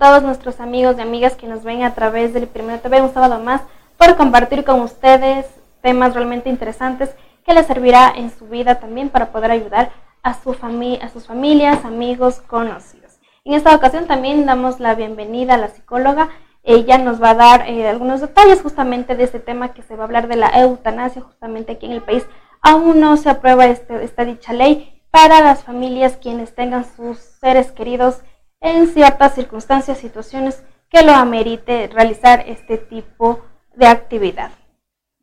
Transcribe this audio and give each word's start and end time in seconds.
todos 0.00 0.22
nuestros 0.22 0.60
amigos 0.60 0.96
y 0.96 1.02
amigas 1.02 1.36
que 1.36 1.46
nos 1.46 1.62
ven 1.62 1.82
a 1.82 1.92
través 1.94 2.32
del 2.32 2.48
Primero 2.48 2.80
TV 2.80 3.02
un 3.02 3.12
sábado 3.12 3.38
más 3.38 3.60
por 3.98 4.16
compartir 4.16 4.64
con 4.64 4.80
ustedes 4.80 5.44
temas 5.82 6.14
realmente 6.14 6.48
interesantes 6.48 7.14
que 7.44 7.52
les 7.52 7.66
servirá 7.66 8.10
en 8.16 8.30
su 8.30 8.46
vida 8.46 8.80
también 8.80 9.10
para 9.10 9.30
poder 9.30 9.50
ayudar 9.50 9.90
a, 10.22 10.32
su 10.32 10.52
a 10.52 11.08
sus 11.10 11.26
familias, 11.26 11.84
amigos, 11.84 12.40
conocidos. 12.40 13.20
En 13.44 13.52
esta 13.52 13.76
ocasión 13.76 14.06
también 14.06 14.46
damos 14.46 14.80
la 14.80 14.94
bienvenida 14.94 15.54
a 15.54 15.58
la 15.58 15.68
psicóloga. 15.68 16.30
Ella 16.62 16.96
nos 16.96 17.22
va 17.22 17.30
a 17.30 17.34
dar 17.34 17.68
eh, 17.68 17.86
algunos 17.86 18.22
detalles 18.22 18.62
justamente 18.62 19.16
de 19.16 19.24
este 19.24 19.38
tema 19.38 19.74
que 19.74 19.82
se 19.82 19.96
va 19.96 20.04
a 20.04 20.06
hablar 20.06 20.28
de 20.28 20.36
la 20.36 20.48
eutanasia, 20.62 21.20
justamente 21.20 21.72
aquí 21.72 21.84
en 21.84 21.92
el 21.92 22.02
país. 22.02 22.24
Aún 22.62 23.00
no 23.00 23.18
se 23.18 23.28
aprueba 23.28 23.66
este, 23.66 24.02
esta 24.02 24.24
dicha 24.24 24.54
ley 24.54 25.02
para 25.10 25.42
las 25.42 25.62
familias 25.62 26.16
quienes 26.16 26.54
tengan 26.54 26.86
sus 26.96 27.18
seres 27.18 27.70
queridos 27.70 28.22
en 28.60 28.88
ciertas 28.88 29.34
circunstancias, 29.34 29.98
situaciones 29.98 30.62
que 30.90 31.02
lo 31.02 31.12
amerite 31.12 31.88
realizar 31.92 32.44
este 32.46 32.78
tipo 32.78 33.40
de 33.74 33.86
actividad. 33.86 34.50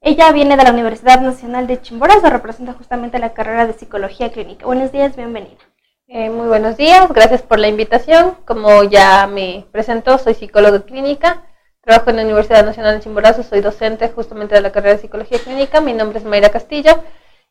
Ella 0.01 0.31
viene 0.31 0.57
de 0.57 0.63
la 0.63 0.71
Universidad 0.71 1.21
Nacional 1.21 1.67
de 1.67 1.81
Chimborazo, 1.81 2.29
representa 2.29 2.73
justamente 2.73 3.19
la 3.19 3.33
carrera 3.33 3.67
de 3.67 3.73
Psicología 3.73 4.31
Clínica. 4.31 4.65
Buenos 4.65 4.91
días, 4.91 5.15
bienvenida. 5.15 5.57
Eh, 6.07 6.29
muy 6.29 6.47
buenos 6.47 6.77
días, 6.77 7.11
gracias 7.11 7.41
por 7.41 7.59
la 7.59 7.67
invitación. 7.67 8.37
Como 8.45 8.83
ya 8.83 9.27
me 9.27 9.65
presentó, 9.71 10.17
soy 10.17 10.33
psicóloga 10.33 10.81
clínica, 10.83 11.43
trabajo 11.81 12.09
en 12.09 12.15
la 12.15 12.23
Universidad 12.23 12.65
Nacional 12.65 12.95
de 12.95 13.03
Chimborazo, 13.03 13.43
soy 13.43 13.61
docente 13.61 14.07
justamente 14.09 14.55
de 14.55 14.61
la 14.61 14.71
carrera 14.71 14.95
de 14.95 15.01
Psicología 15.01 15.39
Clínica. 15.39 15.81
Mi 15.81 15.93
nombre 15.93 16.19
es 16.19 16.25
Mayra 16.25 16.49
Castillo. 16.49 17.03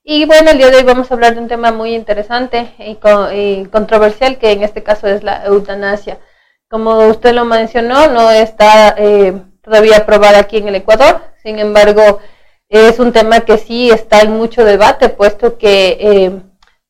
Y 0.08 0.24
bueno, 0.24 0.52
el 0.52 0.58
día 0.58 0.70
de 0.70 0.76
hoy 0.76 0.82
vamos 0.84 1.10
a 1.10 1.14
hablar 1.14 1.34
de 1.34 1.40
un 1.40 1.48
tema 1.48 1.72
muy 1.72 1.92
interesante 1.92 2.72
y, 2.78 2.94
controversial, 3.66 4.38
que 4.38 4.52
en 4.52 4.62
este 4.62 4.84
caso 4.84 5.08
es 5.08 5.24
la 5.24 5.44
eutanasia. 5.46 6.20
Como 6.70 7.08
usted 7.08 7.34
lo 7.34 7.44
mencionó, 7.44 8.06
no 8.06 8.30
está 8.30 8.94
eh, 8.96 9.42
todavía 9.62 9.96
aprobada 9.96 10.38
aquí 10.38 10.58
en 10.58 10.68
el 10.68 10.76
Ecuador, 10.76 11.22
sin 11.42 11.58
embargo, 11.58 12.20
es 12.68 13.00
un 13.00 13.12
tema 13.12 13.40
que 13.40 13.58
sí 13.58 13.90
está 13.90 14.20
en 14.20 14.30
mucho 14.30 14.64
debate, 14.64 15.08
puesto 15.08 15.58
que 15.58 15.98
eh, 16.00 16.40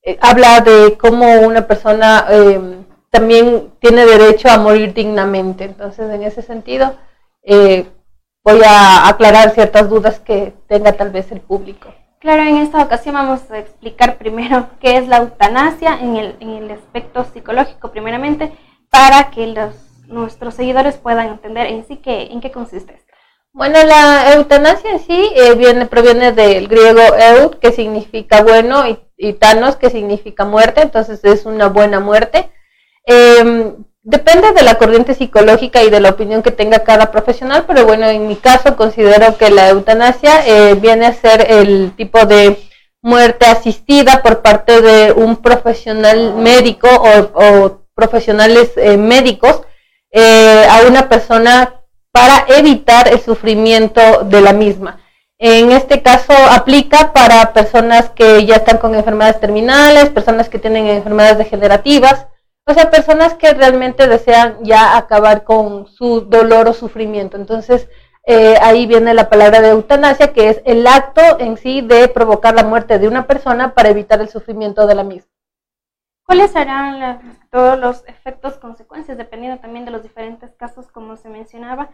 eh, 0.02 0.18
habla 0.20 0.60
de 0.60 0.98
cómo 0.98 1.40
una 1.40 1.66
persona 1.66 2.26
también 3.08 3.72
tiene 3.80 4.04
derecho 4.04 4.50
a 4.50 4.58
morir 4.58 4.92
dignamente. 4.92 5.64
Entonces, 5.64 6.10
en 6.12 6.22
ese 6.22 6.42
sentido, 6.42 6.96
voy 8.44 8.60
a 8.66 9.08
aclarar 9.08 9.54
ciertas 9.54 9.88
dudas 9.88 10.20
que 10.20 10.52
tenga 10.68 10.92
tal 10.92 11.10
vez 11.12 11.32
el 11.32 11.40
público. 11.40 11.94
Claro, 12.18 12.42
en 12.42 12.56
esta 12.56 12.82
ocasión 12.82 13.14
vamos 13.14 13.50
a 13.50 13.58
explicar 13.58 14.16
primero 14.18 14.68
qué 14.80 14.96
es 14.96 15.08
la 15.08 15.18
eutanasia 15.18 15.98
en 16.00 16.16
el, 16.16 16.36
en 16.40 16.50
el 16.50 16.70
aspecto 16.70 17.24
psicológico 17.24 17.90
primeramente 17.90 18.52
para 18.90 19.30
que 19.30 19.46
los, 19.48 19.74
nuestros 20.06 20.54
seguidores 20.54 20.96
puedan 20.96 21.28
entender 21.28 21.66
en 21.66 21.86
sí 21.86 21.98
qué, 21.98 22.28
en 22.30 22.40
qué 22.40 22.50
consiste 22.50 22.94
esto. 22.94 23.06
Bueno, 23.52 23.82
la 23.84 24.34
eutanasia 24.34 24.90
en 24.90 25.00
sí 25.00 25.32
eh, 25.34 25.54
viene, 25.54 25.86
proviene 25.86 26.32
del 26.32 26.68
griego 26.68 27.00
eut, 27.00 27.58
que 27.58 27.72
significa 27.72 28.42
bueno, 28.42 28.84
y, 29.16 29.32
tanos, 29.32 29.76
que 29.76 29.88
significa 29.88 30.44
muerte, 30.44 30.82
entonces 30.82 31.24
es 31.24 31.46
una 31.46 31.68
buena 31.68 31.98
muerte. 31.98 32.50
Em, 33.06 33.76
Depende 34.08 34.52
de 34.52 34.62
la 34.62 34.76
corriente 34.76 35.14
psicológica 35.14 35.82
y 35.82 35.90
de 35.90 35.98
la 35.98 36.10
opinión 36.10 36.40
que 36.40 36.52
tenga 36.52 36.84
cada 36.84 37.10
profesional, 37.10 37.64
pero 37.66 37.84
bueno, 37.84 38.06
en 38.06 38.28
mi 38.28 38.36
caso 38.36 38.76
considero 38.76 39.36
que 39.36 39.50
la 39.50 39.68
eutanasia 39.68 40.46
eh, 40.46 40.74
viene 40.74 41.06
a 41.06 41.12
ser 41.12 41.50
el 41.50 41.90
tipo 41.96 42.24
de 42.24 42.56
muerte 43.02 43.46
asistida 43.46 44.22
por 44.22 44.42
parte 44.42 44.80
de 44.80 45.10
un 45.10 45.34
profesional 45.38 46.34
médico 46.36 46.86
o, 46.88 47.80
profesionales 47.96 48.70
eh, 48.76 48.96
médicos 48.96 49.62
eh, 50.12 50.68
a 50.70 50.86
una 50.86 51.08
persona 51.08 51.74
para 52.12 52.44
evitar 52.46 53.08
el 53.08 53.20
sufrimiento 53.20 54.22
de 54.22 54.40
la 54.40 54.52
misma. 54.52 55.00
En 55.36 55.72
este 55.72 56.02
caso 56.02 56.32
aplica 56.52 57.12
para 57.12 57.52
personas 57.52 58.10
que 58.10 58.46
ya 58.46 58.54
están 58.54 58.78
con 58.78 58.94
enfermedades 58.94 59.40
terminales, 59.40 60.10
personas 60.10 60.48
que 60.48 60.60
tienen 60.60 60.86
enfermedades 60.86 61.38
degenerativas, 61.38 62.26
o 62.68 62.74
sea, 62.74 62.90
personas 62.90 63.34
que 63.34 63.54
realmente 63.54 64.08
desean 64.08 64.58
ya 64.64 64.96
acabar 64.96 65.44
con 65.44 65.86
su 65.86 66.22
dolor 66.22 66.66
o 66.66 66.72
sufrimiento. 66.72 67.36
Entonces, 67.36 67.88
eh, 68.24 68.56
ahí 68.60 68.86
viene 68.86 69.14
la 69.14 69.28
palabra 69.28 69.60
de 69.60 69.68
eutanasia, 69.68 70.32
que 70.32 70.48
es 70.48 70.62
el 70.64 70.84
acto 70.88 71.22
en 71.38 71.56
sí 71.58 71.80
de 71.80 72.08
provocar 72.08 72.56
la 72.56 72.64
muerte 72.64 72.98
de 72.98 73.06
una 73.06 73.28
persona 73.28 73.72
para 73.72 73.90
evitar 73.90 74.20
el 74.20 74.28
sufrimiento 74.28 74.88
de 74.88 74.96
la 74.96 75.04
misma. 75.04 75.30
¿Cuáles 76.24 76.50
serán 76.50 77.38
todos 77.52 77.78
los 77.78 78.04
efectos, 78.08 78.58
consecuencias, 78.58 79.16
dependiendo 79.16 79.60
también 79.60 79.84
de 79.84 79.92
los 79.92 80.02
diferentes 80.02 80.52
casos, 80.56 80.88
como 80.88 81.14
se 81.14 81.28
mencionaba? 81.28 81.90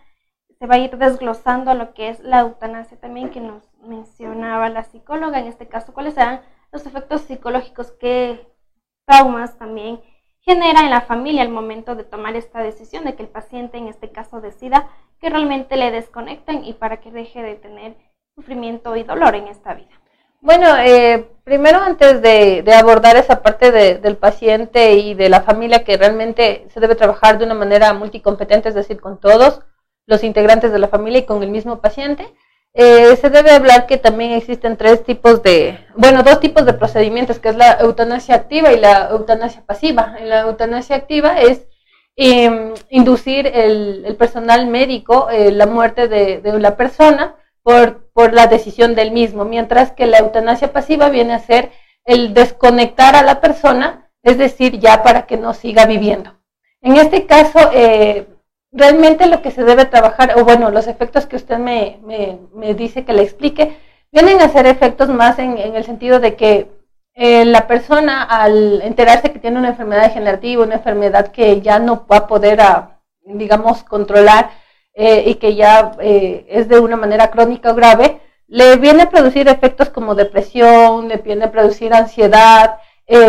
Se 0.59 0.67
va 0.67 0.77
a 0.77 0.79
ir 0.79 0.97
desglosando 0.97 1.75
lo 1.75 1.93
que 1.93 2.09
es 2.09 2.21
la 2.21 2.41
eutanasia 2.41 2.99
también, 2.99 3.29
que 3.29 3.41
nos 3.41 3.63
mencionaba 3.83 4.71
la 4.71 4.85
psicóloga 4.85 5.39
en 5.39 5.49
este 5.49 5.69
caso. 5.69 5.93
¿Cuáles 5.93 6.15
serán 6.15 6.41
los 6.73 6.87
efectos 6.87 7.21
psicológicos, 7.21 7.93
qué 8.01 8.49
traumas 9.07 9.59
también 9.59 10.01
genera 10.43 10.81
en 10.81 10.91
la 10.91 11.01
familia 11.03 11.43
al 11.43 11.49
momento 11.49 11.95
de 11.95 12.05
tomar 12.05 12.37
esta 12.37 12.63
decisión 12.63 13.05
de 13.05 13.15
que 13.15 13.23
el 13.23 13.29
paciente 13.29 13.79
en 13.79 13.89
este 13.89 14.11
caso 14.11 14.41
decida 14.41 14.89
que 15.21 15.31
realmente 15.31 15.77
le 15.77 15.91
desconecten 15.91 16.65
y 16.65 16.75
para 16.75 17.01
que 17.01 17.11
deje 17.11 17.43
de 17.43 17.55
tener 17.55 17.97
sufrimiento 18.35 18.97
y 18.97 19.05
dolor 19.05 19.35
en 19.35 19.49
esta 19.49 19.75
vida. 19.75 19.91
Bueno, 20.41 20.77
eh, 20.79 21.29
primero 21.45 21.79
antes 21.79 22.21
de, 22.21 22.65
abordar 22.77 23.17
esa 23.17 23.43
parte 23.43 23.71
del 23.71 24.17
paciente 24.17 24.95
y 24.95 25.15
de 25.15 25.29
la 25.29 25.43
familia 25.43 25.85
que 25.85 25.97
realmente 25.97 26.67
se 26.75 26.81
debe 26.81 26.97
trabajar 26.97 27.39
de 27.39 27.45
una 27.45 27.55
manera 27.55 27.93
multicompetente, 27.93 28.69
es 28.69 28.75
decir, 28.75 29.01
con 29.01 29.21
todos 29.21 29.61
los 30.07 30.25
integrantes 30.25 30.73
de 30.73 30.81
la 30.81 30.89
familia 30.89 31.21
y 31.21 31.27
con 31.27 31.45
el 31.45 31.51
mismo 31.51 31.81
paciente, 31.81 32.35
eh, 32.75 33.17
se 33.17 33.29
debe 33.29 33.51
hablar 33.51 33.87
que 33.87 33.99
también 33.99 34.33
existen 34.33 34.77
tres 34.77 35.05
tipos 35.05 35.43
de, 35.43 35.79
bueno, 35.95 36.23
dos 36.23 36.41
tipos 36.41 36.65
de 36.65 36.73
procedimientos, 36.73 37.39
que 37.39 37.51
es 37.51 37.57
la 37.57 37.73
eutanasia 37.81 38.35
activa 38.35 38.73
y 38.73 38.81
la 38.81 39.09
eutanasia 39.11 39.63
pasiva. 39.67 40.17
La 40.23 40.41
eutanasia 40.41 40.97
activa 40.97 41.41
es 41.41 41.67
em, 42.17 42.73
inducir 42.89 43.47
el, 43.47 44.17
personal 44.19 44.67
médico 44.67 45.29
eh, 45.31 45.53
la 45.53 45.67
muerte 45.67 46.09
de, 46.09 46.41
la 46.59 46.77
persona 46.77 47.35
por, 47.63 48.11
por 48.13 48.33
la 48.33 48.47
decisión 48.47 48.95
del 48.95 49.11
mismo, 49.13 49.45
mientras 49.45 49.93
que 49.93 50.07
la 50.07 50.19
eutanasia 50.19 50.73
pasiva 50.73 51.11
viene 51.11 51.35
a 51.35 51.39
ser 51.41 51.71
el 52.05 52.35
desconectar 52.35 53.15
a 53.17 53.23
la 53.23 53.41
persona, 53.41 54.11
es 54.23 54.39
decir, 54.39 54.79
ya 54.79 55.03
para 55.03 55.27
que 55.27 55.37
no 55.37 55.53
siga 55.55 55.87
viviendo. 55.87 56.39
En 56.81 56.97
este 56.97 57.27
caso, 57.27 57.71
eh, 57.73 58.27
realmente 58.73 59.27
lo 59.27 59.43
que 59.43 59.51
se 59.51 59.65
debe 59.65 59.85
trabajar, 59.85 60.35
o 60.39 60.45
bueno, 60.45 60.71
los 60.71 60.87
efectos 60.87 61.27
que 61.27 61.37
usted 61.37 61.59
me, 61.59 62.01
me, 62.55 62.75
dice 62.75 63.05
que 63.05 63.13
le 63.13 63.23
explique, 63.23 63.77
vienen 64.11 64.41
a 64.41 64.49
ser 64.49 64.67
efectos 64.67 65.09
más 65.11 65.39
en, 65.39 65.59
el 65.59 65.85
sentido 65.85 66.21
de 66.21 66.35
que 66.37 66.69
eh, 67.15 67.45
la 67.45 67.67
persona 67.67 68.23
al 68.23 68.81
enterarse 68.83 69.31
que 69.33 69.39
tiene 69.39 69.59
una 69.59 69.69
enfermedad 69.69 70.05
degenerativa, 70.05 70.65
una 70.65 70.77
enfermedad 70.77 71.29
que 71.29 71.61
ya 71.61 71.79
no 71.79 72.07
va 72.11 72.19
a 72.19 72.27
poder, 72.27 72.61
ah, 72.63 73.01
digamos, 73.25 73.85
controlar 73.85 74.51
eh, 74.95 75.25
y 75.27 75.35
que 75.35 75.55
ya 75.55 75.93
eh, 76.01 76.47
es 76.49 76.69
de 76.69 76.81
una 76.81 76.97
manera 76.97 77.31
crónica 77.31 77.73
o 77.73 77.75
grave, 77.75 78.21
le 78.49 78.77
viene 78.77 79.05
a 79.05 79.11
producir 79.11 79.49
efectos 79.49 79.91
como 79.91 80.15
depresión, 80.15 81.09
le 81.09 81.19
viene 81.19 81.45
a 81.47 81.53
producir 81.53 81.95
ansiedad, 81.95 82.79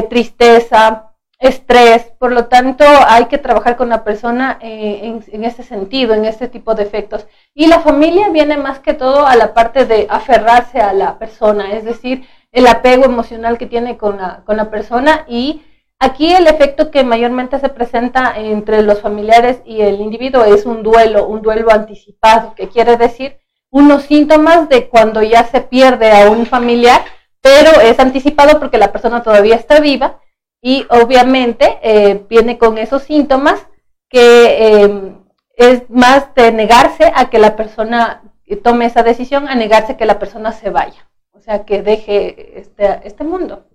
tristeza, 0.09 1.12
estrés, 1.43 2.03
por 2.17 2.31
lo 2.31 2.45
tanto 2.45 2.85
hay 3.07 3.25
que 3.25 3.37
trabajar 3.37 3.75
con 3.75 3.89
la 3.89 4.03
persona 4.03 4.57
eh, 4.61 5.01
en, 5.03 5.23
en, 5.27 5.43
ese 5.43 5.61
sentido, 5.63 6.13
en 6.13 6.25
este 6.25 6.47
tipo 6.47 6.73
de 6.73 6.83
efectos. 6.83 7.27
Y 7.53 7.67
la 7.67 7.81
familia 7.81 8.29
viene 8.29 8.57
más 8.57 8.79
que 8.79 8.93
todo 8.93 9.27
a 9.27 9.35
la 9.35 9.53
parte 9.53 9.85
de 9.85 10.07
aferrarse 10.09 10.79
a 10.79 10.93
la 10.93 11.19
persona, 11.19 11.73
es 11.73 11.83
decir, 11.83 12.25
el 12.53 12.65
apego 12.67 13.03
emocional 13.03 13.57
que 13.57 13.65
tiene 13.65 13.97
con 13.97 14.17
la, 14.17 14.43
con 14.45 14.55
la 14.55 14.69
persona 14.69 15.25
y 15.27 15.63
aquí 15.99 16.33
el 16.33 16.47
efecto 16.47 16.91
que 16.91 17.03
mayormente 17.03 17.59
se 17.59 17.69
presenta 17.69 18.33
entre 18.37 18.81
los 18.83 19.01
familiares 19.01 19.61
y 19.65 19.81
el 19.81 19.99
individuo 19.99 20.45
es 20.45 20.65
un 20.65 20.81
duelo, 20.81 21.27
un 21.27 21.41
duelo 21.41 21.71
anticipado, 21.71 22.53
que 22.55 22.69
quiere 22.69 22.95
decir 22.95 23.37
unos 23.69 24.03
síntomas 24.03 24.69
de 24.69 24.87
cuando 24.87 25.21
ya 25.23 25.43
se 25.45 25.59
pierde 25.59 26.11
a 26.11 26.29
un 26.29 26.45
familiar, 26.45 27.01
pero 27.41 27.81
es 27.81 27.99
anticipado 27.99 28.59
porque 28.59 28.77
la 28.77 28.91
persona 28.91 29.23
todavía 29.23 29.55
está 29.55 29.79
viva 29.79 30.19
y 30.65 30.87
obviamente 30.89 31.77
eh, 31.83 32.25
viene 32.29 32.57
con 32.57 32.77
esos 32.77 33.03
síntomas 33.03 33.67
que 34.07 34.85
eh, 34.85 35.13
es 35.57 35.89
más 35.89 36.33
de 36.35 36.53
negarse 36.53 37.11
a 37.13 37.29
que 37.29 37.37
la 37.37 37.57
persona 37.57 38.23
tome 38.63 38.85
esa 38.85 39.03
decisión, 39.03 39.49
a 39.49 39.55
negarse 39.55 39.97
que 39.97 40.05
la 40.05 40.19
persona 40.19 40.53
se 40.53 40.69
vaya, 40.69 41.09
o 41.33 41.41
sea, 41.41 41.65
que 41.65 41.81
deje 41.81 42.59
este, 42.61 43.01
este 43.03 43.25
mundo. 43.25 43.65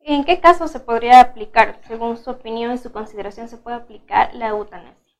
¿En 0.00 0.24
qué 0.24 0.38
caso 0.38 0.68
se 0.68 0.80
podría 0.80 1.20
aplicar, 1.20 1.80
según 1.88 2.18
su 2.18 2.28
opinión 2.28 2.72
y 2.72 2.78
su 2.78 2.92
consideración, 2.92 3.48
se 3.48 3.56
puede 3.56 3.76
aplicar 3.76 4.34
la 4.34 4.48
eutanasia? 4.48 5.14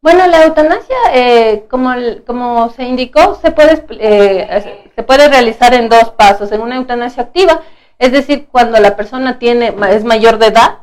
Bueno, 0.00 0.26
la 0.26 0.44
eutanasia, 0.44 0.96
eh, 1.12 1.66
como, 1.70 1.92
como 2.26 2.68
se 2.70 2.82
indicó, 2.82 3.36
se 3.36 3.52
puede, 3.52 3.76
se 3.76 5.02
puede 5.04 5.28
realizar 5.28 5.72
en 5.74 5.88
dos 5.88 6.10
pasos. 6.10 6.50
En 6.50 6.60
una 6.62 6.76
eutanasia 6.76 7.22
activa, 7.22 7.62
es 8.02 8.10
decir, 8.10 8.48
cuando 8.50 8.80
la 8.80 8.96
persona 8.96 9.38
tiene, 9.38 9.72
es 9.90 10.02
mayor 10.02 10.38
de 10.38 10.46
edad 10.46 10.78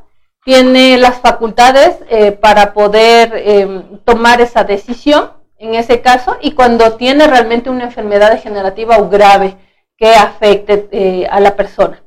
tiene 0.45 0.97
las 0.97 1.19
facultades 1.19 1.97
eh, 2.09 2.31
para 2.31 2.73
poder 2.73 3.33
em, 3.35 3.97
tomar 4.05 4.39
esa 4.39 4.63
decisión 4.63 5.31
en 5.57 5.75
ese 5.75 6.01
caso 6.01 6.37
y 6.41 6.53
cuando 6.53 6.93
tiene 6.93 7.27
realmente 7.27 7.69
una 7.69 7.83
enfermedad 7.83 8.31
degenerativa 8.31 8.97
o 8.99 9.09
grave 9.09 9.57
que 9.97 10.13
afecte 10.15 10.87
eh, 10.91 11.27
a 11.29 11.41
la 11.41 11.57
persona 11.57 12.01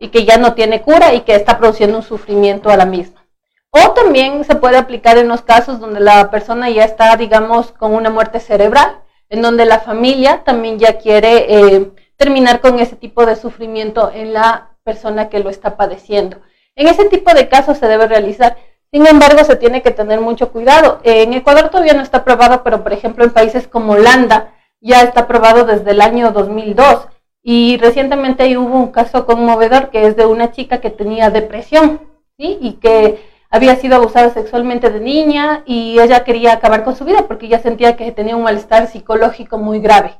y 0.00 0.08
que 0.08 0.24
ya 0.24 0.36
no 0.36 0.54
tiene 0.54 0.82
cura 0.82 1.14
y 1.14 1.20
que 1.20 1.36
está 1.36 1.58
produciendo 1.58 1.98
un 1.98 2.02
sufrimiento 2.02 2.70
a 2.70 2.76
la 2.76 2.86
misma. 2.86 3.24
O 3.70 3.92
también 3.92 4.42
se 4.44 4.56
puede 4.56 4.78
aplicar 4.78 5.16
en 5.16 5.28
los 5.28 5.42
casos 5.42 5.78
donde 5.78 6.00
la 6.00 6.28
persona 6.30 6.68
ya 6.70 6.84
está, 6.84 7.16
digamos, 7.16 7.70
con 7.70 7.94
una 7.94 8.10
muerte 8.10 8.40
cerebral, 8.40 9.00
en 9.28 9.42
donde 9.42 9.64
la 9.64 9.78
familia 9.78 10.42
también 10.44 10.78
ya 10.78 10.98
quiere 10.98 11.46
eh, 11.48 11.92
terminar 12.16 12.60
con 12.60 12.78
ese 12.78 12.96
tipo 12.96 13.26
de 13.26 13.36
sufrimiento 13.36 14.10
en 14.12 14.32
la 14.32 14.70
persona 14.82 15.28
que 15.28 15.40
lo 15.40 15.50
está 15.50 15.76
padeciendo. 15.76 16.38
En 16.74 16.88
ese 16.88 17.06
tipo 17.06 17.32
de 17.34 17.48
casos 17.48 17.78
se 17.78 17.88
debe 17.88 18.06
realizar. 18.06 18.56
Sin 18.92 19.06
embargo, 19.06 19.44
se 19.44 19.56
tiene 19.56 19.82
que 19.82 19.90
tener 19.90 20.20
mucho 20.20 20.52
cuidado. 20.52 21.00
En 21.02 21.32
Ecuador 21.32 21.70
todavía 21.70 21.94
no 21.94 22.02
está 22.02 22.18
aprobado, 22.18 22.62
pero 22.62 22.82
por 22.82 22.92
ejemplo 22.92 23.24
en 23.24 23.32
países 23.32 23.66
como 23.66 23.94
Holanda 23.94 24.52
ya 24.80 25.02
está 25.02 25.22
aprobado 25.22 25.64
desde 25.64 25.90
el 25.90 26.00
año 26.00 26.32
2002. 26.32 27.08
Y 27.42 27.76
recientemente 27.78 28.42
ahí 28.42 28.56
hubo 28.56 28.76
un 28.76 28.90
caso 28.90 29.24
conmovedor 29.26 29.90
que 29.90 30.06
es 30.06 30.16
de 30.16 30.26
una 30.26 30.50
chica 30.50 30.80
que 30.80 30.90
tenía 30.90 31.30
depresión 31.30 32.00
¿sí? 32.36 32.58
y 32.60 32.74
que 32.74 33.24
había 33.50 33.76
sido 33.76 33.96
abusada 33.96 34.30
sexualmente 34.30 34.90
de 34.90 35.00
niña 35.00 35.62
y 35.64 35.98
ella 36.00 36.24
quería 36.24 36.54
acabar 36.54 36.84
con 36.84 36.96
su 36.96 37.04
vida 37.04 37.26
porque 37.28 37.48
ya 37.48 37.60
sentía 37.60 37.96
que 37.96 38.10
tenía 38.12 38.36
un 38.36 38.42
malestar 38.42 38.88
psicológico 38.88 39.58
muy 39.58 39.80
grave. 39.80 40.18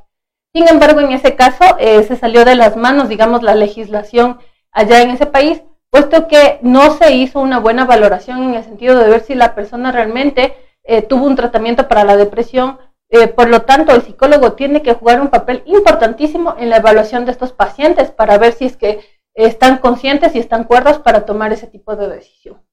Sin 0.57 0.67
embargo, 0.67 1.01
en 1.01 1.11
ese 1.11 1.35
caso 1.35 1.63
eh, 1.77 2.01
se 2.01 2.15
salió 2.15 2.43
de 2.43 2.55
las 2.55 2.75
manos, 2.75 3.09
digamos, 3.09 3.43
la 3.43 3.53
legislación 3.53 4.39
allá 4.71 5.03
en 5.03 5.11
ese 5.11 5.27
país, 5.27 5.61
puesto 5.91 6.27
que 6.27 6.57
no 6.63 6.97
se 6.97 7.11
hizo 7.11 7.39
una 7.41 7.59
buena 7.59 7.85
valoración 7.85 8.41
en 8.41 8.55
el 8.55 8.63
sentido 8.63 8.97
de 8.97 9.07
ver 9.07 9.21
si 9.21 9.35
la 9.35 9.53
persona 9.53 9.91
realmente 9.91 10.55
eh, 10.83 11.03
tuvo 11.03 11.27
un 11.27 11.35
tratamiento 11.35 11.87
para 11.87 12.03
la 12.03 12.17
depresión. 12.17 12.79
Eh, 13.11 13.27
por 13.27 13.49
lo 13.49 13.61
tanto, 13.61 13.93
el 13.93 14.01
psicólogo 14.01 14.53
tiene 14.53 14.81
que 14.81 14.95
jugar 14.95 15.21
un 15.21 15.27
papel 15.27 15.61
importantísimo 15.67 16.55
en 16.57 16.71
la 16.71 16.77
evaluación 16.77 17.25
de 17.25 17.33
estos 17.33 17.53
pacientes 17.53 18.09
para 18.09 18.39
ver 18.39 18.53
si 18.53 18.65
es 18.65 18.77
que 18.77 19.01
están 19.35 19.77
conscientes 19.77 20.33
y 20.33 20.39
están 20.39 20.63
cuerdos 20.63 20.97
para 20.97 21.23
tomar 21.27 21.53
ese 21.53 21.67
tipo 21.67 21.95
de 21.95 22.07
decisión. 22.07 22.63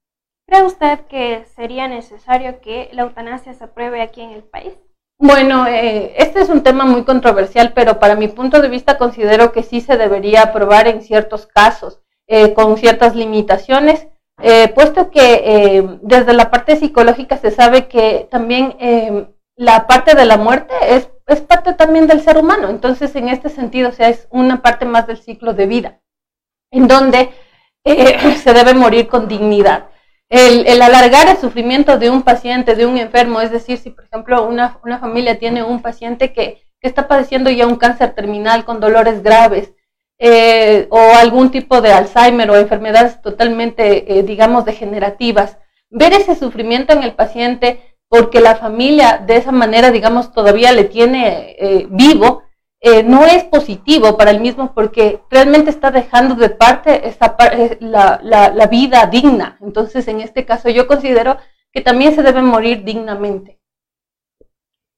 ¿Cree 0.47 0.63
usted 0.63 1.01
que 1.01 1.45
sería 1.55 1.87
necesario 1.87 2.61
que 2.61 2.89
la 2.93 3.03
eutanasia 3.03 3.53
se 3.53 3.63
apruebe 3.63 4.01
aquí 4.01 4.21
en 4.21 4.31
el 4.31 4.41
país? 4.41 4.73
Bueno, 5.17 5.65
eh, 5.65 6.13
este 6.17 6.41
es 6.41 6.49
un 6.49 6.61
tema 6.61 6.83
muy 6.83 7.03
controversial, 7.05 7.71
pero 7.73 7.99
para 7.99 8.15
mi 8.15 8.27
punto 8.27 8.61
de 8.61 8.67
vista 8.67 8.97
considero 8.97 9.53
que 9.53 9.63
sí 9.63 9.79
se 9.79 9.97
debería 9.97 10.41
aprobar 10.41 10.87
en 10.87 11.01
ciertos 11.01 11.47
casos, 11.47 12.01
eh, 12.27 12.53
con 12.53 12.77
ciertas 12.77 13.15
limitaciones, 13.15 14.07
eh, 14.41 14.67
puesto 14.75 15.11
que 15.11 15.97
desde 16.01 16.33
la 16.33 16.51
parte 16.51 16.75
psicológica 16.75 17.37
se 17.37 17.51
sabe 17.51 17.87
que 17.87 18.27
también 18.29 18.75
la 19.55 19.87
parte 19.87 20.15
de 20.15 20.25
la 20.25 20.35
muerte 20.35 20.73
es, 20.89 21.09
es 21.27 21.39
parte 21.39 21.73
también 21.73 22.07
del 22.07 22.21
ser 22.21 22.37
humano, 22.37 22.67
entonces 22.67 23.15
en 23.15 23.29
este 23.29 23.47
sentido, 23.49 23.89
o 23.89 23.93
sea, 23.93 24.09
es 24.09 24.27
una 24.31 24.61
parte 24.61 24.83
más 24.83 25.07
del 25.07 25.17
ciclo 25.17 25.53
de 25.53 25.67
vida, 25.67 26.01
en 26.71 26.89
donde 26.89 27.29
se 27.85 28.53
debe 28.53 28.73
morir 28.73 29.07
con 29.07 29.29
dignidad 29.29 29.85
el, 30.29 30.81
alargar 30.81 31.27
el 31.29 31.37
sufrimiento 31.37 31.97
de 31.97 32.09
un 32.09 32.23
paciente, 32.23 32.75
de 32.75 32.85
un 32.85 32.97
enfermo, 32.97 33.41
es 33.41 33.51
decir, 33.51 33.77
si 33.77 33.91
por 33.91 34.05
ejemplo 34.05 34.45
una, 34.47 34.99
familia 34.99 35.37
tiene 35.37 35.63
un 35.63 35.81
paciente 35.81 36.33
que, 36.33 36.63
está 36.81 37.07
padeciendo 37.07 37.49
ya 37.49 37.65
un 37.65 37.77
cáncer 37.77 38.13
terminal 38.13 38.63
con 38.63 38.79
dolores 38.79 39.23
graves, 39.23 39.73
eh, 40.19 40.85
o 40.91 40.99
algún 41.15 41.49
tipo 41.49 41.81
de 41.81 41.91
Alzheimer 41.91 42.47
o 42.51 42.55
enfermedades 42.57 43.23
totalmente, 43.23 44.19
eh, 44.19 44.21
digamos, 44.21 44.65
degenerativas, 44.65 45.57
ver 45.89 46.13
ese 46.13 46.35
sufrimiento 46.35 46.93
en 46.93 47.01
el 47.01 47.13
paciente 47.15 47.79
porque 48.07 48.39
la 48.39 48.55
familia 48.55 49.17
de 49.17 49.37
esa 49.37 49.51
manera, 49.51 49.89
digamos, 49.89 50.31
todavía 50.31 50.71
le 50.73 50.83
tiene 50.83 51.55
eh, 51.57 51.87
vivo, 51.89 52.43
eh, 52.87 53.01
no 53.01 53.25
es 53.25 53.43
positivo 53.45 54.15
para 54.15 54.29
el 54.29 54.39
mismo 54.39 54.71
porque 54.75 55.19
realmente 55.31 55.71
está 55.71 55.89
dejando 55.89 56.35
de 56.35 56.51
parte 56.51 57.07
esta, 57.07 57.35
eh, 57.51 57.79
la, 57.81 58.19
la, 58.21 58.67
vida 58.67 59.07
digna. 59.07 59.57
Entonces, 59.59 60.07
en 60.07 60.21
este 60.21 60.45
caso, 60.45 60.69
yo 60.69 60.85
considero 60.85 61.37
que 61.73 61.81
también 61.81 62.13
se 62.13 62.21
debe 62.21 62.43
morir 62.43 62.83
dignamente. 62.83 63.59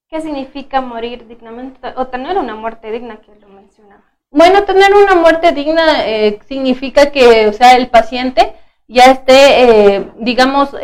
¿Qué 0.10 0.20
significa 0.20 0.82
morir 0.82 1.30
dignamente 1.30 1.80
o 1.96 2.08
tener 2.08 2.38
una 2.38 2.56
muerte 2.56 2.92
digna 2.92 3.22
que 3.22 3.34
lo 3.40 3.48
mencionaba? 3.48 4.04
Bueno, 4.32 4.66
tener 4.66 4.94
una 4.94 5.16
muerte 5.16 5.54
digna 5.54 6.06
eh, 6.06 6.42
significa 6.46 7.10
que, 7.10 7.48
o 7.48 7.54
sea, 7.54 7.78
el 7.78 7.88
paciente 7.90 8.54
ya 8.90 9.06
esté, 9.06 10.12
digamos, 10.18 10.76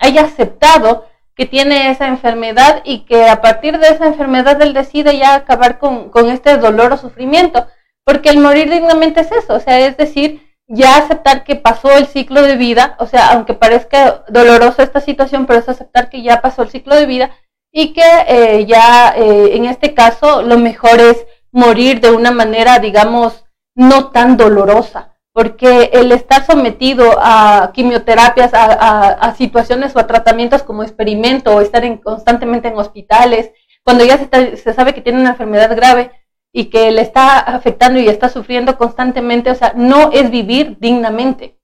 haya 0.00 0.22
aceptado 0.22 1.06
que 1.38 1.46
tiene 1.46 1.88
esa 1.90 2.08
enfermedad 2.08 2.82
y 2.84 3.04
que 3.04 3.28
a 3.28 3.40
partir 3.40 3.78
de 3.78 3.86
esa 3.86 4.06
enfermedad 4.06 4.60
él 4.60 4.74
decide 4.74 5.16
ya 5.16 5.36
acabar 5.36 5.78
con, 5.78 6.10
este 6.30 6.56
dolor 6.56 6.92
o 6.92 6.96
sufrimiento. 6.96 7.68
Porque 8.04 8.30
el 8.30 8.40
morir 8.40 8.68
dignamente 8.68 9.20
es 9.20 9.30
eso, 9.30 9.54
o 9.54 9.60
sea, 9.60 9.78
es 9.86 9.96
decir, 9.96 10.42
ya 10.66 10.96
aceptar 10.96 11.44
que 11.44 11.54
pasó 11.54 11.96
el 11.96 12.08
ciclo 12.08 12.42
de 12.42 12.56
vida, 12.56 12.96
o 12.98 13.06
sea, 13.06 13.30
aunque 13.30 13.54
parezca 13.54 14.24
dolorosa 14.28 14.82
esta 14.82 15.00
situación, 15.00 15.46
pero 15.46 15.60
es 15.60 15.68
aceptar 15.68 16.10
que 16.10 16.22
ya 16.22 16.40
pasó 16.40 16.62
el 16.62 16.70
ciclo 16.70 16.96
de 16.96 17.06
vida 17.06 17.30
y 17.70 17.92
que 17.92 18.02
eh, 18.26 18.66
ya 18.66 19.14
eh, 19.16 19.50
en 19.54 19.66
este 19.66 19.94
caso 19.94 20.42
lo 20.42 20.58
mejor 20.58 20.98
es 20.98 21.24
morir 21.52 22.00
de 22.00 22.10
una 22.10 22.32
manera, 22.32 22.80
digamos, 22.80 23.44
no 23.76 24.10
tan 24.10 24.36
dolorosa 24.36 25.17
porque 25.38 25.90
el 25.92 26.10
estar 26.10 26.44
sometido 26.44 27.12
a 27.16 27.70
quimioterapias, 27.72 28.50
a, 28.52 29.32
situaciones 29.36 29.94
o 29.94 30.00
a 30.00 30.06
tratamientos 30.08 30.64
como 30.64 30.82
experimento 30.82 31.54
o 31.54 31.60
estar 31.60 31.84
constantemente 32.00 32.66
en 32.66 32.76
hospitales, 32.76 33.52
cuando 33.84 34.04
ya 34.04 34.18
se, 34.18 34.74
sabe 34.74 34.94
que 34.94 35.00
tiene 35.00 35.20
una 35.20 35.30
enfermedad 35.30 35.76
grave 35.76 36.10
y 36.52 36.70
que 36.70 36.90
le 36.90 37.02
está 37.02 37.38
afectando 37.38 38.00
y 38.00 38.08
está 38.08 38.28
sufriendo 38.28 38.76
constantemente, 38.76 39.52
o 39.52 39.54
sea, 39.54 39.74
no 39.76 40.10
es 40.10 40.28
vivir 40.28 40.76
dignamente. 40.80 41.56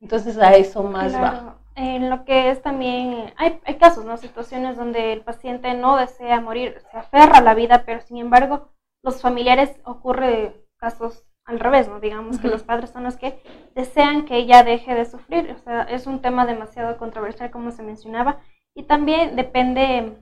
Entonces 0.00 0.36
a 0.38 0.56
eso 0.56 0.82
más 0.82 1.14
va. 1.14 1.58
En 1.76 2.10
lo 2.10 2.24
que 2.24 2.50
es 2.50 2.60
también, 2.60 3.32
hay, 3.36 3.60
hay 3.64 3.76
casos, 3.76 4.04
¿no? 4.04 4.16
Situaciones 4.16 4.76
donde 4.76 5.12
el 5.12 5.20
paciente 5.20 5.74
no 5.74 5.96
desea 5.96 6.40
morir, 6.40 6.82
se 6.90 6.98
aferra 6.98 7.38
a 7.38 7.42
la 7.42 7.54
vida, 7.54 7.84
pero 7.86 8.00
sin 8.00 8.16
embargo, 8.16 8.72
los 9.04 9.20
familiares 9.20 9.70
ocurre 9.84 10.56
casos 10.76 11.22
al 11.44 11.60
revés, 11.60 11.88
¿no? 11.88 12.00
Digamos 12.00 12.38
que 12.38 12.48
los 12.48 12.62
padres 12.62 12.90
son 12.90 13.04
los 13.04 13.16
que 13.16 13.42
desean 13.74 14.24
que 14.24 14.36
ella 14.36 14.62
deje 14.62 14.94
de 14.94 15.04
sufrir. 15.04 15.50
O 15.50 15.58
sea, 15.58 15.82
es 15.82 16.06
un 16.06 16.20
tema 16.20 16.46
demasiado 16.46 16.96
controversial, 16.98 17.50
como 17.50 17.70
se 17.70 17.82
mencionaba. 17.82 18.40
Y 18.74 18.84
también 18.84 19.36
depende, 19.36 20.16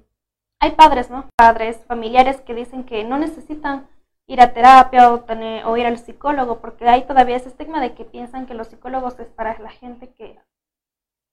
hay 0.61 0.71
padres, 0.73 1.11
¿no? 1.11 1.29
Padres, 1.37 1.85
familiares 1.87 2.41
que 2.41 2.55
dicen 2.55 2.85
que 2.85 3.05
no 3.05 3.19
necesitan 3.19 3.89
ir 4.27 4.41
a 4.41 4.53
terapia 4.53 5.13
o, 5.13 5.21
tener, 5.21 5.67
o 5.67 5.77
ir 5.77 5.87
al 5.87 5.99
psicólogo, 5.99 6.61
porque 6.61 6.89
hay 6.89 7.03
todavía 7.03 7.37
ese 7.37 7.49
estigma 7.49 7.81
de 7.81 7.95
que 7.95 8.05
piensan 8.05 8.47
que 8.47 8.55
los 8.55 8.69
psicólogos 8.69 9.19
es 9.19 9.29
para 9.29 9.59
la 9.59 9.71
gente 9.71 10.13
que 10.15 10.39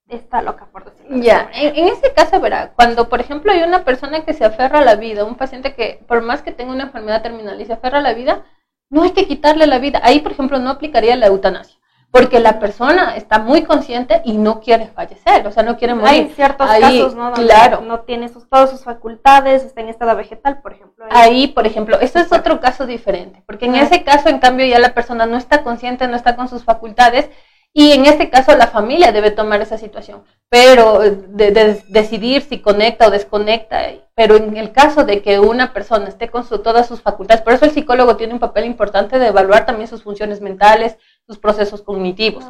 está 0.08 0.42
loca, 0.42 0.68
por 0.72 0.86
decirlo 0.86 1.18
Ya, 1.22 1.50
en, 1.54 1.76
en, 1.76 1.88
este 1.90 2.14
caso, 2.14 2.40
verá, 2.40 2.74
cuando 2.74 3.08
por 3.08 3.20
ejemplo 3.20 3.52
hay 3.52 3.62
una 3.62 3.84
persona 3.84 4.26
que 4.26 4.34
se 4.34 4.46
aferra 4.46 4.80
a 4.80 4.86
la 4.86 4.96
vida, 4.96 5.26
un 5.26 5.36
paciente 5.36 5.76
que 5.76 6.04
por 6.08 6.24
más 6.24 6.42
que 6.42 6.52
tenga 6.52 6.74
una 6.74 6.86
enfermedad 6.86 7.22
terminal 7.22 7.62
y 7.62 7.66
se 7.66 7.74
aferra 7.74 8.00
a 8.00 8.02
la 8.02 8.14
vida, 8.14 8.46
no 8.90 9.04
hay 9.04 9.12
que 9.12 9.28
quitarle 9.28 9.68
la 9.68 9.80
vida. 9.80 10.00
Ahí, 10.04 10.20
por 10.20 10.32
ejemplo, 10.32 10.60
no 10.60 10.70
aplicaría 10.70 11.16
la 11.16 11.28
eutanasia, 11.28 11.78
porque 12.12 12.40
la 12.40 12.60
persona 12.60 13.16
está 13.16 13.40
muy 13.40 13.64
consciente 13.64 14.22
y 14.24 14.38
no 14.38 14.60
quiere 14.62 14.88
fallecer, 14.88 15.46
o 15.46 15.52
sea, 15.52 15.64
no 15.64 15.78
quiere 15.78 15.94
morir. 15.94 16.10
Hay 16.10 16.30
ciertos 16.30 16.68
casos, 16.68 17.16
¿no? 17.16 17.32
Donde 17.32 17.44
claro. 17.44 17.82
no 17.82 18.02
tiene 18.02 18.30
sus, 18.30 18.48
todas 18.50 18.70
sus 18.70 18.84
facultades, 18.84 19.64
está 19.64 19.82
en 19.82 19.90
estado 19.90 20.16
vegetal, 20.16 20.62
por 20.62 20.74
ejemplo. 20.74 21.06
Ahí, 21.10 21.48
por 21.48 21.68
ejemplo, 21.68 22.00
eso 22.00 22.20
es 22.20 22.32
otro 22.32 22.60
caso 22.60 22.86
diferente, 22.86 23.44
porque 23.46 23.66
en 23.66 23.76
ese 23.76 24.04
caso, 24.04 24.30
en 24.30 24.40
cambio, 24.40 24.66
ya 24.66 24.80
la 24.80 24.94
persona 24.94 25.26
no 25.26 25.38
está 25.38 25.64
consciente, 25.64 26.08
no 26.08 26.16
está 26.16 26.36
con 26.36 26.48
sus 26.48 26.64
facultades 26.64 27.30
y 27.78 27.92
en 27.92 28.08
este 28.08 28.32
caso 28.32 28.58
la 28.58 28.66
familia 28.66 29.12
debe 29.12 29.30
tomar 29.30 29.62
esa 29.62 29.78
situación, 29.78 30.24
pero 30.50 31.00
de, 31.00 31.80
decidir 31.90 32.42
si 32.42 32.60
conecta 32.60 33.06
o 33.06 33.12
desconecta. 33.12 33.92
Pero 34.16 34.36
en 34.36 34.58
el 34.58 34.72
caso 34.72 35.04
de 35.04 35.22
que 35.22 35.40
una 35.40 35.74
persona 35.74 36.08
esté 36.08 36.28
con 36.28 36.44
todas 36.64 36.88
sus 36.88 37.04
facultades, 37.04 37.44
por 37.44 37.54
eso 37.54 37.66
el 37.66 37.72
psicólogo 37.72 38.18
tiene 38.18 38.34
un 38.34 38.40
papel 38.40 38.66
importante 38.66 39.20
de 39.20 39.28
evaluar 39.28 39.68
también 39.68 39.88
sus 39.88 40.02
funciones 40.02 40.42
mentales, 40.42 40.98
sus 41.28 41.38
procesos 41.38 41.84
cognitivos. 41.84 42.46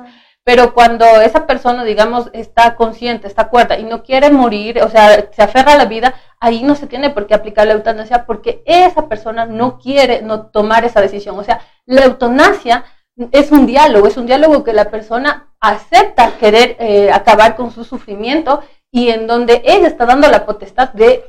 Pero 0.46 0.74
cuando 0.74 1.06
esa 1.20 1.46
persona, 1.46 1.84
digamos, 1.84 2.30
está 2.32 2.78
consciente, 2.78 3.28
está 3.28 3.50
cuerda 3.50 3.78
y 3.78 3.84
no 3.84 4.04
quiere 4.04 4.30
morir, 4.30 4.82
o 4.82 4.90
sea, 4.90 5.30
se 5.34 5.44
aferra 5.44 5.74
a 5.74 5.78
la 5.78 5.88
vida, 5.88 6.14
ahí 6.40 6.64
no 6.64 6.74
se 6.74 6.88
tiene 6.88 7.10
por 7.10 7.28
qué 7.28 7.34
aplicar 7.34 7.68
la 7.68 7.74
eutanasia 7.74 8.26
porque 8.26 8.64
esa 8.66 9.10
persona 9.10 9.46
no 9.46 9.78
quiere 9.78 10.22
no 10.22 10.46
tomar 10.46 10.86
esa 10.86 11.02
decisión. 11.02 11.38
O 11.38 11.44
sea, 11.44 11.60
la 11.86 12.06
eutanasia 12.06 12.86
es 13.32 13.52
un 13.52 13.66
diálogo, 13.66 14.08
es 14.08 14.18
un 14.18 14.28
diálogo 14.28 14.64
que 14.64 14.74
la 14.74 14.90
persona 14.90 15.48
acepta 15.60 16.38
querer 16.38 16.76
eh, 16.80 17.12
acabar 17.12 17.56
con 17.56 17.72
su 17.72 17.84
sufrimiento 17.84 18.62
y 18.92 19.10
en 19.10 19.28
donde 19.28 19.62
ella 19.66 19.88
está 19.88 20.06
dando 20.06 20.30
la 20.30 20.46
potestad 20.46 20.90
de, 20.94 21.26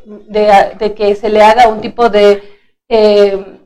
que 0.96 1.14
se 1.14 1.28
le 1.28 1.42
haga 1.42 1.68
un 1.68 1.80
tipo 1.80 2.08
de, 2.08 2.42
eh, 2.88 3.58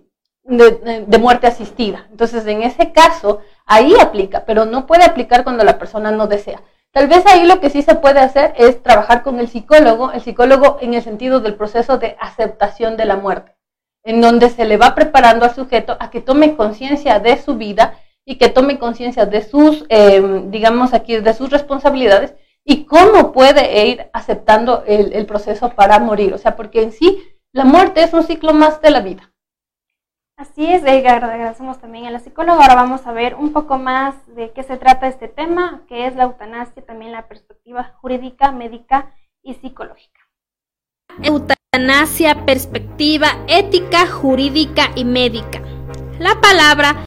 de, 0.45 1.19
muerte 1.19 1.47
asistida. 1.47 2.07
Entonces, 2.11 2.47
en 2.47 2.62
ese 2.62 2.93
caso, 2.93 3.41
ahí 3.67 3.95
aplica, 4.00 4.45
pero 4.45 4.64
no 4.64 4.87
puede 4.87 5.05
aplicar 5.05 5.45
cuando 5.45 5.64
la 5.64 5.79
persona 5.79 6.11
no 6.11 6.26
desea. 6.26 6.62
Tal 6.93 7.09
vez 7.09 7.25
ahí 7.26 7.47
lo 7.47 7.61
que 7.61 7.71
sí 7.71 7.83
se 7.83 7.95
puede 7.95 8.21
hacer 8.21 8.55
es 8.57 8.83
trabajar 8.83 9.23
con 9.23 9.41
el 9.41 9.49
psicólogo, 9.49 10.12
el 10.12 10.21
psicólogo 10.21 10.79
en 10.81 10.95
el 10.95 11.02
sentido 11.02 11.41
del 11.41 11.55
proceso 11.55 11.99
de 11.99 12.17
aceptación 12.21 12.97
de 12.97 13.07
la 13.07 13.17
muerte, 13.17 13.57
en 14.05 14.21
donde 14.21 14.50
se 14.50 14.64
le 14.64 14.76
va 14.76 14.95
preparando 14.95 15.45
al 15.45 15.55
sujeto 15.55 15.97
a 15.99 16.11
que 16.11 16.21
tome 16.21 16.55
conciencia 16.57 17.19
de 17.19 17.37
su 17.38 17.57
vida 17.57 17.99
y 18.25 18.37
que 18.37 18.49
tome 18.49 18.79
conciencia 18.79 19.26
de 19.26 19.43
sus, 19.43 19.85
em, 19.88 20.50
digamos 20.50 20.95
aquí, 20.95 21.17
de 21.17 21.35
sus 21.35 21.50
responsabilidades 21.50 22.35
y 22.64 22.85
cómo 22.85 23.33
puede 23.33 23.87
ir 23.87 24.11
aceptando 24.12 24.85
el, 24.87 25.12
el 25.12 25.26
proceso 25.26 25.71
para 25.71 25.99
morir. 25.99 26.33
O 26.35 26.38
sea, 26.38 26.55
porque 26.57 26.83
en 26.83 26.93
sí 26.93 27.23
la 27.52 27.64
muerte 27.64 28.02
es 28.02 28.12
un 28.12 28.23
ciclo 28.23 28.55
más 28.55 28.81
de 28.81 28.91
la 28.91 29.00
vida. 29.00 29.33
Así 30.37 30.67
es, 30.67 30.83
Edgar, 30.83 31.23
agradecemos 31.25 31.81
también 31.81 32.07
a 32.07 32.11
la 32.11 32.19
psicóloga. 32.19 32.62
Ahora 32.62 32.75
vamos 32.75 33.07
a 33.07 33.12
ver 33.12 33.35
un 33.35 33.52
poco 33.52 33.79
más 33.79 34.14
de 34.35 34.52
qué 34.52 34.62
se 34.62 34.76
trata 34.76 35.07
este 35.07 35.29
tema, 35.29 35.83
que 35.88 36.07
es 36.07 36.17
la 36.17 36.25
eutanasia, 36.25 36.85
también 36.85 37.12
la 37.12 37.29
perspectiva 37.29 37.95
jurídica, 38.00 38.50
médica 38.50 39.14
y 39.43 39.55
psicológica. 39.55 40.21
Eutanasia, 41.23 42.45
perspectiva 42.47 43.29
ética, 43.47 44.07
jurídica 44.07 44.91
y 44.97 45.05
médica. 45.05 45.61
La 46.19 46.41
palabra 46.41 47.05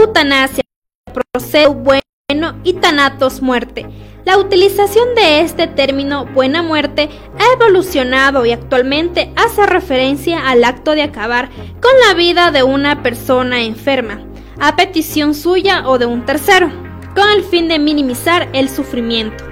eutanasia 0.00 0.64
procede 1.12 1.66
bueno 1.68 2.60
y 2.64 2.74
tanatos 2.74 3.42
muerte 3.42 3.86
la 4.24 4.38
utilización 4.38 5.14
de 5.14 5.40
este 5.40 5.66
término 5.66 6.26
buena 6.26 6.62
muerte 6.62 7.08
ha 7.38 7.54
evolucionado 7.54 8.44
y 8.44 8.52
actualmente 8.52 9.32
hace 9.34 9.64
referencia 9.66 10.48
al 10.48 10.62
acto 10.62 10.92
de 10.92 11.02
acabar 11.02 11.48
con 11.80 11.92
la 12.06 12.14
vida 12.14 12.50
de 12.50 12.62
una 12.62 13.02
persona 13.02 13.62
enferma, 13.62 14.20
a 14.58 14.76
petición 14.76 15.34
suya 15.34 15.88
o 15.88 15.98
de 15.98 16.04
un 16.04 16.26
tercero, 16.26 16.70
con 17.14 17.30
el 17.30 17.42
fin 17.42 17.66
de 17.68 17.78
minimizar 17.78 18.48
el 18.52 18.68
sufrimiento. 18.68 19.42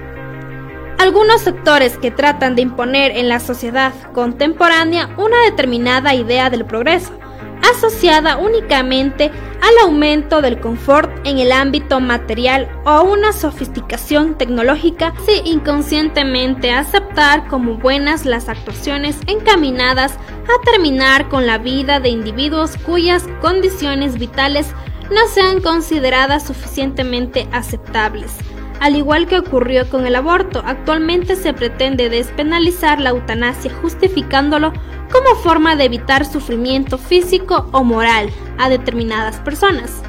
Algunos 0.99 1.41
sectores 1.41 1.97
que 1.97 2.11
tratan 2.11 2.55
de 2.55 2.61
imponer 2.61 3.11
en 3.17 3.27
la 3.27 3.39
sociedad 3.39 3.93
contemporánea 4.13 5.09
una 5.17 5.41
determinada 5.45 6.13
idea 6.13 6.51
del 6.51 6.65
progreso, 6.65 7.11
asociada 7.61 8.37
únicamente 8.37 9.31
al 9.61 9.87
aumento 9.87 10.41
del 10.41 10.59
confort 10.59 11.11
en 11.25 11.39
el 11.39 11.51
ámbito 11.51 11.99
material 11.99 12.69
o 12.85 13.03
una 13.03 13.33
sofisticación 13.33 14.37
tecnológica, 14.37 15.13
si 15.25 15.49
inconscientemente 15.49 16.71
aceptar 16.71 17.47
como 17.47 17.75
buenas 17.75 18.25
las 18.25 18.49
actuaciones 18.49 19.17
encaminadas 19.27 20.13
a 20.13 20.71
terminar 20.71 21.29
con 21.29 21.45
la 21.45 21.57
vida 21.57 21.99
de 21.99 22.09
individuos 22.09 22.77
cuyas 22.85 23.27
condiciones 23.41 24.17
vitales 24.17 24.73
no 25.11 25.27
sean 25.27 25.61
consideradas 25.61 26.45
suficientemente 26.45 27.47
aceptables. 27.51 28.31
Al 28.79 28.95
igual 28.95 29.27
que 29.27 29.39
ocurrió 29.39 29.89
con 29.89 30.05
el 30.05 30.15
aborto, 30.15 30.63
actualmente 30.65 31.35
se 31.35 31.53
pretende 31.53 32.09
despenalizar 32.09 32.99
la 32.99 33.09
eutanasia 33.09 33.73
justificándolo 33.81 34.71
como 35.11 35.35
forma 35.41 35.75
de 35.75 35.85
evitar 35.85 36.25
sufrimiento 36.25 36.97
físico 36.97 37.67
o 37.71 37.83
moral 37.83 38.29
a 38.57 38.69
determinadas 38.69 39.37
personas. 39.41 40.01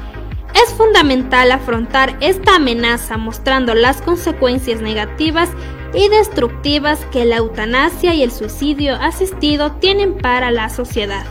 Es 0.53 0.73
fundamental 0.73 1.51
afrontar 1.51 2.15
esta 2.21 2.55
amenaza 2.55 3.17
mostrando 3.17 3.73
las 3.73 4.01
consecuencias 4.01 4.81
negativas 4.81 5.49
y 5.93 6.07
destructivas 6.07 7.03
que 7.11 7.25
la 7.25 7.37
eutanasia 7.37 8.13
y 8.13 8.23
el 8.23 8.31
suicidio 8.31 8.95
asistido 8.95 9.73
tienen 9.73 10.17
para 10.17 10.51
la 10.51 10.69
sociedad, 10.69 11.25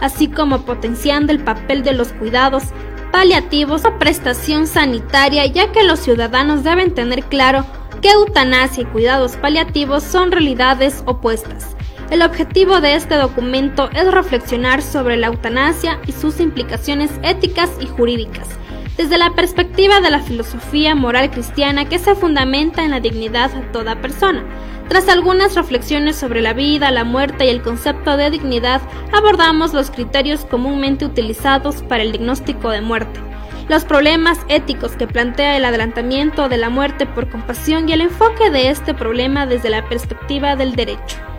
así 0.00 0.28
como 0.28 0.62
potenciando 0.62 1.32
el 1.32 1.44
papel 1.44 1.84
de 1.84 1.92
los 1.92 2.12
cuidados 2.12 2.64
paliativos 3.10 3.84
o 3.84 3.98
prestación 3.98 4.66
sanitaria, 4.66 5.46
ya 5.46 5.72
que 5.72 5.82
los 5.82 6.00
ciudadanos 6.00 6.64
deben 6.64 6.94
tener 6.94 7.24
claro 7.24 7.64
que 8.00 8.10
eutanasia 8.10 8.82
y 8.82 8.86
cuidados 8.86 9.36
paliativos 9.36 10.02
son 10.02 10.32
realidades 10.32 11.02
opuestas. 11.06 11.76
El 12.10 12.22
objetivo 12.22 12.80
de 12.80 12.96
este 12.96 13.14
documento 13.14 13.88
es 13.92 14.10
reflexionar 14.10 14.82
sobre 14.82 15.16
la 15.16 15.28
eutanasia 15.28 16.00
y 16.06 16.12
sus 16.12 16.40
implicaciones 16.40 17.10
éticas 17.22 17.70
y 17.80 17.86
jurídicas, 17.86 18.48
desde 18.96 19.16
la 19.16 19.30
perspectiva 19.34 20.00
de 20.00 20.10
la 20.10 20.20
filosofía 20.20 20.94
moral 20.94 21.30
cristiana 21.30 21.84
que 21.84 21.98
se 21.98 22.14
fundamenta 22.14 22.84
en 22.84 22.90
la 22.90 23.00
dignidad 23.00 23.50
de 23.50 23.62
toda 23.68 24.00
persona. 24.00 24.44
Tras 24.90 25.08
algunas 25.08 25.54
reflexiones 25.54 26.16
sobre 26.16 26.40
la 26.40 26.52
vida, 26.52 26.90
la 26.90 27.04
muerte 27.04 27.46
y 27.46 27.48
el 27.48 27.62
concepto 27.62 28.16
de 28.16 28.28
dignidad, 28.28 28.82
abordamos 29.12 29.72
los 29.72 29.88
criterios 29.88 30.44
comúnmente 30.44 31.04
utilizados 31.04 31.82
para 31.82 32.02
el 32.02 32.10
diagnóstico 32.10 32.70
de 32.70 32.80
muerte 32.80 33.20
los 33.68 33.84
problemas 33.84 34.40
éticos 34.48 34.96
que 34.96 35.06
plantea 35.06 35.56
el 35.56 35.64
adelantamiento 35.64 36.48
de 36.48 36.56
la 36.56 36.70
muerte 36.70 37.06
por 37.06 37.30
compasión 37.30 37.88
y 37.88 37.92
el 37.92 38.00
enfoque 38.00 38.50
de 38.50 38.68
este 38.68 38.94
problema 38.94 39.46
desde 39.46 39.70
la 39.70 39.88
perspectiva 39.88 40.56
del 40.56 40.74
derecho. 40.74 41.29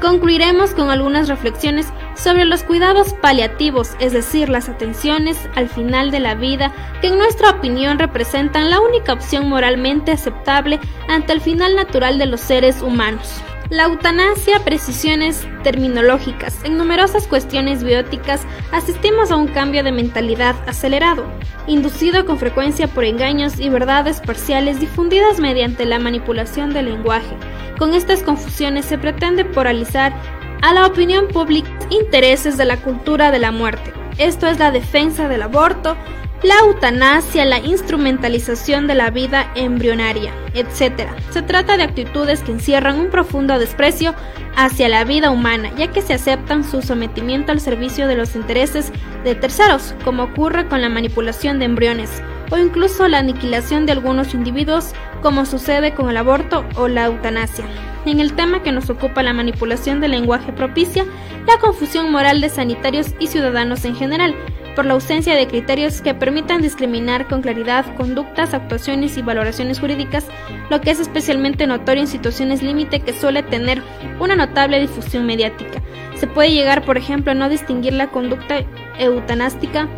Concluiremos 0.00 0.74
con 0.74 0.90
algunas 0.90 1.28
reflexiones 1.28 1.86
sobre 2.14 2.44
los 2.44 2.62
cuidados 2.62 3.14
paliativos, 3.14 3.96
es 3.98 4.12
decir, 4.12 4.48
las 4.48 4.68
atenciones 4.68 5.36
al 5.56 5.68
final 5.68 6.12
de 6.12 6.20
la 6.20 6.36
vida, 6.36 6.72
que 7.00 7.08
en 7.08 7.18
nuestra 7.18 7.50
opinión 7.50 7.98
representan 7.98 8.70
la 8.70 8.80
única 8.80 9.12
opción 9.12 9.48
moralmente 9.48 10.12
aceptable 10.12 10.78
ante 11.08 11.32
el 11.32 11.40
final 11.40 11.74
natural 11.74 12.18
de 12.18 12.26
los 12.26 12.40
seres 12.40 12.80
humanos. 12.80 13.42
La 13.70 13.84
eutanasia, 13.84 14.60
precisiones 14.64 15.46
terminológicas. 15.62 16.64
En 16.64 16.78
numerosas 16.78 17.26
cuestiones 17.26 17.84
bióticas 17.84 18.40
asistimos 18.72 19.30
a 19.30 19.36
un 19.36 19.46
cambio 19.46 19.84
de 19.84 19.92
mentalidad 19.92 20.56
acelerado, 20.66 21.26
inducido 21.66 22.24
con 22.24 22.38
frecuencia 22.38 22.88
por 22.88 23.04
engaños 23.04 23.60
y 23.60 23.68
verdades 23.68 24.22
parciales 24.22 24.80
difundidas 24.80 25.38
mediante 25.38 25.84
la 25.84 25.98
manipulación 25.98 26.72
del 26.72 26.86
lenguaje. 26.86 27.36
Con 27.78 27.92
estas 27.92 28.22
confusiones 28.22 28.86
se 28.86 28.96
pretende 28.96 29.44
poralizar 29.44 30.14
a 30.62 30.72
la 30.72 30.86
opinión 30.86 31.28
pública 31.28 31.68
intereses 31.90 32.56
de 32.56 32.64
la 32.64 32.78
cultura 32.78 33.30
de 33.30 33.38
la 33.38 33.52
muerte. 33.52 33.92
Esto 34.16 34.46
es 34.46 34.58
la 34.58 34.70
defensa 34.70 35.28
del 35.28 35.42
aborto, 35.42 35.94
la 36.42 36.54
eutanasia, 36.60 37.44
la 37.44 37.58
instrumentalización 37.58 38.86
de 38.86 38.94
la 38.94 39.10
vida 39.10 39.50
embrionaria, 39.56 40.32
etc. 40.54 41.08
Se 41.30 41.42
trata 41.42 41.76
de 41.76 41.82
actitudes 41.82 42.42
que 42.42 42.52
encierran 42.52 43.00
un 43.00 43.10
profundo 43.10 43.58
desprecio 43.58 44.14
hacia 44.56 44.88
la 44.88 45.04
vida 45.04 45.30
humana, 45.30 45.70
ya 45.76 45.88
que 45.88 46.02
se 46.02 46.14
aceptan 46.14 46.62
su 46.62 46.80
sometimiento 46.82 47.50
al 47.50 47.60
servicio 47.60 48.06
de 48.06 48.16
los 48.16 48.36
intereses 48.36 48.92
de 49.24 49.34
terceros, 49.34 49.94
como 50.04 50.24
ocurre 50.24 50.68
con 50.68 50.80
la 50.80 50.88
manipulación 50.88 51.58
de 51.58 51.64
embriones, 51.64 52.22
o 52.50 52.58
incluso 52.58 53.08
la 53.08 53.18
aniquilación 53.18 53.84
de 53.84 53.92
algunos 53.92 54.32
individuos, 54.32 54.92
como 55.22 55.44
sucede 55.44 55.92
con 55.94 56.08
el 56.08 56.16
aborto 56.16 56.64
o 56.76 56.86
la 56.86 57.06
eutanasia. 57.06 57.64
En 58.06 58.20
el 58.20 58.34
tema 58.34 58.62
que 58.62 58.72
nos 58.72 58.88
ocupa 58.90 59.22
la 59.22 59.32
manipulación 59.32 60.00
del 60.00 60.12
lenguaje 60.12 60.52
propicia 60.52 61.04
la 61.46 61.58
confusión 61.58 62.10
moral 62.12 62.40
de 62.40 62.48
sanitarios 62.48 63.08
y 63.18 63.26
ciudadanos 63.26 63.84
en 63.84 63.96
general, 63.96 64.34
por 64.78 64.86
la 64.86 64.94
ausencia 64.94 65.34
de 65.34 65.48
criterios 65.48 66.00
que 66.00 66.14
permitan 66.14 66.62
discriminar 66.62 67.26
con 67.26 67.42
claridad 67.42 67.84
conductas, 67.96 68.54
actuaciones 68.54 69.18
y 69.18 69.22
valoraciones 69.22 69.80
jurídicas, 69.80 70.28
lo 70.70 70.80
que 70.80 70.92
es 70.92 71.00
especialmente 71.00 71.66
notorio 71.66 72.02
en 72.02 72.06
situaciones 72.06 72.62
límite 72.62 73.00
que 73.00 73.12
suele 73.12 73.42
tener 73.42 73.82
una 74.20 74.36
notable 74.36 74.78
difusión 74.78 75.26
mediática. 75.26 75.82
Se 76.14 76.28
puede 76.28 76.52
llegar, 76.52 76.84
por 76.84 76.96
ejemplo, 76.96 77.32
a 77.32 77.34
no 77.34 77.48
distinguir 77.48 77.94
la 77.94 78.12
conducta 78.12 78.60
eutanástica 79.00 79.88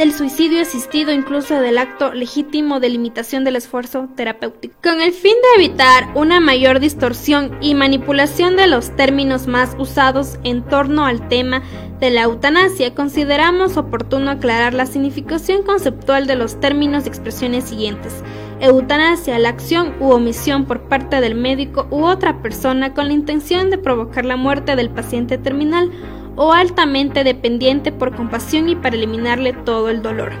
del 0.00 0.14
suicidio 0.14 0.62
asistido, 0.62 1.12
incluso 1.12 1.60
del 1.60 1.76
acto 1.76 2.14
legítimo 2.14 2.80
de 2.80 2.88
limitación 2.88 3.44
del 3.44 3.56
esfuerzo 3.56 4.08
terapéutico, 4.16 4.74
con 4.82 5.02
el 5.02 5.12
fin 5.12 5.34
de 5.34 5.62
evitar 5.62 6.08
una 6.14 6.40
mayor 6.40 6.80
distorsión 6.80 7.58
y 7.60 7.74
manipulación 7.74 8.56
de 8.56 8.66
los 8.66 8.96
términos 8.96 9.46
más 9.46 9.76
usados 9.78 10.38
en 10.42 10.62
torno 10.62 11.04
al 11.04 11.28
tema 11.28 11.60
de 12.00 12.08
la 12.08 12.22
eutanasia, 12.22 12.94
consideramos 12.94 13.76
oportuno 13.76 14.30
aclarar 14.30 14.72
la 14.72 14.86
significación 14.86 15.64
conceptual 15.64 16.26
de 16.26 16.36
los 16.36 16.58
términos 16.60 17.04
y 17.04 17.08
expresiones 17.08 17.64
siguientes. 17.64 18.24
Eutanasia, 18.60 19.38
la 19.38 19.50
acción 19.50 19.94
u 20.00 20.12
omisión 20.12 20.64
por 20.64 20.88
parte 20.88 21.20
del 21.20 21.34
médico 21.34 21.86
u 21.90 22.06
otra 22.06 22.40
persona 22.40 22.94
con 22.94 23.08
la 23.08 23.12
intención 23.12 23.68
de 23.68 23.76
provocar 23.76 24.24
la 24.24 24.36
muerte 24.36 24.76
del 24.76 24.88
paciente 24.88 25.36
terminal 25.36 25.90
o 26.36 26.52
altamente 26.52 27.24
dependiente 27.24 27.92
por 27.92 28.14
compasión 28.14 28.68
y 28.68 28.76
para 28.76 28.96
eliminarle 28.96 29.52
todo 29.52 29.88
el 29.88 30.02
dolor. 30.02 30.32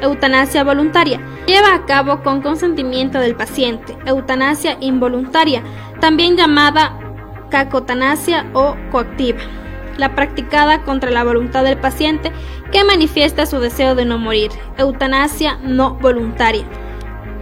Eutanasia 0.00 0.62
voluntaria. 0.64 1.20
Lleva 1.46 1.74
a 1.74 1.86
cabo 1.86 2.22
con 2.22 2.40
consentimiento 2.40 3.18
del 3.18 3.34
paciente. 3.34 3.96
Eutanasia 4.06 4.76
involuntaria, 4.80 5.62
también 6.00 6.36
llamada 6.36 6.98
cacotanasia 7.50 8.46
o 8.52 8.76
coactiva. 8.90 9.40
La 9.96 10.14
practicada 10.14 10.82
contra 10.82 11.10
la 11.10 11.24
voluntad 11.24 11.64
del 11.64 11.78
paciente 11.78 12.30
que 12.70 12.84
manifiesta 12.84 13.46
su 13.46 13.58
deseo 13.58 13.94
de 13.94 14.04
no 14.04 14.18
morir. 14.18 14.50
Eutanasia 14.76 15.58
no 15.62 15.94
voluntaria 15.94 16.64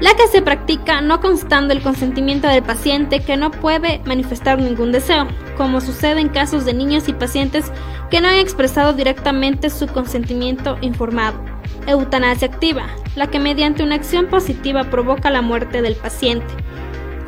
la 0.01 0.15
que 0.15 0.27
se 0.29 0.43
practica 0.43 1.01
no 1.01 1.21
constando 1.21 1.73
el 1.73 1.83
consentimiento 1.83 2.49
del 2.49 2.63
paciente 2.63 3.21
que 3.21 3.37
no 3.37 3.51
puede 3.51 4.01
manifestar 4.05 4.59
ningún 4.59 4.93
deseo, 4.93 5.27
como 5.57 5.81
sucede 5.81 6.21
en 6.21 6.29
casos 6.29 6.65
de 6.67 6.75
niños 6.75 7.09
y 7.09 7.15
pacientes 7.15 7.73
que 8.11 8.21
no 8.21 8.29
han 8.29 8.37
expresado 8.37 8.93
directamente 8.93 9.71
su 9.71 9.87
consentimiento 9.87 10.79
informado. 10.81 11.39
Eutanasia 11.87 12.49
activa, 12.49 12.87
la 13.15 13.29
que 13.29 13.39
mediante 13.39 13.83
una 13.83 13.95
acción 13.97 14.27
positiva 14.27 14.85
provoca 14.85 15.31
la 15.31 15.43
muerte 15.43 15.83
del 15.83 15.97
paciente. 15.97 16.47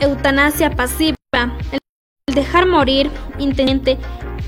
Eutanasia 0.01 0.71
pasiva, 0.71 1.17
el 1.73 2.35
dejar 2.35 2.67
morir 2.67 3.11
intendente 3.39 3.99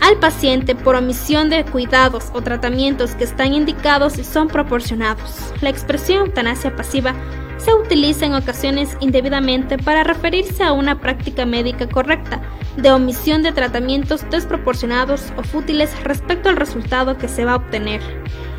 al 0.01 0.17
paciente 0.19 0.75
por 0.75 0.95
omisión 0.95 1.51
de 1.51 1.65
cuidados 1.65 2.31
o 2.33 2.43
tratamientos 2.43 3.15
que 3.15 3.25
están 3.25 3.53
indicados 3.53 4.19
y 4.19 4.25
son 4.25 4.49
proporcionados. 4.49 5.53
La 5.61 5.71
expresión 5.71 6.27
eutanasia 6.27 6.75
pasiva 6.75 7.15
se 7.65 7.75
utiliza 7.75 8.27
en 8.27 8.35
ocasiones 8.35 8.97
indebidamente 9.01 9.79
para 9.79 10.05
referirse 10.05 10.65
a 10.65 10.73
una 10.73 11.01
práctica 11.01 11.47
médica 11.47 11.89
correcta, 11.89 12.41
de 12.77 12.91
omisión 12.91 13.43
de 13.43 13.53
tratamientos 13.53 14.29
desproporcionados 14.31 15.33
o 15.37 15.43
fútiles 15.43 15.91
respecto 16.05 16.49
al 16.49 16.57
resultado 16.57 17.19
que 17.19 17.29
se 17.29 17.45
va 17.45 17.53
a 17.53 17.57
obtener. 17.57 18.01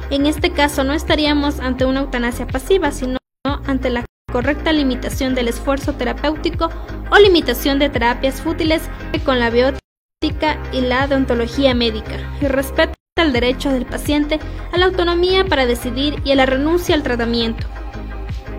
En 0.09 0.25
este 0.25 0.51
caso 0.51 0.83
no 0.83 0.93
estaríamos 0.93 1.59
ante 1.59 1.85
una 1.85 2.01
eutanasia 2.01 2.45
pasiva, 2.45 2.91
sino 2.91 3.17
ante 3.65 3.89
la 3.89 4.05
correcta 4.31 4.71
limitación 4.71 5.35
del 5.35 5.47
esfuerzo 5.47 5.93
terapéutico 5.93 6.69
o 7.09 7.17
limitación 7.17 7.79
de 7.79 7.89
terapias 7.89 8.41
fútiles 8.41 8.83
con 9.25 9.39
la 9.39 9.49
biótica 9.49 10.59
y 10.71 10.81
la 10.81 11.07
deontología 11.07 11.73
médica, 11.73 12.19
y 12.41 12.47
respeto 12.47 12.93
al 13.17 13.33
derecho 13.33 13.71
del 13.71 13.85
paciente 13.85 14.39
a 14.71 14.77
la 14.77 14.85
autonomía 14.85 15.45
para 15.45 15.65
decidir 15.65 16.21
y 16.23 16.31
a 16.31 16.35
la 16.35 16.45
renuncia 16.45 16.95
al 16.95 17.03
tratamiento 17.03 17.67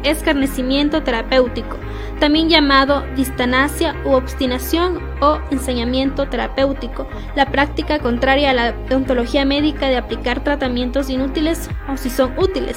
escarnecimiento 0.04 1.02
terapéutico, 1.02 1.76
también 2.20 2.48
llamado 2.48 3.04
distanasia 3.16 3.96
u 4.04 4.12
obstinación 4.12 5.02
o 5.20 5.40
enseñamiento 5.50 6.28
terapéutico, 6.28 7.08
la 7.34 7.50
práctica 7.50 7.98
contraria 7.98 8.50
a 8.50 8.54
la 8.54 8.72
deontología 8.72 9.44
médica 9.44 9.88
de 9.88 9.96
aplicar 9.96 10.44
tratamientos 10.44 11.10
inútiles 11.10 11.68
o 11.92 11.96
si 11.96 12.10
son 12.10 12.32
útiles, 12.38 12.76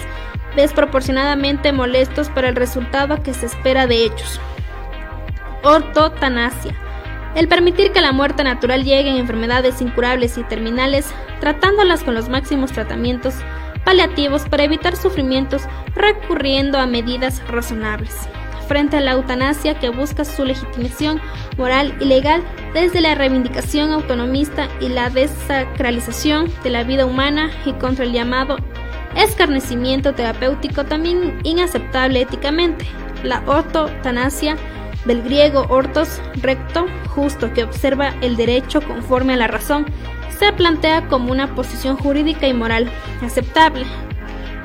desproporcionadamente 0.55 1.71
molestos 1.71 2.29
para 2.29 2.49
el 2.49 2.55
resultado 2.55 3.21
que 3.21 3.33
se 3.33 3.45
espera 3.45 3.87
de 3.87 4.05
ellos. 4.05 4.39
Ortotanasia. 5.63 6.75
El 7.35 7.49
permitir 7.49 7.91
que 7.91 7.99
la 7.99 8.13
muerte 8.13 8.45
natural 8.45 8.85
llegue 8.85 9.09
en 9.09 9.17
enfermedades 9.17 9.81
incurables 9.81 10.37
y 10.37 10.43
terminales, 10.43 11.07
tratándolas 11.41 12.03
con 12.03 12.13
los 12.13 12.29
máximos 12.29 12.71
tratamientos 12.71 13.35
paliativos 13.85 14.41
para 14.49 14.63
evitar 14.63 14.95
sufrimientos 14.97 15.61
recurriendo 15.95 16.77
a 16.77 16.87
medidas 16.87 17.41
razonables. 17.47 18.13
Frente 18.67 18.97
a 18.97 19.01
la 19.01 19.11
eutanasia 19.11 19.79
que 19.79 19.89
busca 19.89 20.25
su 20.25 20.43
legitimación 20.43 21.21
moral 21.55 21.95
y 21.99 22.05
legal 22.05 22.41
desde 22.73 22.99
la 22.99 23.13
reivindicación 23.13 23.91
autonomista 23.91 24.67
y 24.81 24.89
la 24.89 25.11
desacralización 25.11 26.51
de 26.63 26.71
la 26.71 26.83
vida 26.83 27.05
humana 27.05 27.51
y 27.63 27.73
contra 27.73 28.05
el 28.05 28.11
llamado 28.11 28.57
escarnecimiento 29.15 30.13
terapéutico 30.13 30.83
también 30.83 31.39
inaceptable 31.43 32.21
éticamente. 32.21 32.85
La 33.23 33.43
ortotanasia 33.45 34.57
del 35.05 35.21
griego 35.21 35.65
ortos, 35.69 36.19
recto, 36.41 36.87
justo, 37.09 37.53
que 37.53 37.63
observa 37.63 38.13
el 38.21 38.35
derecho 38.35 38.81
conforme 38.81 39.33
a 39.33 39.37
la 39.37 39.47
razón, 39.47 39.85
se 40.37 40.51
plantea 40.53 41.07
como 41.07 41.31
una 41.31 41.55
posición 41.55 41.97
jurídica 41.97 42.47
y 42.47 42.53
moral 42.53 42.89
aceptable. 43.21 43.85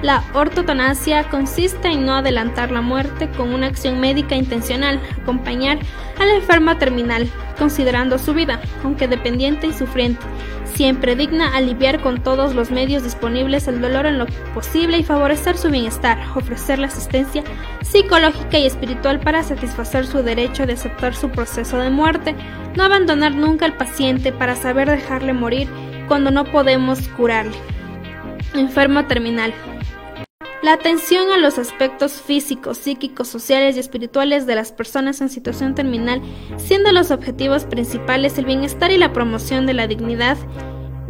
La 0.03 0.25
ortotanasia 0.33 1.29
consiste 1.29 1.89
en 1.89 2.07
no 2.07 2.15
adelantar 2.15 2.71
la 2.71 2.81
muerte 2.81 3.29
con 3.37 3.53
una 3.53 3.67
acción 3.67 4.01
médica 4.01 4.35
intencional, 4.35 4.99
acompañar 5.23 5.79
al 6.19 6.31
enfermo 6.31 6.77
terminal, 6.79 7.29
considerando 7.59 8.19
su 8.19 8.33
vida, 8.33 8.63
aunque 8.83 9.09
dependiente 9.09 9.67
y 9.67 9.75
sufriente, 9.75 10.25
siempre 10.81 11.15
digna 11.15 11.55
aliviar 11.55 12.01
con 12.01 12.23
todos 12.23 12.55
los 12.55 12.71
medios 12.71 13.03
disponibles 13.03 13.69
el 13.69 13.83
dolor 13.83 14.07
en 14.07 14.17
lo 14.17 14.25
posible 14.55 14.97
y 14.97 15.05
favorecer 15.05 15.59
su 15.59 15.69
bienestar, 15.69 16.19
ofrecerle 16.35 16.87
asistencia 16.87 17.45
psicológica 17.83 18.59
y 18.59 18.65
espiritual 18.65 19.21
para 19.21 19.43
satisfacer 19.43 20.07
su 20.07 20.23
derecho 20.23 20.65
de 20.65 20.73
aceptar 20.73 21.15
su 21.15 21.29
proceso 21.29 21.77
de 21.77 21.91
muerte, 21.91 22.35
no 22.77 22.85
abandonar 22.85 23.35
nunca 23.35 23.67
al 23.67 23.77
paciente 23.77 24.33
para 24.33 24.57
saber 24.57 24.89
dejarle 24.89 25.35
morir 25.35 25.69
cuando 26.09 26.31
no 26.31 26.47
podemos 26.47 27.09
curarle. 27.09 27.59
Enfermo 28.55 29.05
terminal. 29.05 29.53
La 30.63 30.75
atención 30.75 31.33
a 31.33 31.39
los 31.39 31.59
aspectos 31.59 32.21
físicos, 32.21 32.77
psíquicos, 32.77 33.29
sociales 33.29 33.77
y 33.77 33.81
espirituales 33.81 34.47
de 34.47 34.55
las 34.55 34.73
personas 34.73 35.23
en 35.23 35.31
situación 35.31 35.75
terminal, 35.75 36.21
siendo 36.59 36.93
los 36.93 37.11
objetivos 37.11 37.65
principales 37.65 38.37
el 38.37 38.45
bienestar 38.45 38.91
y 38.91 38.99
la 38.99 39.15
promoción 39.15 39.65
de 39.65 39.73
la 39.73 39.87
dignidad 39.87 40.37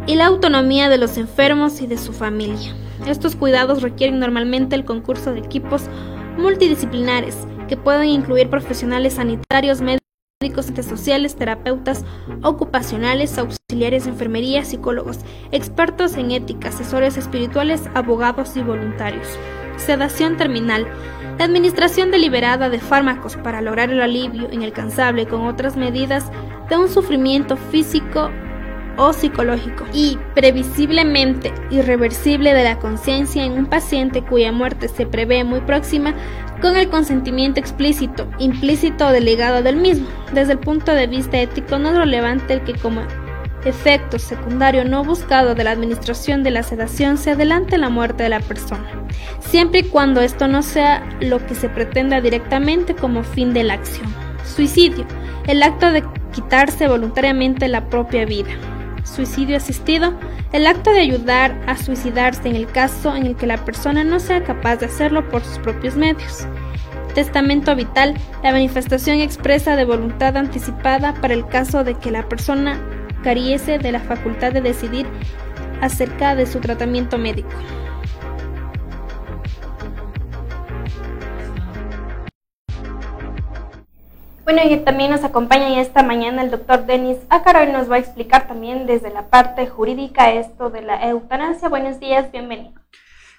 y 0.07 0.15
la 0.15 0.27
autonomía 0.27 0.87
de 0.87 0.97
los 0.97 1.17
enfermos 1.17 1.81
y 1.81 1.87
de 1.87 1.97
su 1.97 2.13
familia. 2.13 2.73
Estos 3.05 3.35
cuidados 3.35 3.81
requieren 3.81 4.19
normalmente 4.19 4.75
el 4.75 4.85
concurso 4.85 5.33
de 5.33 5.39
equipos 5.39 5.83
multidisciplinares 6.37 7.35
que 7.67 7.75
pueden 7.75 8.07
incluir 8.07 8.49
profesionales 8.49 9.15
sanitarios, 9.15 9.81
médicos, 9.81 10.01
médicos 10.41 10.65
sociales, 10.85 11.35
terapeutas 11.35 12.03
ocupacionales, 12.41 13.37
auxiliares 13.37 14.05
de 14.05 14.09
enfermería, 14.09 14.65
psicólogos, 14.65 15.19
expertos 15.51 16.15
en 16.15 16.31
ética, 16.31 16.69
asesores 16.69 17.15
espirituales, 17.15 17.83
abogados 17.93 18.57
y 18.57 18.63
voluntarios. 18.63 19.27
Sedación 19.77 20.37
terminal. 20.37 20.87
La 21.37 21.45
administración 21.45 22.09
deliberada 22.09 22.69
de 22.69 22.79
fármacos 22.79 23.37
para 23.37 23.61
lograr 23.61 23.91
el 23.91 24.01
alivio 24.01 24.51
inalcanzable 24.51 25.27
con 25.27 25.45
otras 25.45 25.77
medidas 25.77 26.31
de 26.69 26.77
un 26.77 26.89
sufrimiento 26.89 27.55
físico 27.55 28.31
o 28.97 29.13
psicológico 29.13 29.85
y 29.93 30.17
previsiblemente 30.35 31.53
irreversible 31.69 32.53
de 32.53 32.63
la 32.63 32.79
conciencia 32.79 33.43
en 33.43 33.53
un 33.53 33.65
paciente 33.65 34.21
cuya 34.23 34.51
muerte 34.51 34.87
se 34.87 35.05
prevé 35.05 35.43
muy 35.43 35.61
próxima 35.61 36.13
con 36.61 36.75
el 36.75 36.89
consentimiento 36.89 37.59
explícito, 37.59 38.27
implícito 38.37 39.07
o 39.07 39.11
delegado 39.11 39.63
del 39.63 39.77
mismo. 39.77 40.07
Desde 40.33 40.53
el 40.53 40.59
punto 40.59 40.93
de 40.93 41.07
vista 41.07 41.39
ético 41.39 41.79
no 41.79 41.89
es 41.89 41.97
relevante 41.97 42.53
el 42.53 42.61
que 42.61 42.73
como 42.73 43.01
efecto 43.65 44.17
secundario 44.17 44.85
no 44.85 45.03
buscado 45.03 45.55
de 45.55 45.63
la 45.63 45.71
administración 45.71 46.43
de 46.43 46.51
la 46.51 46.63
sedación 46.63 47.17
se 47.17 47.31
adelante 47.31 47.77
la 47.77 47.89
muerte 47.89 48.23
de 48.23 48.29
la 48.29 48.39
persona, 48.39 48.89
siempre 49.39 49.81
y 49.81 49.83
cuando 49.83 50.21
esto 50.21 50.47
no 50.47 50.63
sea 50.63 51.07
lo 51.19 51.45
que 51.45 51.55
se 51.55 51.69
pretenda 51.69 52.21
directamente 52.21 52.95
como 52.95 53.23
fin 53.23 53.53
de 53.53 53.63
la 53.63 53.75
acción. 53.75 54.07
Suicidio, 54.43 55.05
el 55.47 55.61
acto 55.61 55.91
de 55.91 56.03
quitarse 56.31 56.87
voluntariamente 56.87 57.67
la 57.67 57.87
propia 57.89 58.25
vida 58.25 58.49
suicidio 59.03 59.57
asistido, 59.57 60.13
el 60.51 60.67
acto 60.67 60.91
de 60.91 60.99
ayudar 60.99 61.59
a 61.67 61.77
suicidarse 61.77 62.47
en 62.49 62.55
el 62.55 62.67
caso 62.67 63.15
en 63.15 63.25
el 63.25 63.35
que 63.35 63.47
la 63.47 63.63
persona 63.63 64.03
no 64.03 64.19
sea 64.19 64.43
capaz 64.43 64.77
de 64.77 64.87
hacerlo 64.87 65.29
por 65.29 65.43
sus 65.43 65.59
propios 65.59 65.95
medios. 65.95 66.45
Testamento 67.13 67.75
vital, 67.75 68.15
la 68.41 68.51
manifestación 68.51 69.19
expresa 69.19 69.75
de 69.75 69.85
voluntad 69.85 70.37
anticipada 70.37 71.13
para 71.15 71.33
el 71.33 71.45
caso 71.47 71.83
de 71.83 71.95
que 71.95 72.11
la 72.11 72.27
persona 72.29 72.79
carece 73.23 73.77
de 73.79 73.91
la 73.91 73.99
facultad 73.99 74.53
de 74.53 74.61
decidir 74.61 75.05
acerca 75.81 76.35
de 76.35 76.45
su 76.45 76.59
tratamiento 76.59 77.17
médico. 77.17 77.49
Bueno, 84.53 84.69
y 84.69 84.77
también 84.79 85.11
nos 85.11 85.23
acompaña 85.23 85.79
esta 85.79 86.03
mañana 86.03 86.43
el 86.43 86.51
doctor 86.51 86.85
Denis 86.85 87.15
Ácaro 87.29 87.63
y 87.63 87.71
nos 87.71 87.89
va 87.89 87.95
a 87.95 87.99
explicar 87.99 88.49
también 88.49 88.85
desde 88.85 89.09
la 89.09 89.29
parte 89.29 89.65
jurídica 89.65 90.33
esto 90.33 90.69
de 90.69 90.81
la 90.81 91.09
eutanasia. 91.09 91.69
Buenos 91.69 92.01
días, 92.01 92.29
bienvenido. 92.33 92.73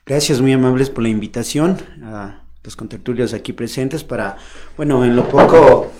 Gracias, 0.07 0.41
muy 0.41 0.55
amables 0.55 0.89
por 0.89 1.03
la 1.03 1.11
invitación 1.11 1.77
a 2.03 2.45
los 2.65 2.77
contertulios 2.77 3.35
aquí 3.35 3.53
presentes 3.53 4.05
para, 4.05 4.39
bueno, 4.79 5.05
en 5.05 5.15
lo 5.15 5.29
poco 5.29 5.93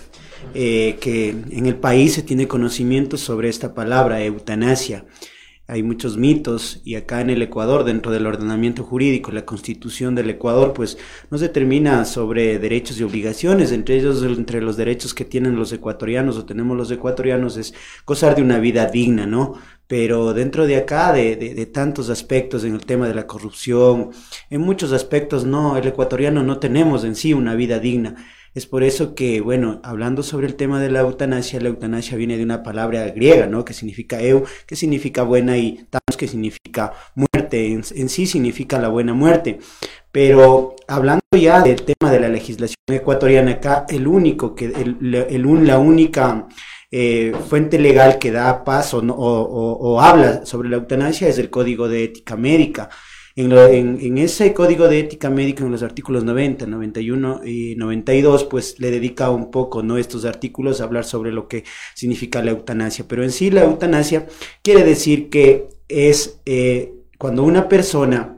eh, 0.55 0.97
que 0.99 1.29
en 1.29 1.67
el 1.67 1.75
país 1.75 2.15
se 2.15 2.23
tiene 2.23 2.47
conocimiento 2.47 3.15
sobre 3.15 3.49
esta 3.49 3.75
palabra, 3.75 4.19
eutanasia 4.23 5.05
hay 5.65 5.81
muchos 5.81 6.17
mitos 6.17 6.81
y 6.83 6.95
acá 6.95 7.21
en 7.21 7.29
el 7.29 7.41
Ecuador, 7.41 7.85
dentro 7.85 8.11
del 8.11 8.27
ordenamiento 8.27 8.83
jurídico, 8.83 9.31
la 9.31 9.45
constitución 9.45 10.13
del 10.13 10.29
Ecuador, 10.29 10.73
pues 10.73 10.97
nos 11.31 11.39
determina 11.39 12.03
sobre 12.03 12.59
derechos 12.59 12.99
y 12.99 13.03
obligaciones, 13.03 13.71
entre 13.71 13.95
ellos, 13.95 14.21
entre 14.23 14.61
los 14.61 14.75
derechos 14.75 15.13
que 15.13 15.23
tienen 15.23 15.55
los 15.55 15.71
ecuatorianos 15.71 16.37
o 16.37 16.45
tenemos 16.45 16.75
los 16.75 16.91
ecuatorianos 16.91 17.55
es 17.55 17.73
gozar 18.05 18.35
de 18.35 18.41
una 18.41 18.59
vida 18.59 18.87
digna, 18.87 19.25
¿no? 19.25 19.53
Pero 19.87 20.33
dentro 20.33 20.65
de 20.65 20.77
acá, 20.77 21.13
de, 21.13 21.35
de, 21.37 21.53
de 21.53 21.65
tantos 21.65 22.09
aspectos 22.09 22.63
en 22.65 22.73
el 22.73 22.85
tema 22.85 23.07
de 23.07 23.15
la 23.15 23.27
corrupción, 23.27 24.09
en 24.49 24.61
muchos 24.61 24.91
aspectos, 24.91 25.45
no, 25.45 25.77
el 25.77 25.87
ecuatoriano 25.87 26.43
no 26.43 26.59
tenemos 26.59 27.03
en 27.05 27.15
sí 27.15 27.33
una 27.33 27.55
vida 27.55 27.79
digna. 27.79 28.15
Es 28.53 28.67
por 28.67 28.83
eso 28.83 29.15
que, 29.15 29.41
bueno, 29.41 29.79
hablando 29.83 30.21
sobre 30.21 30.45
el 30.45 30.55
tema 30.55 30.79
de 30.79 30.91
la 30.91 30.99
eutanasia, 30.99 31.59
la 31.59 31.69
eutanasia 31.69 32.17
viene 32.17 32.37
de 32.37 32.43
una 32.43 32.61
palabra 32.61 33.03
griega, 33.09 33.47
¿no? 33.47 33.65
Que 33.65 33.73
significa 33.73 34.21
eu, 34.21 34.43
que 34.67 34.75
significa 34.75 35.23
buena 35.23 35.57
y 35.57 35.87
tanos, 35.89 36.17
que 36.17 36.27
significa 36.27 36.93
muerte. 37.15 37.73
En, 37.73 38.09
sí 38.09 38.27
significa 38.27 38.77
la 38.79 38.89
buena 38.89 39.15
muerte. 39.15 39.57
Pero 40.11 40.75
hablando 40.87 41.23
ya 41.31 41.61
del 41.61 41.81
tema 41.81 42.11
de 42.11 42.19
la 42.19 42.29
legislación 42.29 42.77
ecuatoriana 42.89 43.53
acá, 43.53 43.85
el 43.89 44.07
único 44.07 44.53
que, 44.53 44.65
el, 44.65 45.15
el, 45.15 45.67
la 45.67 45.79
única 45.79 46.47
eh, 46.91 47.33
fuente 47.49 47.79
legal 47.79 48.19
que 48.19 48.31
da 48.31 48.63
paso 48.63 48.99
o, 48.99 49.01
o, 49.01 49.93
o 49.93 49.99
habla 50.01 50.45
sobre 50.45 50.69
la 50.69 50.75
eutanasia 50.75 51.27
es 51.27 51.39
el 51.39 51.49
Código 51.49 51.87
de 51.87 52.03
Ética 52.03 52.35
Médica 52.37 52.89
En, 53.35 54.17
ese 54.19 54.53
código 54.53 54.87
de 54.87 54.99
ética 54.99 55.31
médica, 55.31 55.63
en 55.63 55.71
los 55.71 55.81
artículos 55.81 56.23
90, 56.23 56.67
91 56.67 57.41
y 57.43 57.75
92, 57.75 58.43
pues 58.43 58.79
le 58.79 58.91
dedica 58.91 59.31
un 59.31 59.49
poco, 59.49 59.81
¿no? 59.81 59.97
Estos 59.97 60.25
artículos 60.25 60.81
a 60.81 60.83
hablar 60.83 61.03
sobre 61.03 61.31
lo 61.31 61.47
que 61.47 61.63
significa 61.95 62.43
la 62.43 62.51
eutanasia. 62.51 63.05
Pero 63.07 63.23
en 63.23 63.31
sí 63.31 63.49
la 63.49 63.63
eutanasia 63.63 64.27
quiere 64.61 64.83
decir 64.83 65.29
que 65.29 65.69
es 65.87 66.41
eh, 66.45 66.93
cuando 67.17 67.43
una 67.43 67.67
persona 67.69 68.37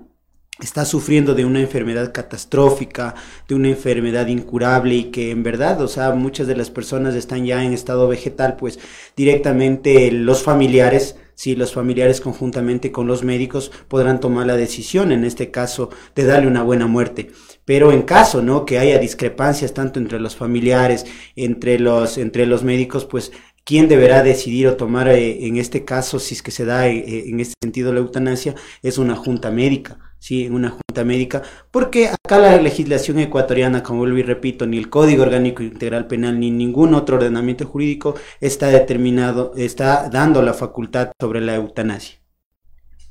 está 0.61 0.85
sufriendo 0.85 1.35
de 1.35 1.43
una 1.43 1.59
enfermedad 1.59 2.13
catastrófica, 2.13 3.15
de 3.47 3.55
una 3.55 3.67
enfermedad 3.67 4.27
incurable 4.27 4.95
y 4.95 5.03
que 5.05 5.31
en 5.31 5.43
verdad, 5.43 5.81
o 5.81 5.87
sea, 5.89 6.11
muchas 6.11 6.47
de 6.47 6.55
las 6.55 6.69
personas 6.69 7.15
están 7.15 7.45
ya 7.45 7.63
en 7.63 7.73
estado 7.73 8.07
vegetal, 8.07 8.55
pues 8.55 8.79
directamente 9.17 10.11
los 10.11 10.43
familiares, 10.43 11.17
si 11.35 11.55
los 11.55 11.73
familiares 11.73 12.21
conjuntamente 12.21 12.91
con 12.91 13.07
los 13.07 13.23
médicos 13.23 13.71
podrán 13.87 14.19
tomar 14.19 14.47
la 14.47 14.57
decisión, 14.57 15.11
en 15.11 15.25
este 15.25 15.51
caso, 15.51 15.89
de 16.15 16.25
darle 16.25 16.47
una 16.47 16.63
buena 16.63 16.87
muerte. 16.87 17.31
Pero 17.65 17.91
en 17.91 18.03
caso, 18.03 18.41
¿no? 18.41 18.65
Que 18.65 18.79
haya 18.79 18.97
discrepancias 18.97 19.73
tanto 19.73 19.99
entre 19.99 20.19
los 20.19 20.35
familiares, 20.35 21.05
entre 21.35 21.79
los, 21.79 22.17
entre 22.17 22.45
los 22.45 22.63
médicos, 22.63 23.05
pues 23.05 23.31
quién 23.65 23.89
deberá 23.89 24.23
decidir 24.23 24.67
o 24.67 24.77
tomar 24.77 25.09
eh, 25.09 25.47
en 25.47 25.57
este 25.57 25.83
caso, 25.83 26.19
si 26.19 26.35
es 26.35 26.41
que 26.41 26.51
se 26.51 26.65
da 26.65 26.87
eh, 26.87 27.29
en 27.29 27.39
este 27.39 27.55
sentido 27.61 27.91
la 27.91 27.99
eutanasia, 27.99 28.55
es 28.81 28.97
una 28.97 29.15
junta 29.15 29.51
médica. 29.51 30.04
¿Sí? 30.25 30.45
en 30.45 30.55
una 30.55 30.71
junta 30.71 31.03
médica, 31.03 31.43
porque 31.69 32.07
acá 32.07 32.39
la 32.39 32.57
legislación 32.57 33.19
ecuatoriana, 33.19 33.83
como 33.83 33.99
vuelvo 33.99 34.17
y 34.17 34.23
repito, 34.23 34.65
ni 34.65 34.79
el 34.79 34.89
Código 34.89 35.21
Orgánico 35.21 35.61
Integral 35.61 36.07
Penal, 36.07 36.39
ni 36.39 36.49
ningún 36.49 36.95
otro 36.95 37.17
ordenamiento 37.17 37.67
jurídico 37.67 38.15
está 38.41 38.67
determinado, 38.69 39.53
está 39.55 40.09
dando 40.09 40.41
la 40.41 40.55
facultad 40.55 41.11
sobre 41.21 41.41
la 41.41 41.53
eutanasia. 41.53 42.17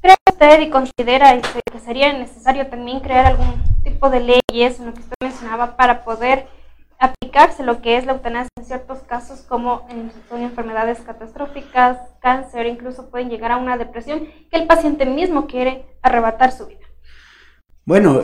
¿Cree 0.00 0.16
usted 0.28 0.60
y 0.62 0.70
considera 0.70 1.40
que 1.40 1.78
sería 1.78 2.12
necesario 2.12 2.66
también 2.66 2.98
crear 2.98 3.26
algún 3.26 3.62
tipo 3.84 4.10
de 4.10 4.20
leyes, 4.20 4.80
en 4.80 4.86
lo 4.86 4.94
que 4.94 5.00
usted 5.00 5.14
mencionaba, 5.22 5.76
para 5.76 6.04
poder 6.04 6.48
aplicarse 6.98 7.62
lo 7.62 7.80
que 7.80 7.96
es 7.96 8.06
la 8.06 8.14
eutanasia 8.14 8.50
en 8.56 8.64
ciertos 8.64 8.98
casos 9.02 9.42
como 9.42 9.86
en, 9.88 10.10
son 10.28 10.42
enfermedades 10.42 10.98
catastróficas, 11.00 11.98
cáncer, 12.20 12.66
incluso 12.66 13.08
pueden 13.08 13.30
llegar 13.30 13.52
a 13.52 13.56
una 13.56 13.78
depresión 13.78 14.26
que 14.50 14.56
el 14.56 14.66
paciente 14.66 15.06
mismo 15.06 15.46
quiere 15.46 15.84
arrebatar 16.02 16.50
su 16.50 16.66
vida? 16.66 16.83
Bueno, 17.86 18.22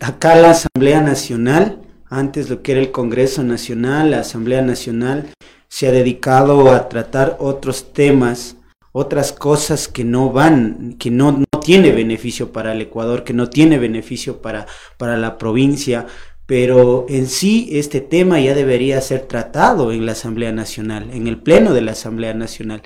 acá 0.00 0.36
la 0.36 0.52
Asamblea 0.52 1.02
Nacional, 1.02 1.82
antes 2.08 2.48
lo 2.48 2.62
que 2.62 2.72
era 2.72 2.80
el 2.80 2.92
Congreso 2.92 3.42
Nacional, 3.42 4.10
la 4.10 4.20
Asamblea 4.20 4.62
Nacional 4.62 5.28
se 5.68 5.86
ha 5.86 5.92
dedicado 5.92 6.72
a 6.72 6.88
tratar 6.88 7.36
otros 7.38 7.92
temas, 7.92 8.56
otras 8.92 9.34
cosas 9.34 9.88
que 9.88 10.02
no 10.02 10.32
van, 10.32 10.96
que 10.98 11.10
no, 11.10 11.32
no 11.32 11.60
tiene 11.60 11.92
beneficio 11.92 12.52
para 12.52 12.72
el 12.72 12.80
Ecuador, 12.80 13.22
que 13.22 13.34
no 13.34 13.50
tiene 13.50 13.78
beneficio 13.78 14.40
para, 14.40 14.66
para 14.96 15.18
la 15.18 15.36
provincia, 15.36 16.06
pero 16.46 17.04
en 17.10 17.26
sí 17.26 17.68
este 17.72 18.00
tema 18.00 18.40
ya 18.40 18.54
debería 18.54 18.98
ser 19.02 19.26
tratado 19.26 19.92
en 19.92 20.06
la 20.06 20.12
Asamblea 20.12 20.52
Nacional, 20.52 21.10
en 21.12 21.26
el 21.26 21.36
Pleno 21.36 21.74
de 21.74 21.82
la 21.82 21.92
Asamblea 21.92 22.32
Nacional, 22.32 22.80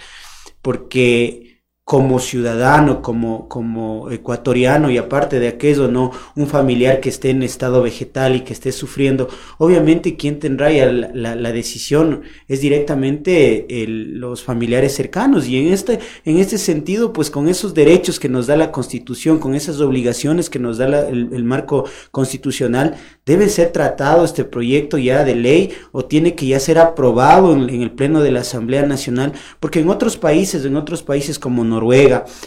porque 0.61 1.50
como 1.90 2.20
ciudadano, 2.20 3.03
como, 3.03 3.48
como 3.48 4.12
ecuatoriano 4.12 4.92
y 4.92 4.96
aparte 4.96 5.40
de 5.40 5.48
aquello, 5.48 5.88
¿no? 5.88 6.12
Un 6.37 6.46
familiar 6.46 7.00
que 7.00 7.09
esté 7.09 7.31
en 7.31 7.42
estado 7.42 7.83
vegetal 7.83 8.37
y 8.37 8.42
que 8.42 8.53
esté 8.53 8.70
sufriendo, 8.70 9.29
obviamente 9.59 10.14
quien 10.14 10.38
tendrá 10.38 10.70
la, 10.70 11.35
la, 11.35 11.50
decisión 11.53 12.22
es 12.46 12.61
directamente 12.61 13.66
los 13.88 14.44
familiares 14.44 14.94
cercanos 14.94 15.48
y 15.48 15.59
en 15.59 15.72
este, 15.72 15.98
en 16.24 16.38
este 16.38 16.59
sentido, 16.59 17.12
pues 17.12 17.29
con 17.29 17.48
esos 17.48 17.74
derechos 17.74 18.20
que 18.20 18.29
nos 18.29 18.46
da 18.46 18.57
la 18.57 18.70
constitución, 18.70 19.40
con 19.40 19.57
esas 19.57 19.81
obligaciones 19.81 20.48
que 20.48 20.61
nos 20.61 20.79
da 20.79 21.09
el, 21.09 21.42
marco 21.42 21.87
constitucional, 22.12 22.94
debe 23.26 23.48
ser 23.48 23.72
tratado 23.72 24.24
este 24.24 24.44
proyecto 24.44 24.96
ya 24.96 25.24
de 25.24 25.35
ley 25.35 25.72
o 25.90 26.05
tiene 26.05 26.37
que 26.37 26.46
ya 26.46 26.61
ser 26.61 26.79
aprobado 26.79 27.53
en, 27.53 27.68
en 27.68 27.83
el 27.83 27.90
pleno 27.90 28.22
de 28.22 28.31
la 28.31 28.42
Asamblea 28.42 28.87
Nacional, 28.87 29.33
porque 29.59 29.81
en 29.81 29.90
otros 29.90 30.16
países, 30.16 30.64
en 30.64 30.76
otros 30.76 31.03
países 31.03 31.40
como 31.40 31.64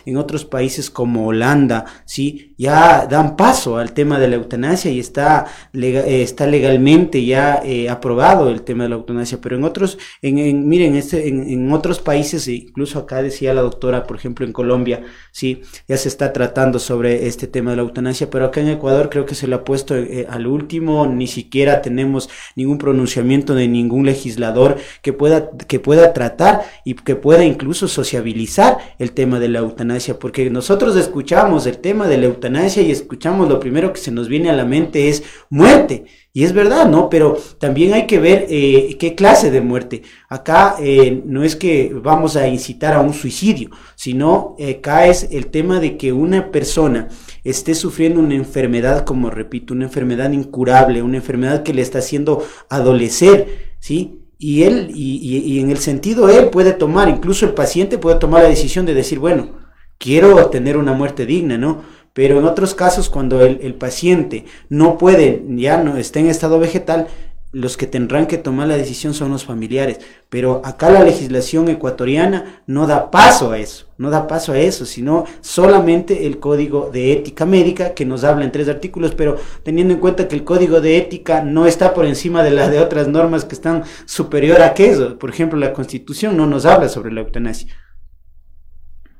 en 0.05 0.17
otros 0.17 0.45
países 0.45 0.89
como 0.89 1.27
Holanda, 1.27 1.85
¿sí? 2.05 2.52
Ya 2.63 3.07
dan 3.07 3.35
paso 3.35 3.77
al 3.77 3.91
tema 3.91 4.17
de 4.19 4.29
la 4.29 4.35
eutanasia 4.37 4.89
y 4.89 4.97
está, 4.97 5.47
eh, 5.73 6.21
está 6.23 6.47
legalmente 6.47 7.25
ya 7.25 7.61
eh, 7.61 7.89
aprobado 7.89 8.49
el 8.49 8.61
tema 8.61 8.83
de 8.83 8.89
la 8.91 8.95
eutanasia, 8.95 9.39
pero 9.41 9.57
en 9.57 9.65
otros, 9.65 9.97
en, 10.21 10.69
miren, 10.69 10.95
este, 10.95 11.27
en, 11.27 11.71
otros 11.73 11.99
países, 11.99 12.47
e 12.47 12.53
incluso 12.53 12.99
acá 12.99 13.21
decía 13.21 13.53
la 13.53 13.61
doctora, 13.61 14.07
por 14.07 14.15
ejemplo 14.15 14.45
en 14.45 14.53
Colombia, 14.53 15.03
¿sí? 15.33 15.61
ya 15.89 15.97
se 15.97 16.07
está 16.07 16.31
tratando 16.31 16.79
sobre 16.79 17.27
este 17.27 17.47
tema 17.47 17.71
de 17.71 17.77
la 17.77 17.81
eutanasia, 17.81 18.29
pero 18.29 18.45
acá 18.45 18.61
en 18.61 18.69
Ecuador 18.69 19.09
creo 19.09 19.25
que 19.25 19.35
se 19.35 19.47
lo 19.47 19.57
ha 19.57 19.65
puesto 19.65 19.97
eh, 19.97 20.25
al 20.29 20.47
último, 20.47 21.05
ni 21.05 21.27
siquiera 21.27 21.81
tenemos 21.81 22.29
ningún 22.55 22.77
pronunciamiento 22.77 23.55
de 23.55 23.67
ningún 23.67 24.05
legislador 24.05 24.77
que 25.01 25.11
pueda, 25.11 25.49
que 25.67 25.81
pueda 25.81 26.13
tratar 26.13 26.61
y 26.85 26.93
que 26.93 27.17
pueda 27.17 27.43
incluso 27.43 27.89
sociabilizar 27.89 28.77
el 28.99 29.11
tema 29.11 29.41
de 29.41 29.49
la 29.49 29.59
eutanasia, 29.59 30.17
porque 30.17 30.49
nosotros 30.49 30.95
escuchamos 30.95 31.65
el 31.65 31.79
tema 31.79 32.07
de 32.07 32.17
la 32.17 32.27
eutanasia 32.27 32.52
y 32.53 32.91
escuchamos 32.91 33.49
lo 33.49 33.59
primero 33.59 33.91
que 33.91 33.99
se 33.99 34.11
nos 34.11 34.27
viene 34.27 34.49
a 34.49 34.53
la 34.53 34.65
mente 34.65 35.09
es 35.09 35.23
muerte. 35.49 36.05
Y 36.31 36.43
es 36.43 36.53
verdad, 36.53 36.87
¿no? 36.87 37.09
Pero 37.09 37.37
también 37.59 37.93
hay 37.93 38.07
que 38.07 38.19
ver 38.19 38.45
eh, 38.49 38.95
qué 38.99 39.15
clase 39.15 39.51
de 39.51 39.61
muerte. 39.61 40.03
Acá 40.29 40.75
eh, 40.79 41.21
no 41.25 41.43
es 41.43 41.55
que 41.55 41.91
vamos 41.93 42.35
a 42.35 42.47
incitar 42.47 42.93
a 42.93 43.01
un 43.01 43.13
suicidio, 43.13 43.69
sino 43.95 44.55
eh, 44.59 44.77
acá 44.79 45.07
es 45.07 45.29
el 45.31 45.47
tema 45.47 45.79
de 45.79 45.97
que 45.97 46.11
una 46.13 46.51
persona 46.51 47.09
esté 47.43 47.75
sufriendo 47.75 48.19
una 48.19 48.35
enfermedad, 48.35 49.03
como 49.03 49.29
repito, 49.29 49.73
una 49.73 49.85
enfermedad 49.85 50.31
incurable, 50.31 51.01
una 51.01 51.17
enfermedad 51.17 51.63
que 51.63 51.73
le 51.73 51.81
está 51.81 51.99
haciendo 51.99 52.43
adolecer, 52.69 53.75
¿sí? 53.79 54.19
y 54.39 54.63
él, 54.63 54.91
y, 54.93 55.17
y, 55.17 55.59
en 55.59 55.69
el 55.69 55.77
sentido 55.77 56.27
él 56.27 56.49
puede 56.49 56.73
tomar, 56.73 57.07
incluso 57.07 57.45
el 57.45 57.53
paciente 57.53 57.97
puede 57.97 58.19
tomar 58.19 58.43
la 58.43 58.49
decisión 58.49 58.85
de 58.85 58.93
decir, 58.93 59.19
bueno, 59.19 59.63
quiero 59.97 60.47
tener 60.47 60.75
una 60.75 60.91
muerte 60.91 61.25
digna, 61.25 61.57
¿no? 61.57 61.81
Pero 62.13 62.37
en 62.37 62.45
otros 62.45 62.75
casos, 62.75 63.09
cuando 63.09 63.41
el, 63.41 63.73
paciente 63.73 64.45
no 64.69 64.99
puede, 64.99 65.43
ya 65.49 65.83
no 65.83 65.97
está 65.97 66.19
en 66.19 66.27
estado 66.27 66.59
vegetal, 66.59 67.07
los 67.51 67.77
que 67.77 67.85
tendrán 67.85 68.25
que 68.25 68.39
tomar 68.39 68.67
la 68.67 68.77
decisión 68.77 69.15
son 69.15 69.31
los 69.31 69.45
familiares. 69.45 69.99
Pero 70.29 70.61
acá 70.63 70.91
la 70.91 71.03
legislación 71.03 71.69
ecuatoriana 71.69 72.63
no 72.67 72.85
da 72.85 73.09
paso 73.09 73.51
a 73.51 73.57
eso, 73.57 73.87
no 73.97 74.11
da 74.11 74.27
paso 74.27 74.51
a 74.51 74.59
eso, 74.59 74.85
sino 74.85 75.25
solamente 75.41 76.27
el 76.27 76.39
código 76.39 76.91
de 76.91 77.13
ética 77.13 77.45
médica 77.45 77.95
que 77.95 78.05
nos 78.05 78.23
habla 78.23 78.45
en 78.45 78.51
tres 78.51 78.69
artículos, 78.69 79.15
pero 79.15 79.37
teniendo 79.63 79.95
en 79.95 79.99
cuenta 79.99 80.27
que 80.27 80.35
el 80.35 80.43
código 80.43 80.81
de 80.81 80.97
ética 80.97 81.43
no 81.43 81.65
está 81.65 81.95
por 81.95 82.05
encima 82.05 82.43
de 82.43 82.51
las 82.51 82.69
de 82.69 82.79
otras 82.79 83.07
normas 83.07 83.45
que 83.45 83.55
están 83.55 83.83
superior 84.05 84.61
a 84.61 84.73
eso. 84.77 85.17
Por 85.17 85.31
ejemplo, 85.31 85.57
la 85.57 85.73
constitución 85.73 86.37
no 86.37 86.45
nos 86.45 86.65
habla 86.65 86.89
sobre 86.89 87.11
la 87.11 87.21
eutanasia. 87.21 87.73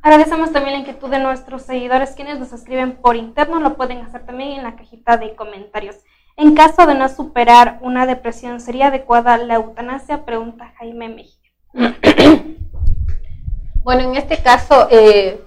Agradecemos 0.04 0.52
también 0.52 0.74
la 0.74 0.80
inquietud 0.80 1.10
de 1.10 1.20
nuestros 1.20 1.62
seguidores, 1.62 2.12
quienes 2.12 2.38
nos 2.38 2.52
escriben 2.52 2.98
por 2.98 3.16
interno, 3.16 3.62
lo 3.62 3.78
pueden 3.78 4.00
hacer 4.00 4.26
también 4.26 4.52
en 4.52 4.64
la 4.64 4.76
cajita 4.76 5.16
de 5.16 5.34
comentarios. 5.34 5.96
En 6.36 6.56
caso 6.56 6.86
de 6.86 6.94
no 6.94 7.08
superar 7.08 7.80
una 7.80 8.06
depresión, 8.06 8.60
¿sería 8.60 8.88
adecuada 8.88 9.38
la 9.38 9.56
eutanasia? 9.56 10.26
Pregunta 10.26 10.74
Jaime 10.78 11.10
Mejía. 11.10 11.56
Bueno, 13.84 14.04
en 14.04 14.16
este 14.16 14.42
caso, 14.42 14.88
eh, 14.92 15.42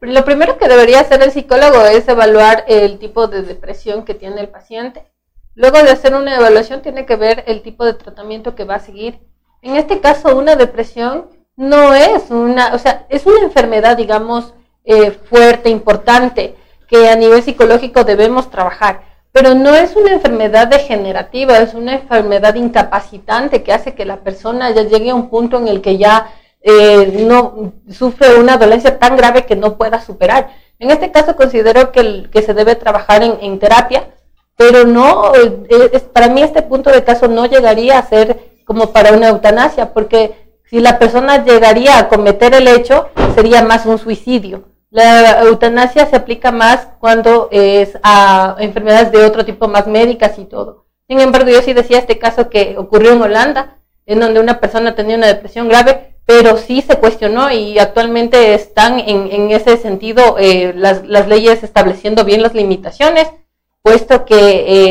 lo 0.00 0.24
primero 0.24 0.58
que 0.58 0.66
debería 0.66 0.98
hacer 0.98 1.22
el 1.22 1.30
psicólogo 1.30 1.82
es 1.82 2.08
evaluar 2.08 2.64
el 2.66 2.98
tipo 2.98 3.28
de 3.28 3.42
depresión 3.42 4.04
que 4.04 4.14
tiene 4.14 4.40
el 4.40 4.48
paciente. 4.48 5.06
Luego 5.54 5.80
de 5.80 5.90
hacer 5.90 6.12
una 6.12 6.34
evaluación, 6.34 6.82
tiene 6.82 7.06
que 7.06 7.14
ver 7.14 7.44
el 7.46 7.62
tipo 7.62 7.84
de 7.84 7.94
tratamiento 7.94 8.56
que 8.56 8.64
va 8.64 8.74
a 8.74 8.80
seguir. 8.80 9.20
En 9.62 9.76
este 9.76 10.00
caso, 10.00 10.36
una 10.36 10.56
depresión 10.56 11.28
no 11.56 11.94
es 11.94 12.30
una, 12.30 12.74
o 12.74 12.78
sea, 12.78 13.06
es 13.08 13.26
una 13.26 13.40
enfermedad, 13.40 13.96
digamos, 13.96 14.54
eh, 14.84 15.10
fuerte, 15.10 15.70
importante, 15.70 16.54
que 16.88 17.08
a 17.08 17.16
nivel 17.16 17.42
psicológico 17.42 18.04
debemos 18.04 18.50
trabajar 18.50 19.00
pero 19.36 19.54
no 19.54 19.74
es 19.74 19.94
una 19.96 20.12
enfermedad 20.12 20.66
degenerativa, 20.66 21.58
es 21.58 21.74
una 21.74 21.96
enfermedad 21.96 22.54
incapacitante 22.54 23.62
que 23.62 23.74
hace 23.74 23.94
que 23.94 24.06
la 24.06 24.20
persona 24.20 24.70
ya 24.70 24.84
llegue 24.84 25.10
a 25.10 25.14
un 25.14 25.28
punto 25.28 25.58
en 25.58 25.68
el 25.68 25.82
que 25.82 25.98
ya 25.98 26.32
eh, 26.62 27.22
no 27.28 27.74
sufre 27.90 28.36
una 28.36 28.56
dolencia 28.56 28.98
tan 28.98 29.14
grave 29.14 29.44
que 29.44 29.54
no 29.54 29.76
pueda 29.76 30.00
superar. 30.00 30.48
En 30.78 30.90
este 30.90 31.12
caso 31.12 31.36
considero 31.36 31.92
que, 31.92 32.30
que 32.32 32.40
se 32.40 32.54
debe 32.54 32.76
trabajar 32.76 33.22
en, 33.22 33.58
terapia, 33.58 34.08
pero 34.56 34.86
no, 34.86 35.34
eh, 35.34 36.00
para 36.14 36.28
mí 36.28 36.40
este 36.40 36.62
punto 36.62 36.88
de 36.88 37.04
caso 37.04 37.28
no 37.28 37.44
llegaría 37.44 37.98
a 37.98 38.08
ser 38.08 38.38
como 38.64 38.90
para 38.90 39.12
una 39.12 39.28
eutanasia, 39.28 39.92
porque 39.92 40.45
si 40.68 40.80
la 40.80 40.98
persona 40.98 41.44
llegaría 41.44 41.98
a 41.98 42.08
cometer 42.08 42.54
el 42.54 42.68
hecho, 42.68 43.08
sería 43.34 43.62
más 43.62 43.86
un 43.86 43.98
suicidio. 43.98 44.64
La 44.90 45.42
eutanasia 45.42 46.06
se 46.06 46.16
aplica 46.16 46.52
más 46.52 46.88
cuando 46.98 47.48
es 47.50 47.98
a 48.02 48.56
enfermedades 48.58 49.12
de 49.12 49.24
otro 49.24 49.44
tipo 49.44 49.68
más 49.68 49.86
médicas 49.86 50.38
y 50.38 50.44
todo. 50.44 50.86
Sin 51.08 51.20
embargo, 51.20 51.50
yo 51.50 51.62
sí 51.62 51.72
decía 51.72 51.98
este 51.98 52.18
caso 52.18 52.50
que 52.50 52.76
ocurrió 52.78 53.12
en 53.12 53.22
Holanda, 53.22 53.78
en 54.06 54.20
donde 54.20 54.40
una 54.40 54.58
persona 54.58 54.94
tenía 54.94 55.16
una 55.16 55.26
depresión 55.26 55.68
grave, 55.68 56.16
pero 56.24 56.56
sí 56.56 56.82
se 56.82 56.96
cuestionó 56.96 57.52
y 57.52 57.78
actualmente 57.78 58.54
están 58.54 58.98
en, 58.98 59.50
ese 59.52 59.76
sentido 59.76 60.36
eh, 60.38 60.72
las, 60.74 61.02
leyes 61.28 61.62
estableciendo 61.62 62.24
bien 62.24 62.42
las 62.42 62.54
limitaciones, 62.54 63.28
puesto 63.82 64.24
que 64.24 64.38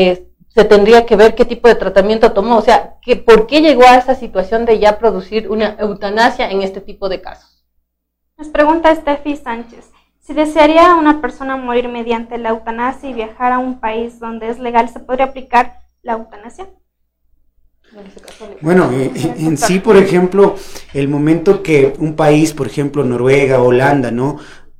eh, 0.08 0.25
se 0.56 0.64
tendría 0.64 1.04
que 1.04 1.16
ver 1.16 1.34
qué 1.34 1.44
tipo 1.44 1.68
de 1.68 1.74
tratamiento 1.74 2.32
tomó, 2.32 2.56
o 2.56 2.62
sea, 2.62 2.94
que, 3.02 3.16
por 3.16 3.46
qué 3.46 3.60
llegó 3.60 3.82
a 3.82 3.96
esa 3.96 4.14
situación 4.14 4.64
de 4.64 4.78
ya 4.78 4.98
producir 4.98 5.50
una 5.50 5.76
eutanasia 5.78 6.50
en 6.50 6.62
este 6.62 6.80
tipo 6.80 7.10
de 7.10 7.20
casos. 7.20 7.62
Nos 8.38 8.48
pregunta 8.48 8.94
Steffi 8.94 9.36
Sánchez, 9.36 9.90
si 10.18 10.32
desearía 10.32 10.94
una 10.94 11.20
persona 11.20 11.58
morir 11.58 11.88
mediante 11.88 12.38
la 12.38 12.48
eutanasia 12.48 13.10
y 13.10 13.12
viajar 13.12 13.52
a 13.52 13.58
un 13.58 13.80
país 13.80 14.18
donde 14.18 14.48
es 14.48 14.58
legal, 14.58 14.88
¿se 14.88 14.98
podría 14.98 15.26
aplicar 15.26 15.82
la 16.02 16.14
eutanasia? 16.14 16.66
Bueno, 18.62 18.90
en 18.90 19.58
sí, 19.58 19.78
por 19.78 19.98
ejemplo, 19.98 20.56
el 20.94 21.08
momento 21.08 21.62
que 21.62 21.94
un 21.98 22.16
país, 22.16 22.54
por 22.54 22.66
ejemplo, 22.66 23.04
Noruega, 23.04 23.60
Holanda, 23.60 24.10
¿no? 24.10 24.38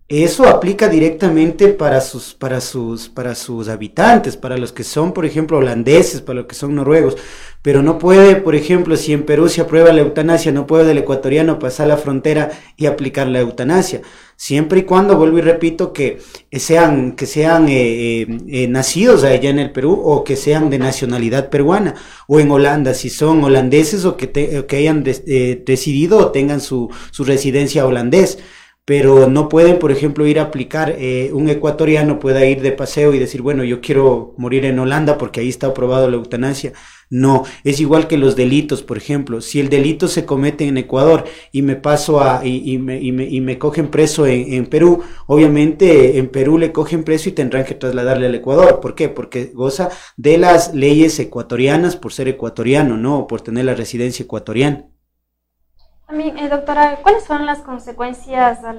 Eso 0.09 0.47
aplica 0.47 0.89
directamente 0.89 1.67
para 1.67 2.01
sus, 2.01 2.33
para 2.33 2.61
sus, 2.61 3.09
para 3.09 3.35
sus 3.35 3.67
habitantes, 3.67 4.37
para 4.37 4.57
los 4.57 4.73
que 4.73 4.85
son, 4.85 5.13
por 5.13 5.27
ejemplo, 5.27 5.59
holandeses, 5.59 6.21
para 6.21 6.37
los 6.37 6.47
que 6.47 6.55
son 6.55 6.77
noruegos. 6.77 7.17
Pero 7.61 7.83
no 7.83 7.99
puede, 7.99 8.37
por 8.37 8.55
ejemplo, 8.55 8.97
si 8.97 9.13
en 9.13 9.25
Perú 9.25 9.49
se 9.49 9.63
aprueba 9.63 9.93
la 9.93 10.03
eutanasia, 10.03 10.53
no 10.53 10.65
puede 10.69 10.93
el 10.93 10.99
ecuatoriano 10.99 11.59
pasar 11.59 11.89
la 11.89 11.97
frontera 11.97 12.53
y 12.77 12.87
aplicar 12.87 13.27
la 13.27 13.41
eutanasia. 13.41 14.03
Siempre 14.37 14.81
y 14.81 14.83
cuando, 14.85 15.17
vuelvo 15.17 15.39
y 15.39 15.41
repito, 15.41 15.93
que 15.93 16.21
sean, 16.53 17.17
que 17.17 17.27
sean 17.27 17.69
eh, 17.69 18.21
eh, 18.23 18.39
eh, 18.47 18.69
nacidos 18.69 19.25
allá 19.25 19.51
en 19.51 19.59
el 19.59 19.73
Perú 19.73 20.01
o 20.05 20.23
que 20.23 20.37
sean 20.37 20.71
de 20.71 20.79
nacionalidad 20.79 21.51
peruana. 21.51 21.97
O 22.29 22.39
en 22.39 22.53
Holanda, 22.53 22.95
si 22.95 23.11
son 23.11 23.43
holandeses 23.43 24.05
o 24.05 24.17
que, 24.17 24.31
que 24.31 24.77
hayan 24.77 25.03
decidido 25.03 26.19
o 26.19 26.31
tengan 26.31 26.61
su, 26.61 26.91
su 27.11 27.25
residencia 27.25 27.85
holandés 27.85 28.39
pero 28.87 29.29
no 29.29 29.49
pueden, 29.49 29.81
por 29.81 29.91
ejemplo, 29.91 30.29
ir 30.29 30.39
a 30.39 30.45
aplicar, 30.45 30.95
eh, 30.97 31.31
un 31.33 31.49
ecuatoriano 31.49 32.21
pueda 32.21 32.47
ir 32.47 32.63
de 32.63 32.71
paseo 32.71 33.13
y 33.13 33.19
decir, 33.19 33.43
bueno, 33.43 33.65
yo 33.65 33.81
quiero 33.81 34.33
morir 34.39 34.65
en 34.65 34.79
Holanda 34.79 35.19
porque 35.19 35.41
ahí 35.41 35.49
está 35.49 35.67
aprobado 35.67 36.09
la 36.09 36.17
eutanasia. 36.17 36.73
No, 37.11 37.45
es 37.65 37.81
igual 37.81 38.07
que 38.07 38.17
los 38.17 38.37
delitos, 38.37 38.85
por 38.85 38.97
ejemplo, 38.97 39.41
si 39.41 39.59
el 39.59 39.71
delito 39.71 40.07
se 40.07 40.25
comete 40.25 40.69
en 40.69 40.79
Ecuador 40.79 41.25
y 41.51 41.63
me 41.63 41.75
paso 41.75 42.21
a, 42.21 42.47
y, 42.47 42.79
me, 42.79 43.01
y, 43.01 43.11
me, 43.11 43.25
y 43.25 43.41
me, 43.41 43.59
cogen 43.59 43.89
preso 43.89 44.25
en, 44.25 44.53
en, 44.55 44.67
Perú, 44.67 45.03
obviamente 45.27 46.19
en 46.19 46.29
Perú 46.29 46.57
le 46.57 46.71
cogen 46.71 47.03
preso 47.03 47.29
y 47.29 47.33
tendrán 47.33 47.65
que 47.65 47.75
trasladarle 47.75 48.27
al 48.27 48.35
Ecuador. 48.37 48.79
¿Por 48.81 48.95
qué? 48.95 49.09
Porque 49.09 49.51
goza 49.53 49.91
de 50.17 50.39
las 50.39 50.75
leyes 50.75 51.19
ecuatorianas 51.19 51.97
por 51.97 52.13
ser 52.13 52.29
ecuatoriano, 52.29 52.97
¿no? 52.97 53.27
Por 53.27 53.41
tener 53.41 53.65
la 53.65 53.75
residencia 53.75 54.23
ecuatoriana. 54.23 54.87
También, 56.07 56.39
eh, 56.39 56.49
doctora, 56.49 56.99
¿cuáles 57.03 57.25
son 57.25 57.47
las 57.47 57.59
consecuencias 57.59 58.63
a 58.65 58.77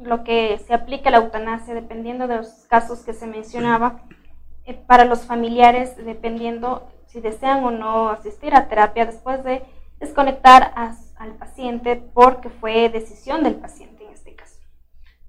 lo 0.00 0.22
que 0.22 0.60
se 0.64 0.74
aplica 0.74 1.10
la 1.10 1.18
eutanasia 1.18 1.74
dependiendo 1.74 2.28
de 2.28 2.36
los 2.36 2.48
casos 2.68 3.00
que 3.00 3.12
se 3.12 3.26
mencionaba 3.26 4.02
eh, 4.64 4.74
para 4.86 5.04
los 5.04 5.22
familiares, 5.22 5.96
dependiendo 5.96 6.88
si 7.08 7.20
desean 7.20 7.64
o 7.64 7.72
no 7.72 8.10
asistir 8.10 8.54
a 8.54 8.68
terapia 8.68 9.06
después 9.06 9.42
de 9.42 9.64
desconectar 9.98 10.72
al 11.16 11.34
paciente 11.34 12.00
porque 12.14 12.48
fue 12.48 12.88
decisión 12.88 13.42
del 13.42 13.56
paciente 13.56 14.04
en 14.04 14.12
este 14.12 14.36
caso? 14.36 14.54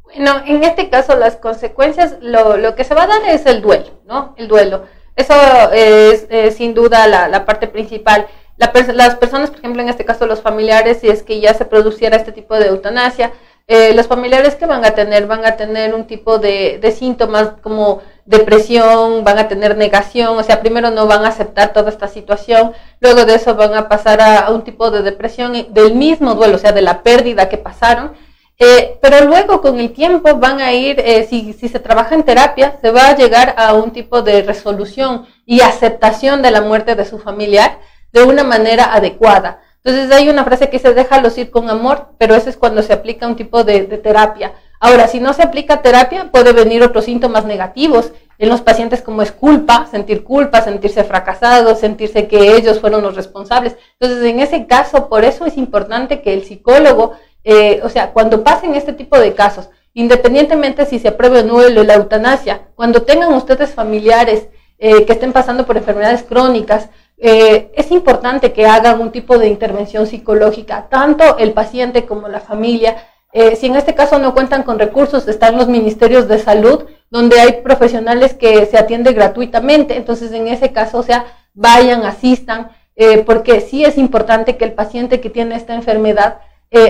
Bueno, 0.04 0.44
en 0.46 0.64
este 0.64 0.92
caso 0.92 1.16
las 1.16 1.36
consecuencias, 1.38 2.18
lo, 2.22 2.58
lo 2.58 2.76
que 2.76 2.84
se 2.84 2.94
va 2.94 3.04
a 3.04 3.08
dar 3.08 3.24
es 3.28 3.48
el 3.48 3.64
duelo, 3.64 4.02
¿no? 4.06 4.36
El 4.38 4.48
duelo. 4.48 4.86
Eso 5.16 5.34
es 5.74 6.56
sin 6.56 6.74
duda 6.76 7.08
la 7.08 7.46
parte 7.46 7.68
principal 7.68 8.28
las 8.60 9.16
personas, 9.16 9.50
por 9.50 9.60
ejemplo, 9.60 9.82
en 9.82 9.90
este 9.90 10.06
caso 10.06 10.28
los 10.28 10.42
familiares, 10.42 11.00
si 11.00 11.08
es 11.08 11.24
que 11.24 11.40
ya 11.40 11.54
se 11.54 11.66
produciera 11.66 12.18
este 12.18 12.34
tipo 12.34 12.56
de 12.60 12.68
eutanasia, 12.68 13.32
eh, 13.68 13.94
los 13.94 14.08
familiares 14.08 14.56
que 14.56 14.66
van 14.66 14.84
a 14.84 14.92
tener, 14.92 15.28
van 15.28 15.46
a 15.46 15.56
tener 15.56 15.94
un 15.94 16.06
tipo 16.08 16.40
de, 16.40 16.82
síntomas 16.98 17.52
como 17.62 18.02
depresión, 18.26 19.24
van 19.24 19.38
a 19.38 19.48
tener 19.48 19.78
negación, 19.78 20.38
o 20.38 20.44
sea, 20.44 20.60
primero 20.60 20.90
no 20.90 21.08
van 21.08 21.24
a 21.24 21.30
aceptar 21.30 21.72
toda 21.72 21.90
esta 21.90 22.08
situación, 22.08 22.74
luego 23.00 23.26
de 23.26 23.36
eso 23.36 23.56
van 23.56 23.76
a 23.76 23.88
pasar 23.88 24.22
a, 24.22 24.50
un 24.50 24.64
tipo 24.64 24.90
de 24.92 25.04
depresión 25.04 25.54
del 25.70 25.94
mismo 25.94 26.34
duelo, 26.36 26.56
o 26.56 26.60
sea, 26.60 26.72
de 26.72 26.82
la 26.82 27.04
pérdida 27.04 27.48
que 27.48 27.58
pasaron, 27.58 28.14
eh, 28.58 28.98
pero 29.02 29.24
luego 29.26 29.62
con 29.62 29.80
el 29.80 29.94
tiempo 29.94 30.36
van 30.36 30.60
a 30.60 30.74
ir, 30.74 31.00
eh, 31.00 31.28
si, 31.30 31.54
si 31.54 31.70
se 31.70 31.80
trabaja 31.80 32.16
en 32.16 32.24
terapia, 32.24 32.78
se 32.82 32.90
va 32.90 33.10
a 33.10 33.16
llegar 33.16 33.54
a 33.56 33.74
un 33.74 33.92
tipo 33.92 34.24
de 34.24 34.42
resolución 34.42 35.28
y 35.46 35.62
aceptación 35.62 36.42
de 36.42 36.52
la 36.52 36.62
muerte 36.62 36.96
de 36.96 37.06
su 37.06 37.20
familiar, 37.20 37.80
de 38.12 38.24
una 38.24 38.44
manera 38.44 38.94
adecuada. 38.94 39.62
Entonces 39.84 40.12
hay 40.12 40.30
una 40.30 40.44
frase 40.44 40.70
que 40.70 40.78
dice, 40.78 40.94
déjalos 40.94 41.38
ir 41.38 41.52
con 41.52 41.70
amor, 41.70 42.10
pero 42.18 42.36
eso 42.36 42.50
es 42.50 42.58
cuando 42.58 42.82
se 42.82 42.94
aplica 42.94 43.28
un 43.28 43.36
tipo 43.36 43.64
de, 43.64 43.82
terapia. 43.84 44.54
Ahora, 44.80 45.08
si 45.08 45.20
no 45.20 45.34
se 45.34 45.44
aplica 45.44 45.82
terapia, 45.82 46.32
puede 46.32 46.54
venir 46.54 46.84
otros 46.84 47.06
síntomas 47.06 47.46
negativos 47.46 48.12
en 48.38 48.50
los 48.50 48.62
pacientes 48.62 49.02
como 49.02 49.22
es 49.22 49.32
culpa, 49.32 49.88
sentir 49.90 50.24
culpa, 50.24 50.62
sentirse 50.62 51.04
fracasados, 51.04 51.80
sentirse 51.80 52.28
que 52.28 52.56
ellos 52.56 52.80
fueron 52.80 53.02
los 53.02 53.16
responsables. 53.16 53.76
Entonces, 54.00 54.26
en 54.26 54.40
ese 54.40 54.68
caso, 54.68 55.10
por 55.10 55.26
eso 55.26 55.46
es 55.46 55.58
importante 55.58 56.22
que 56.22 56.34
el 56.34 56.44
psicólogo, 56.44 57.14
eh, 57.44 57.82
o 57.84 57.90
sea, 57.90 58.12
cuando 58.12 58.44
pasen 58.44 58.76
este 58.76 58.94
tipo 58.94 59.20
de 59.20 59.34
casos, 59.34 59.70
independientemente 59.94 60.86
si 60.86 61.00
se 61.00 61.10
apruebe 61.10 61.40
o 61.40 61.44
no 61.44 61.62
la 61.62 61.96
eutanasia, 61.96 62.68
cuando 62.76 63.02
tengan 63.02 63.34
ustedes 63.34 63.74
familiares 63.74 64.48
eh, 64.78 65.06
que 65.06 65.12
estén 65.12 65.34
pasando 65.34 65.66
por 65.66 65.76
enfermedades 65.76 66.24
crónicas, 66.24 66.90
eh, 67.22 67.72
es 67.76 67.92
importante 67.92 68.54
que 68.54 68.66
hagan 68.66 69.02
un 69.02 69.12
tipo 69.12 69.38
de 69.38 69.50
intervención 69.50 70.08
psicológica, 70.08 70.88
tanto 70.90 71.38
el 71.38 71.52
paciente 71.52 72.06
como 72.06 72.30
la 72.30 72.40
familia. 72.40 72.96
Eh, 73.34 73.58
si 73.58 73.68
en 73.68 73.76
este 73.76 73.94
caso 73.94 74.20
no 74.20 74.34
cuentan 74.34 74.64
con 74.64 74.80
recursos, 74.80 75.28
están 75.28 75.58
los 75.58 75.68
ministerios 75.68 76.30
de 76.30 76.40
salud, 76.40 76.86
donde 77.10 77.40
hay 77.40 77.62
profesionales 77.62 78.34
que 78.34 78.66
se 78.68 78.78
atienden 78.78 79.16
gratuitamente. 79.16 79.98
Entonces, 79.98 80.32
en 80.32 80.48
ese 80.48 80.72
caso, 80.72 81.00
o 81.00 81.04
sea, 81.04 81.26
vayan, 81.54 82.06
asistan, 82.06 82.72
eh, 82.96 83.18
porque 83.26 83.60
sí 83.60 83.84
es 83.84 83.98
importante 83.98 84.56
que 84.56 84.66
el 84.66 84.74
paciente 84.74 85.20
que 85.20 85.30
tiene 85.30 85.56
esta 85.56 85.76
enfermedad, 85.76 86.40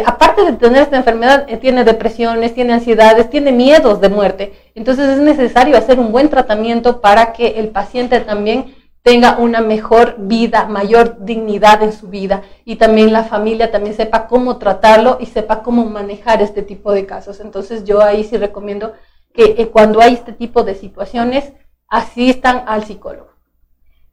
aparte 0.06 0.44
de 0.44 0.54
tener 0.54 0.82
esta 0.84 0.98
enfermedad, 0.98 1.48
tiene 1.62 1.86
depresiones, 1.86 2.54
tiene 2.54 2.74
ansiedades, 2.74 3.30
tiene 3.30 3.54
miedos 3.54 4.02
de 4.02 4.10
muerte. 4.10 4.54
Entonces, 4.76 5.08
es 5.08 5.20
necesario 5.20 5.78
hacer 5.78 6.00
un 6.00 6.12
buen 6.12 6.30
tratamiento 6.30 7.00
para 7.00 7.32
que 7.32 7.60
el 7.60 7.70
paciente 7.70 8.20
también 8.20 8.76
tenga 9.02 9.38
una 9.38 9.62
mejor 9.62 10.16
vida, 10.18 10.66
mayor 10.66 11.24
dignidad 11.24 11.82
en 11.84 11.94
su 11.94 12.08
vida 12.08 12.44
y 12.66 12.76
también 12.76 13.14
la 13.14 13.24
familia 13.24 13.72
también 13.72 13.96
sepa 13.96 14.28
cómo 14.28 14.58
tratarlo 14.58 15.18
y 15.20 15.26
sepa 15.26 15.64
cómo 15.64 15.86
manejar 15.86 16.42
este 16.42 16.62
tipo 16.62 16.92
de 16.92 17.06
casos. 17.06 17.40
Entonces 17.40 17.86
yo 17.86 18.02
ahí 18.02 18.24
sí 18.24 18.38
recomiendo 18.38 18.94
que 19.34 19.56
eh, 19.58 19.70
cuando 19.70 20.02
hay 20.02 20.14
este 20.14 20.34
tipo 20.34 20.64
de 20.64 20.76
situaciones 20.76 21.54
asistan 21.88 22.64
al 22.68 22.84
psicólogo. 22.84 23.30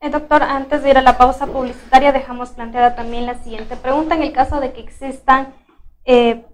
Eh, 0.00 0.10
doctor, 0.10 0.42
antes 0.42 0.82
de 0.82 0.90
ir 0.90 0.98
a 0.98 1.02
la 1.02 1.18
pausa 1.18 1.46
publicitaria 1.46 2.12
dejamos 2.12 2.50
planteada 2.50 2.94
también 2.94 3.26
la 3.26 3.34
siguiente 3.42 3.76
pregunta. 3.76 4.14
En 4.14 4.22
el 4.22 4.32
caso 4.32 4.60
de 4.60 4.72
que 4.72 4.80
existan, 4.80 5.54
eh, 6.04 6.44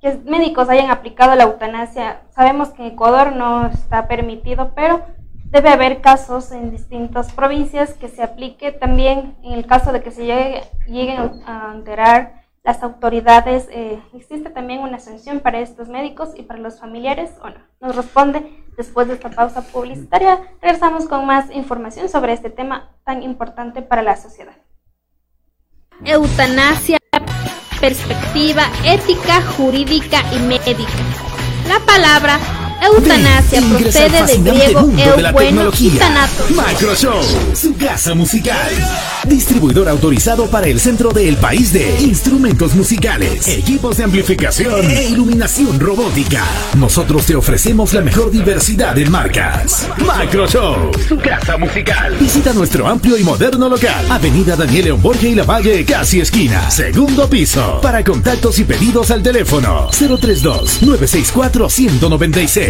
que 0.00 0.16
médicos 0.24 0.68
hayan 0.68 0.90
aplicado 0.90 1.34
la 1.34 1.44
eutanasia, 1.44 2.22
sabemos 2.30 2.70
que 2.70 2.82
en 2.82 2.92
Ecuador 2.92 3.34
no 3.34 3.66
está 3.66 4.08
permitido, 4.08 4.72
pero 4.74 5.02
Debe 5.50 5.68
haber 5.68 6.00
casos 6.00 6.52
en 6.52 6.70
distintas 6.70 7.32
provincias 7.32 7.94
que 7.94 8.08
se 8.08 8.22
aplique 8.22 8.70
también 8.70 9.36
en 9.42 9.52
el 9.52 9.66
caso 9.66 9.92
de 9.92 10.00
que 10.00 10.12
se 10.12 10.24
llegue, 10.24 10.62
lleguen 10.86 11.42
a 11.44 11.72
enterar 11.74 12.44
las 12.62 12.84
autoridades. 12.84 13.66
Eh, 13.72 14.00
¿Existe 14.14 14.50
también 14.50 14.80
una 14.80 15.00
sanción 15.00 15.40
para 15.40 15.58
estos 15.58 15.88
médicos 15.88 16.30
y 16.36 16.42
para 16.42 16.60
los 16.60 16.78
familiares 16.78 17.32
o 17.42 17.50
no? 17.50 17.56
Nos 17.80 17.96
responde 17.96 18.64
después 18.76 19.08
de 19.08 19.14
esta 19.14 19.30
pausa 19.30 19.62
publicitaria. 19.62 20.40
Regresamos 20.62 21.06
con 21.06 21.26
más 21.26 21.50
información 21.50 22.08
sobre 22.08 22.32
este 22.32 22.50
tema 22.50 22.90
tan 23.04 23.24
importante 23.24 23.82
para 23.82 24.02
la 24.02 24.16
sociedad. 24.16 24.54
Eutanasia, 26.04 26.98
perspectiva 27.80 28.62
ética, 28.84 29.42
jurídica 29.56 30.18
y 30.32 30.38
médica. 30.38 30.92
La 31.66 31.80
palabra 31.84 32.38
Eutanasia 32.82 33.60
procede 33.60 34.24
del 34.26 34.42
griego 34.42 34.90
eu 34.96 35.32
bueno 35.32 35.70
y 35.78 35.90
tanatos. 35.90 36.50
Macroshow, 36.50 37.22
su 37.54 37.76
casa 37.76 38.14
musical. 38.14 38.70
Distribuidor 39.26 39.88
autorizado 39.88 40.46
para 40.46 40.66
el 40.66 40.80
centro 40.80 41.10
del 41.10 41.36
país 41.36 41.72
de 41.74 42.00
instrumentos 42.00 42.74
musicales, 42.74 43.48
equipos 43.48 43.98
de 43.98 44.04
amplificación 44.04 44.90
e 44.90 45.08
iluminación 45.08 45.78
robótica. 45.78 46.42
Nosotros 46.78 47.26
te 47.26 47.36
ofrecemos 47.36 47.92
la 47.92 48.00
mejor 48.00 48.30
diversidad 48.30 48.96
en 48.96 49.10
marcas. 49.10 49.86
Macroshow, 50.06 50.90
su 51.06 51.18
casa 51.18 51.58
musical. 51.58 52.16
Visita 52.18 52.54
nuestro 52.54 52.88
amplio 52.88 53.18
y 53.18 53.24
moderno 53.24 53.68
local. 53.68 54.06
Avenida 54.10 54.56
Daniel 54.56 54.86
León 54.86 55.02
Borges 55.02 55.30
y 55.30 55.34
La 55.34 55.44
Valle, 55.44 55.84
casi 55.84 56.20
esquina. 56.20 56.70
Segundo 56.70 57.28
piso. 57.28 57.80
Para 57.82 58.02
contactos 58.02 58.58
y 58.58 58.64
pedidos 58.64 59.10
al 59.10 59.22
teléfono 59.22 59.88
032 59.90 60.82
964 60.82 61.68
196 61.68 62.69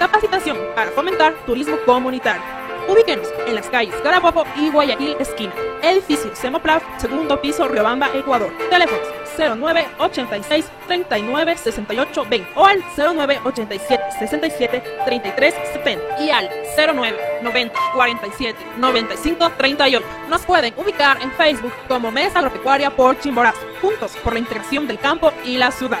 Capacitación 0.00 0.56
para 0.74 0.90
fomentar 0.92 1.34
turismo 1.44 1.76
comunitario. 1.84 2.42
Ubíquenos 2.88 3.28
en 3.46 3.54
las 3.54 3.68
calles 3.68 3.94
Carabobo 3.96 4.44
y 4.56 4.70
Guayaquil 4.70 5.14
esquina. 5.20 5.52
Edificio 5.82 6.34
Semoplaf, 6.34 6.82
segundo 6.96 7.38
piso, 7.38 7.68
Riobamba, 7.68 8.08
Ecuador. 8.14 8.50
Teléfonos 8.70 9.06
09 9.36 9.86
86 9.98 10.64
39 10.86 11.56
68 11.58 12.26
20 12.30 12.50
o 12.56 12.64
al 12.64 12.82
09 12.96 13.40
87 13.44 14.02
67 14.18 14.82
33 15.04 15.54
70 15.74 16.22
y 16.22 16.30
al 16.30 16.48
09 16.74 17.18
90 17.42 17.78
47 17.92 18.58
95 18.78 19.52
38. 19.58 20.06
Nos 20.30 20.40
pueden 20.46 20.72
ubicar 20.78 21.20
en 21.20 21.30
Facebook 21.32 21.74
como 21.88 22.10
Mesa 22.10 22.38
Agropecuaria 22.38 22.88
por 22.88 23.20
Chimborazo, 23.20 23.60
juntos 23.82 24.16
por 24.24 24.32
la 24.32 24.38
integración 24.38 24.86
del 24.86 24.98
campo 24.98 25.30
y 25.44 25.58
la 25.58 25.70
ciudad. 25.70 26.00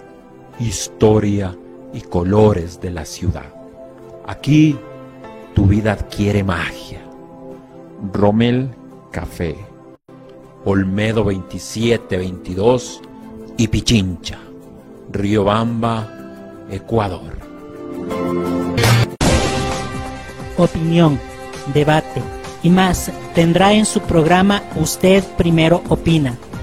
historia 0.67 1.57
y 1.93 2.01
colores 2.01 2.79
de 2.81 2.91
la 2.91 3.05
ciudad. 3.05 3.53
Aquí 4.27 4.77
tu 5.53 5.65
vida 5.65 5.93
adquiere 5.93 6.43
magia. 6.43 7.01
Rommel 8.13 8.69
Café, 9.11 9.55
Olmedo 10.65 11.23
2722 11.23 13.01
y 13.57 13.67
Pichincha, 13.67 14.39
Riobamba, 15.11 16.07
Ecuador. 16.69 17.37
Opinión, 20.57 21.19
debate 21.73 22.21
y 22.63 22.69
más 22.69 23.11
tendrá 23.33 23.73
en 23.73 23.85
su 23.85 24.01
programa 24.01 24.63
Usted 24.75 25.23
Primero 25.37 25.81
Opina, 25.89 26.37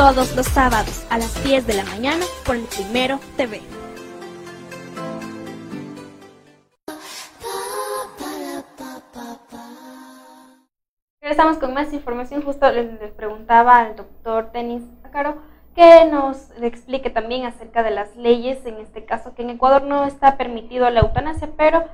todos 0.00 0.34
los 0.34 0.46
sábados 0.46 1.04
a 1.10 1.18
las 1.18 1.44
10 1.44 1.66
de 1.66 1.74
la 1.74 1.84
mañana 1.84 2.24
por 2.46 2.56
el 2.56 2.64
Primero 2.64 3.20
TV. 3.36 3.60
Regresamos 11.20 11.58
con 11.58 11.74
más 11.74 11.92
información. 11.92 12.40
Justo 12.42 12.72
les, 12.72 13.12
preguntaba 13.12 13.80
al 13.80 13.94
doctor 13.94 14.52
Tenis 14.52 14.84
Acaro 15.04 15.36
que 15.74 16.06
nos 16.06 16.50
explique 16.62 17.10
también 17.10 17.44
acerca 17.44 17.82
de 17.82 17.90
las 17.90 18.16
leyes, 18.16 18.64
en 18.64 18.76
este 18.76 19.04
caso 19.04 19.34
que 19.34 19.42
en 19.42 19.50
Ecuador 19.50 19.82
no 19.82 20.06
está 20.06 20.38
permitido 20.38 20.88
la 20.88 21.00
eutanasia, 21.00 21.50
pero 21.58 21.84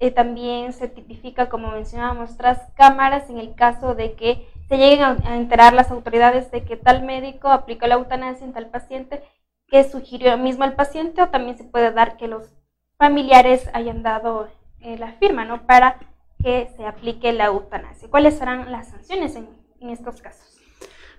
eh, 0.00 0.10
también 0.10 0.74
se 0.74 0.88
tipifica, 0.88 1.48
como 1.48 1.70
mencionábamos, 1.70 2.36
tras 2.36 2.60
cámaras 2.76 3.30
en 3.30 3.38
el 3.38 3.54
caso 3.54 3.94
de 3.94 4.12
que 4.16 4.46
se 4.68 4.76
lleguen 4.76 5.02
a, 5.02 5.36
enterar 5.36 5.72
las 5.72 5.90
autoridades 5.90 6.50
de 6.50 6.64
que 6.64 6.76
tal 6.76 7.02
médico 7.02 7.48
aplicó 7.48 7.86
la 7.86 7.96
eutanasia 7.96 8.46
en 8.46 8.52
tal 8.52 8.68
paciente 8.68 9.22
que 9.66 9.84
sugirió 9.84 10.36
mismo 10.38 10.64
el 10.64 10.74
paciente 10.74 11.22
o 11.22 11.28
también 11.28 11.56
se 11.56 11.64
puede 11.64 11.92
dar 11.92 12.16
que 12.16 12.28
los 12.28 12.52
familiares 12.96 13.68
hayan 13.72 14.02
dado 14.02 14.48
eh, 14.80 14.98
la 14.98 15.12
firma, 15.12 15.44
¿no? 15.44 15.66
Para 15.66 15.98
que 16.42 16.68
se 16.76 16.86
aplique 16.86 17.32
la 17.32 17.46
eutanasia. 17.46 18.08
¿Cuáles 18.10 18.36
serán 18.38 18.70
las 18.70 18.88
sanciones 18.88 19.34
en 19.36 19.90
estos 19.90 20.20
casos? 20.20 20.58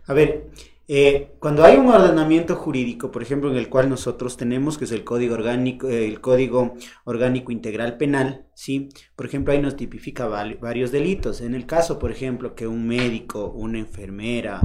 A 0.07 0.13
ver, 0.13 0.49
eh, 0.87 1.31
cuando 1.39 1.63
hay 1.63 1.77
un 1.77 1.87
ordenamiento 1.87 2.55
jurídico, 2.55 3.11
por 3.11 3.23
ejemplo, 3.23 3.49
en 3.49 3.57
el 3.57 3.69
cual 3.69 3.89
nosotros 3.89 4.37
tenemos, 4.37 4.77
que 4.77 4.85
es 4.85 4.91
el 4.91 5.03
Código 5.03 5.33
Orgánico, 5.33 5.89
eh, 5.89 6.07
el 6.07 6.21
Código 6.21 6.75
Orgánico 7.05 7.51
Integral 7.51 7.97
Penal, 7.97 8.45
¿sí? 8.53 8.89
Por 9.15 9.25
ejemplo, 9.25 9.53
ahí 9.53 9.61
nos 9.61 9.75
tipifica 9.75 10.27
varios 10.27 10.91
delitos. 10.91 11.41
En 11.41 11.55
el 11.55 11.65
caso, 11.65 11.97
por 11.97 12.11
ejemplo, 12.11 12.53
que 12.53 12.67
un 12.67 12.87
médico, 12.87 13.47
una 13.47 13.79
enfermera, 13.79 14.61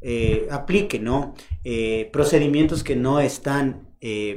eh, 0.00 0.46
aplique, 0.50 0.98
¿no? 0.98 1.34
procedimientos 2.12 2.84
que 2.84 2.94
no 2.94 3.20
están, 3.20 3.88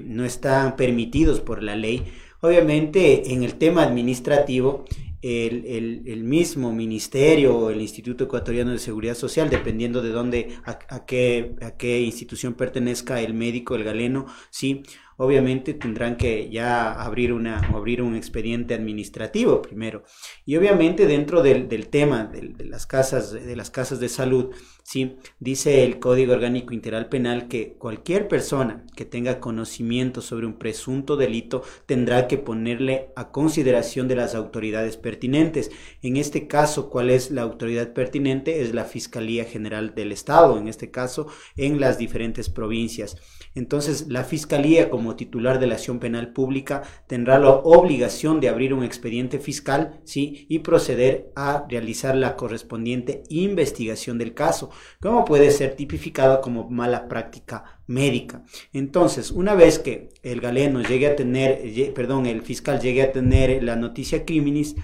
no 0.05 0.23
están 0.23 0.75
permitidos 0.77 1.41
por 1.41 1.61
la 1.61 1.75
ley. 1.75 2.05
Obviamente, 2.39 3.33
en 3.33 3.43
el 3.43 3.55
tema 3.55 3.83
administrativo, 3.83 4.85
el, 5.21 6.23
mismo 6.23 6.71
ministerio 6.73 7.57
o 7.57 7.69
el 7.69 7.81
Instituto 7.81 8.25
Ecuatoriano 8.25 8.71
de 8.71 8.79
Seguridad 8.79 9.15
Social, 9.15 9.49
dependiendo 9.49 10.01
de 10.01 10.09
dónde, 10.09 10.57
a, 10.65 11.05
qué, 11.05 11.55
a 11.61 11.71
qué 11.71 12.01
institución 12.01 12.53
pertenezca 12.53 13.21
el 13.21 13.33
médico, 13.33 13.75
el 13.75 13.83
galeno, 13.83 14.25
sí, 14.49 14.83
obviamente 15.17 15.73
tendrán 15.73 16.15
que 16.15 16.49
ya 16.49 16.93
abrir, 16.93 17.33
una, 17.33 17.59
abrir 17.59 18.01
un 18.01 18.15
expediente 18.15 18.73
administrativo 18.73 19.61
primero. 19.61 20.03
Y 20.45 20.55
obviamente 20.55 21.07
dentro 21.07 21.41
del, 21.41 21.67
del 21.67 21.89
tema 21.89 22.25
de, 22.25 22.65
las 22.65 22.85
casas, 22.85 23.31
de 23.31 23.55
las 23.55 23.71
casas 23.71 23.99
de 23.99 24.09
salud, 24.09 24.53
¿sí? 24.83 25.17
dice 25.39 25.83
el 25.83 25.99
Código 25.99 26.33
Orgánico 26.33 26.73
Integral 26.73 27.09
Penal 27.09 27.47
que 27.47 27.73
cualquier 27.73 28.27
persona 28.27 28.85
que 28.95 29.05
tenga 29.05 29.39
conocimiento 29.39 30.21
sobre 30.21 30.45
un 30.45 30.57
presunto 30.57 31.17
delito 31.17 31.63
tendrá 31.85 32.27
que 32.27 32.37
ponerle 32.37 33.09
a 33.15 33.31
consideración 33.31 34.07
de 34.07 34.15
las 34.15 34.35
autoridades 34.35 34.97
pertinentes. 34.97 35.71
En 36.03 36.17
este 36.17 36.47
caso, 36.47 36.89
¿cuál 36.89 37.09
es 37.09 37.31
la 37.31 37.41
autoridad 37.41 37.93
pertinente? 37.93 38.61
Es 38.61 38.73
la 38.73 38.85
Fiscalía 38.85 39.45
General 39.45 39.95
del 39.95 40.11
Estado, 40.11 40.57
en 40.57 40.67
este 40.67 40.91
caso, 40.91 41.27
en 41.55 41.79
las 41.79 41.97
diferentes 41.97 42.49
provincias. 42.49 43.17
Entonces, 43.57 44.05
la 44.07 44.23
Fiscalía, 44.23 44.91
como 44.91 45.15
titular 45.15 45.59
de 45.59 45.65
la 45.65 45.73
acción 45.73 45.99
penal 45.99 46.31
pública, 46.31 46.83
tendrá 47.07 47.39
la 47.39 47.49
obligación 47.49 48.39
de 48.39 48.49
abrir 48.49 48.71
un 48.71 48.83
expediente 48.83 49.39
fiscal, 49.39 49.99
¿sí? 50.03 50.45
Y 50.47 50.59
proceder 50.59 51.31
a 51.35 51.65
realizar 51.67 52.15
la 52.15 52.35
correspondiente 52.35 53.23
investigación 53.29 54.19
del 54.19 54.35
caso, 54.35 54.69
como 55.01 55.25
puede 55.25 55.49
ser 55.49 55.75
tipificado 55.75 56.39
como 56.39 56.69
mala 56.69 57.07
práctica 57.07 57.81
médica. 57.87 58.43
Entonces, 58.73 59.31
una 59.31 59.55
vez 59.55 59.79
que 59.79 60.09
el 60.21 60.39
galeno 60.39 60.83
llegue 60.83 61.07
a 61.07 61.15
tener, 61.15 61.93
perdón, 61.95 62.27
el 62.27 62.43
fiscal 62.43 62.79
llegue 62.79 63.01
a 63.01 63.11
tener 63.11 63.63
la 63.63 63.75
noticia 63.75 64.23
criminis, 64.23 64.75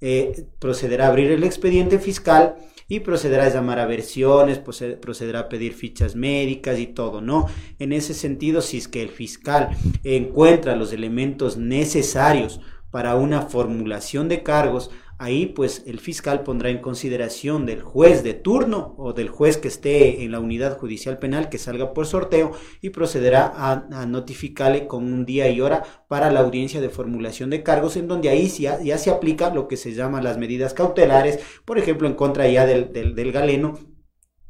eh, 0.00 0.46
procederá 0.58 1.06
a 1.06 1.08
abrir 1.08 1.30
el 1.30 1.44
expediente 1.44 1.98
fiscal 1.98 2.56
y 2.92 3.00
procederá 3.00 3.46
a 3.46 3.48
llamar 3.48 3.78
a 3.78 3.86
versiones, 3.86 4.58
procederá 4.58 5.38
a 5.38 5.48
pedir 5.48 5.72
fichas 5.72 6.14
médicas 6.14 6.78
y 6.78 6.86
todo, 6.86 7.22
¿no? 7.22 7.46
En 7.78 7.94
ese 7.94 8.12
sentido, 8.12 8.60
si 8.60 8.76
es 8.76 8.86
que 8.86 9.00
el 9.00 9.08
fiscal 9.08 9.70
encuentra 10.04 10.76
los 10.76 10.92
elementos 10.92 11.56
necesarios 11.56 12.60
para 12.90 13.14
una 13.14 13.40
formulación 13.40 14.28
de 14.28 14.42
cargos, 14.42 14.90
ahí 15.22 15.46
pues 15.46 15.84
el 15.86 16.00
fiscal 16.00 16.42
pondrá 16.42 16.68
en 16.70 16.80
consideración 16.80 17.64
del 17.64 17.80
juez 17.80 18.24
de 18.24 18.34
turno 18.34 18.96
o 18.98 19.12
del 19.12 19.28
juez 19.28 19.56
que 19.56 19.68
esté 19.68 20.24
en 20.24 20.32
la 20.32 20.40
unidad 20.40 20.76
judicial 20.76 21.18
penal 21.20 21.48
que 21.48 21.58
salga 21.58 21.94
por 21.94 22.06
sorteo 22.06 22.50
y 22.80 22.90
procederá 22.90 23.52
a, 23.54 24.06
notificarle 24.06 24.88
con 24.88 25.04
un 25.04 25.24
día 25.24 25.48
y 25.48 25.60
hora 25.60 25.84
para 26.08 26.32
la 26.32 26.40
audiencia 26.40 26.80
de 26.80 26.88
formulación 26.88 27.50
de 27.50 27.62
cargos 27.62 27.96
en 27.96 28.08
donde 28.08 28.30
ahí 28.30 28.48
ya, 28.48 28.82
ya 28.82 28.98
se 28.98 29.10
aplica 29.10 29.54
lo 29.54 29.68
que 29.68 29.76
se 29.76 29.94
llama 29.94 30.20
las 30.20 30.38
medidas 30.38 30.74
cautelares, 30.74 31.38
por 31.64 31.78
ejemplo 31.78 32.08
en 32.08 32.14
contra 32.14 32.48
ya 32.48 32.66
del, 32.66 32.92
del, 32.92 33.30
galeno 33.30 33.78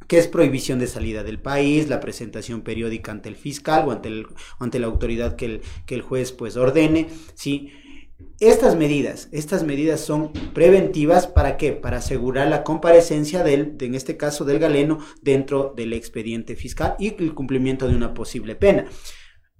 que 0.08 0.18
es 0.18 0.26
prohibición 0.26 0.78
de 0.78 0.86
salida 0.86 1.22
del 1.22 1.38
país, 1.38 1.88
la 1.88 2.00
presentación 2.00 2.62
periódica 2.62 3.12
ante 3.12 3.28
el 3.28 3.36
fiscal 3.36 3.86
o 3.86 3.92
ante, 3.92 4.08
el, 4.08 4.26
ante 4.58 4.78
la 4.78 4.86
autoridad 4.86 5.36
que 5.36 5.44
el, 5.44 5.60
que 5.84 5.94
el 5.94 6.02
juez 6.02 6.32
pues 6.32 6.56
ordene, 6.56 7.08
¿sí? 7.34 7.72
Estas 8.40 8.76
medidas, 8.76 9.28
estas 9.32 9.62
medidas 9.62 10.00
son 10.00 10.32
preventivas 10.52 11.26
para 11.26 11.56
qué? 11.56 11.72
Para 11.72 11.98
asegurar 11.98 12.48
la 12.48 12.64
comparecencia 12.64 13.44
del, 13.44 13.76
en 13.80 13.94
este 13.94 14.16
caso 14.16 14.44
del 14.44 14.58
galeno, 14.58 14.98
dentro 15.20 15.72
del 15.76 15.92
expediente 15.92 16.56
fiscal 16.56 16.96
y 16.98 17.14
el 17.22 17.34
cumplimiento 17.34 17.88
de 17.88 17.96
una 17.96 18.14
posible 18.14 18.56
pena. 18.56 18.86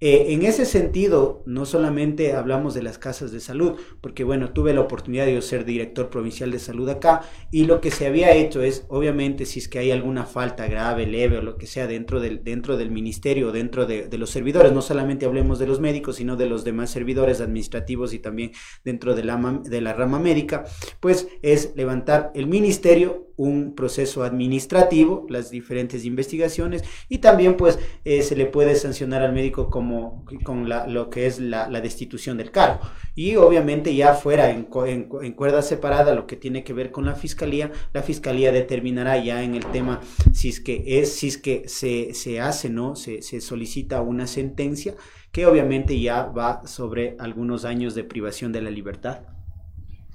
Eh, 0.04 0.32
en 0.32 0.42
ese 0.42 0.66
sentido, 0.66 1.44
no 1.46 1.64
solamente 1.64 2.32
hablamos 2.32 2.74
de 2.74 2.82
las 2.82 2.98
casas 2.98 3.30
de 3.30 3.38
salud, 3.38 3.78
porque 4.00 4.24
bueno, 4.24 4.52
tuve 4.52 4.74
la 4.74 4.80
oportunidad 4.80 5.26
de 5.26 5.40
ser 5.42 5.64
director 5.64 6.10
provincial 6.10 6.50
de 6.50 6.58
salud 6.58 6.88
acá 6.88 7.20
y 7.52 7.66
lo 7.66 7.80
que 7.80 7.92
se 7.92 8.08
había 8.08 8.32
hecho 8.32 8.62
es, 8.62 8.84
obviamente, 8.88 9.46
si 9.46 9.60
es 9.60 9.68
que 9.68 9.78
hay 9.78 9.92
alguna 9.92 10.24
falta 10.24 10.66
grave, 10.66 11.06
leve 11.06 11.38
o 11.38 11.42
lo 11.42 11.56
que 11.56 11.68
sea 11.68 11.86
dentro 11.86 12.18
del, 12.18 12.42
dentro 12.42 12.76
del 12.76 12.90
ministerio, 12.90 13.52
dentro 13.52 13.86
de, 13.86 14.08
de 14.08 14.18
los 14.18 14.30
servidores, 14.30 14.72
no 14.72 14.82
solamente 14.82 15.24
hablemos 15.24 15.60
de 15.60 15.68
los 15.68 15.78
médicos, 15.78 16.16
sino 16.16 16.34
de 16.34 16.46
los 16.46 16.64
demás 16.64 16.90
servidores 16.90 17.40
administrativos 17.40 18.12
y 18.12 18.18
también 18.18 18.50
dentro 18.84 19.14
de 19.14 19.22
la, 19.22 19.60
de 19.62 19.80
la 19.80 19.92
rama 19.92 20.18
médica, 20.18 20.64
pues 20.98 21.28
es 21.42 21.74
levantar 21.76 22.32
el 22.34 22.48
ministerio 22.48 23.31
un 23.36 23.74
proceso 23.74 24.22
administrativo, 24.22 25.26
las 25.28 25.50
diferentes 25.50 26.04
investigaciones 26.04 26.84
y 27.08 27.18
también 27.18 27.56
pues 27.56 27.78
eh, 28.04 28.22
se 28.22 28.36
le 28.36 28.46
puede 28.46 28.76
sancionar 28.76 29.22
al 29.22 29.32
médico 29.32 29.70
como 29.70 30.24
con 30.44 30.68
lo 30.68 31.10
que 31.10 31.26
es 31.26 31.38
la, 31.38 31.68
destitución 31.82 32.36
del 32.36 32.52
cargo 32.52 32.80
y 33.16 33.34
obviamente 33.34 33.94
ya 33.94 34.14
fuera 34.14 34.50
en, 34.50 34.68
en, 34.86 35.08
en, 35.22 35.32
cuerda 35.32 35.62
separada 35.62 36.14
lo 36.14 36.28
que 36.28 36.36
tiene 36.36 36.62
que 36.62 36.72
ver 36.72 36.92
con 36.92 37.04
la 37.04 37.16
fiscalía, 37.16 37.72
la 37.92 38.02
fiscalía 38.02 38.52
determinará 38.52 39.16
ya 39.18 39.42
en 39.42 39.56
el 39.56 39.66
tema 39.66 40.00
si 40.32 40.48
es 40.48 40.60
que 40.60 40.84
es, 40.86 41.12
si 41.12 41.28
es 41.28 41.38
que 41.38 41.64
se, 41.66 42.14
se 42.14 42.40
hace, 42.40 42.70
¿no? 42.70 42.94
Se, 42.94 43.22
se 43.22 43.40
solicita 43.40 44.00
una 44.00 44.26
sentencia 44.26 44.94
que 45.32 45.46
obviamente 45.46 45.98
ya 45.98 46.24
va 46.24 46.66
sobre 46.66 47.16
algunos 47.18 47.64
años 47.64 47.94
de 47.94 48.04
privación 48.04 48.52
de 48.52 48.62
la 48.62 48.70
libertad. 48.70 49.22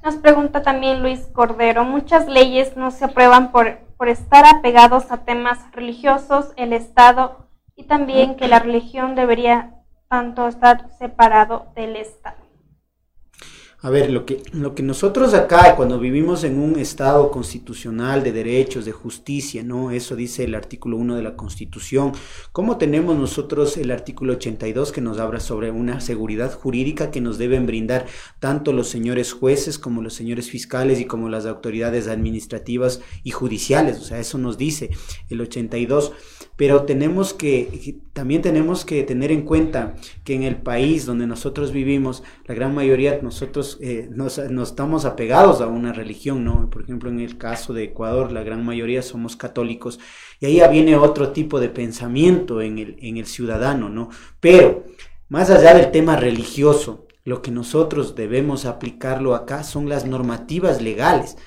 Nos 0.08 0.16
pregunta 0.16 0.62
también 0.62 1.02
Luis 1.02 1.28
Cordero, 1.34 1.84
muchas 1.84 2.30
leyes 2.30 2.78
no 2.78 2.92
se 2.92 3.04
aprueban 3.04 3.52
por, 3.52 3.80
por 3.98 4.08
estar 4.08 4.46
apegados 4.46 5.12
a 5.12 5.26
temas 5.26 5.60
religiosos, 5.74 6.54
el 6.56 6.72
Estado 6.72 7.50
y 7.76 7.84
también 7.88 8.38
que 8.38 8.48
la 8.48 8.60
religión 8.60 9.16
debería 9.16 9.74
tanto 10.08 10.48
estar 10.48 10.90
separado 10.98 11.74
del 11.76 11.98
Estado. 11.98 12.47
A 13.88 13.90
ver, 13.90 14.12
lo 14.12 14.26
que, 14.26 14.44
lo 14.52 14.76
que 14.76 14.84
nosotros 14.84 15.34
acá, 15.34 15.78
cuando 15.78 15.98
vivimos 15.98 16.44
en 16.44 16.60
un 16.60 16.78
Estado 16.78 17.32
constitucional 17.32 18.22
de 18.22 18.34
derechos, 18.34 18.84
de 18.84 18.92
justicia, 18.92 19.64
¿no? 19.64 19.92
Eso 19.92 20.18
dice 20.18 20.44
el 20.44 20.56
artículo 20.56 20.98
1 20.98 21.16
de 21.16 21.24
la 21.24 21.38
Constitución. 21.38 22.12
¿Cómo 22.52 22.76
tenemos 22.76 23.16
nosotros 23.16 23.78
el 23.78 23.92
artículo 23.92 24.34
82 24.34 24.92
que 24.92 25.00
nos 25.00 25.20
habla 25.20 25.40
sobre 25.40 25.72
una 25.72 26.02
seguridad 26.02 26.54
jurídica 26.54 27.12
que 27.12 27.22
nos 27.22 27.38
deben 27.38 27.66
brindar 27.66 28.08
tanto 28.42 28.74
los 28.74 28.90
señores 28.90 29.32
jueces 29.32 29.80
como 29.80 30.02
los 30.02 30.16
señores 30.16 30.50
fiscales 30.50 31.00
y 31.00 31.06
como 31.06 31.30
las 31.30 31.46
autoridades 31.46 32.10
administrativas 32.10 33.00
y 33.24 33.32
judiciales? 33.32 34.00
O 34.00 34.04
sea, 34.04 34.20
eso 34.20 34.38
nos 34.38 34.58
dice 34.58 34.90
el 35.30 35.40
82 35.40 36.12
pero 36.58 36.84
tenemos 36.84 37.36
que, 37.36 38.00
también 38.14 38.42
tenemos 38.42 38.84
que 38.84 39.04
tener 39.04 39.32
en 39.32 39.44
cuenta 39.44 39.96
que 40.26 40.34
en 40.34 40.42
el 40.42 40.58
país 40.58 41.06
donde 41.06 41.28
nosotros 41.28 41.72
vivimos, 41.72 42.24
la 42.46 42.56
gran 42.56 42.74
mayoría 42.74 43.20
nosotros 43.22 43.78
eh, 43.80 44.10
nos, 44.12 44.40
estamos 44.40 45.06
apegados 45.06 45.62
a 45.62 45.68
una 45.68 45.94
religión, 45.94 46.44
¿no? 46.44 46.70
Por 46.72 46.82
ejemplo, 46.82 47.10
en 47.10 47.20
el 47.20 47.38
caso 47.38 47.74
de 47.74 47.86
Ecuador, 47.86 48.32
la 48.32 48.44
gran 48.44 48.66
mayoría 48.66 49.04
somos 49.04 49.36
católicos 49.36 50.00
y 50.40 50.48
ahí 50.48 50.62
viene 50.72 50.96
otro 50.96 51.32
tipo 51.32 51.60
de 51.60 51.70
pensamiento 51.70 52.62
en 52.62 52.80
el, 52.80 52.98
en 53.02 53.18
el 53.18 53.28
ciudadano, 53.28 53.88
¿no? 53.88 54.10
Pero, 54.40 54.84
más 55.30 55.52
allá 55.52 55.76
del 55.76 55.92
tema 55.92 56.16
religioso, 56.16 57.06
lo 57.24 57.42
que 57.44 57.52
nosotros 57.52 58.16
debemos 58.16 58.66
aplicarlo 58.66 59.36
acá 59.36 59.64
son 59.64 59.90
las 59.90 60.06
normativas 60.06 60.82
legales. 60.82 61.38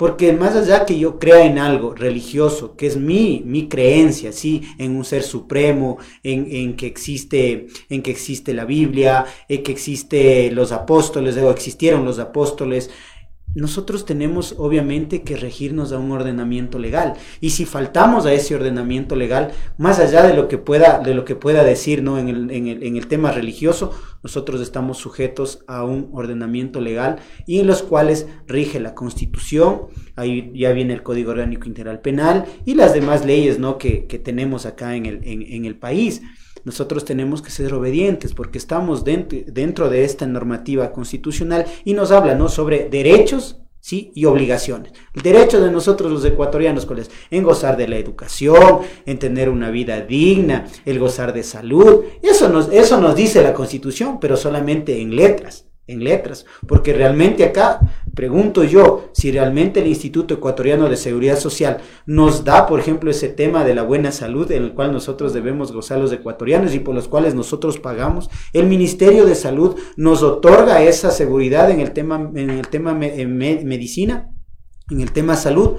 Porque 0.00 0.32
más 0.32 0.56
allá 0.56 0.86
que 0.86 0.98
yo 0.98 1.18
crea 1.18 1.44
en 1.44 1.58
algo 1.58 1.94
religioso, 1.94 2.74
que 2.74 2.86
es 2.86 2.96
mi, 2.96 3.42
mi 3.44 3.68
creencia, 3.68 4.32
sí, 4.32 4.62
en 4.78 4.96
un 4.96 5.04
ser 5.04 5.22
supremo, 5.22 5.98
en, 6.22 6.46
en, 6.50 6.74
que 6.74 6.86
existe, 6.86 7.66
en 7.90 8.00
que 8.00 8.10
existe 8.10 8.54
la 8.54 8.64
Biblia, 8.64 9.26
en 9.46 9.62
que 9.62 9.72
existe 9.72 10.50
los 10.52 10.72
apóstoles, 10.72 11.36
o 11.36 11.50
existieron 11.50 12.06
los 12.06 12.18
apóstoles, 12.18 12.88
nosotros 13.54 14.04
tenemos 14.04 14.54
obviamente 14.58 15.22
que 15.22 15.36
regirnos 15.36 15.92
a 15.92 15.98
un 15.98 16.12
ordenamiento 16.12 16.78
legal. 16.78 17.14
Y 17.40 17.50
si 17.50 17.64
faltamos 17.64 18.26
a 18.26 18.32
ese 18.32 18.54
ordenamiento 18.54 19.16
legal 19.16 19.52
más 19.78 19.98
allá 19.98 20.22
de 20.22 20.34
lo 20.34 20.48
que 20.48 20.58
pueda 20.58 21.00
de 21.00 21.14
lo 21.14 21.24
que 21.24 21.36
pueda 21.36 21.64
decir 21.64 22.02
no 22.02 22.18
en 22.18 22.28
el, 22.28 22.50
en 22.50 22.68
el, 22.68 22.82
en 22.82 22.96
el 22.96 23.06
tema 23.06 23.32
religioso 23.32 23.92
nosotros 24.22 24.60
estamos 24.60 24.98
sujetos 24.98 25.64
a 25.66 25.84
un 25.84 26.10
ordenamiento 26.12 26.80
legal 26.80 27.16
y 27.46 27.58
en 27.60 27.66
los 27.66 27.82
cuales 27.82 28.26
rige 28.46 28.80
la 28.80 28.94
constitución 28.94 29.86
ahí 30.16 30.52
ya 30.54 30.72
viene 30.72 30.92
el 30.92 31.02
código 31.02 31.30
orgánico 31.30 31.66
integral 31.66 32.00
penal 32.00 32.44
y 32.64 32.74
las 32.74 32.94
demás 32.94 33.24
leyes 33.24 33.58
no 33.58 33.78
que, 33.78 34.06
que 34.06 34.18
tenemos 34.18 34.66
acá 34.66 34.94
en 34.96 35.06
el, 35.06 35.20
en, 35.24 35.42
en 35.42 35.64
el 35.64 35.76
país 35.76 36.22
nosotros 36.64 37.04
tenemos 37.04 37.42
que 37.42 37.50
ser 37.50 37.72
obedientes 37.74 38.34
porque 38.34 38.58
estamos 38.58 39.04
dentro, 39.04 39.90
de 39.90 40.04
esta 40.04 40.26
normativa 40.26 40.92
constitucional 40.92 41.66
y 41.84 41.94
nos 41.94 42.10
habla 42.12 42.34
¿no? 42.34 42.48
sobre 42.48 42.88
derechos 42.88 43.60
¿sí? 43.80 44.12
y 44.14 44.24
obligaciones. 44.24 44.92
El 45.14 45.22
derecho 45.22 45.60
de 45.60 45.70
nosotros 45.70 46.12
los 46.12 46.24
ecuatorianos, 46.24 46.86
¿cuál? 46.86 47.02
En 47.30 47.44
gozar 47.44 47.76
de 47.76 47.88
la 47.88 47.96
educación, 47.96 48.80
en 49.06 49.18
tener 49.18 49.48
una 49.48 49.70
vida 49.70 50.00
digna, 50.00 50.66
el 50.84 50.98
gozar 50.98 51.32
de 51.32 51.42
salud. 51.42 52.04
Eso 52.22 52.48
nos, 52.48 52.70
eso 52.72 53.00
nos 53.00 53.16
dice 53.16 53.42
la 53.42 53.54
constitución, 53.54 54.18
pero 54.20 54.36
solamente 54.36 55.00
en 55.00 55.16
letras 55.16 55.69
en 55.90 56.04
letras, 56.04 56.46
porque 56.66 56.92
realmente 56.92 57.44
acá 57.44 57.80
pregunto 58.14 58.64
yo 58.64 59.10
si 59.12 59.30
realmente 59.32 59.80
el 59.80 59.86
Instituto 59.86 60.34
Ecuatoriano 60.34 60.88
de 60.88 60.96
Seguridad 60.96 61.38
Social 61.38 61.78
nos 62.06 62.44
da, 62.44 62.66
por 62.66 62.80
ejemplo, 62.80 63.10
ese 63.10 63.28
tema 63.28 63.64
de 63.64 63.74
la 63.74 63.82
buena 63.82 64.12
salud 64.12 64.50
en 64.52 64.64
el 64.64 64.74
cual 64.74 64.92
nosotros 64.92 65.32
debemos 65.32 65.72
gozar 65.72 65.98
los 65.98 66.12
ecuatorianos 66.12 66.74
y 66.74 66.80
por 66.80 66.94
los 66.94 67.08
cuales 67.08 67.34
nosotros 67.34 67.78
pagamos. 67.78 68.30
El 68.52 68.66
Ministerio 68.66 69.26
de 69.26 69.34
Salud 69.34 69.76
nos 69.96 70.22
otorga 70.22 70.82
esa 70.82 71.10
seguridad 71.10 71.70
en 71.70 71.80
el 71.80 71.92
tema, 71.92 72.30
en 72.34 72.50
el 72.50 72.68
tema 72.68 72.94
medicina, 72.94 74.30
en 74.90 75.00
el 75.00 75.12
tema 75.12 75.36
salud. 75.36 75.78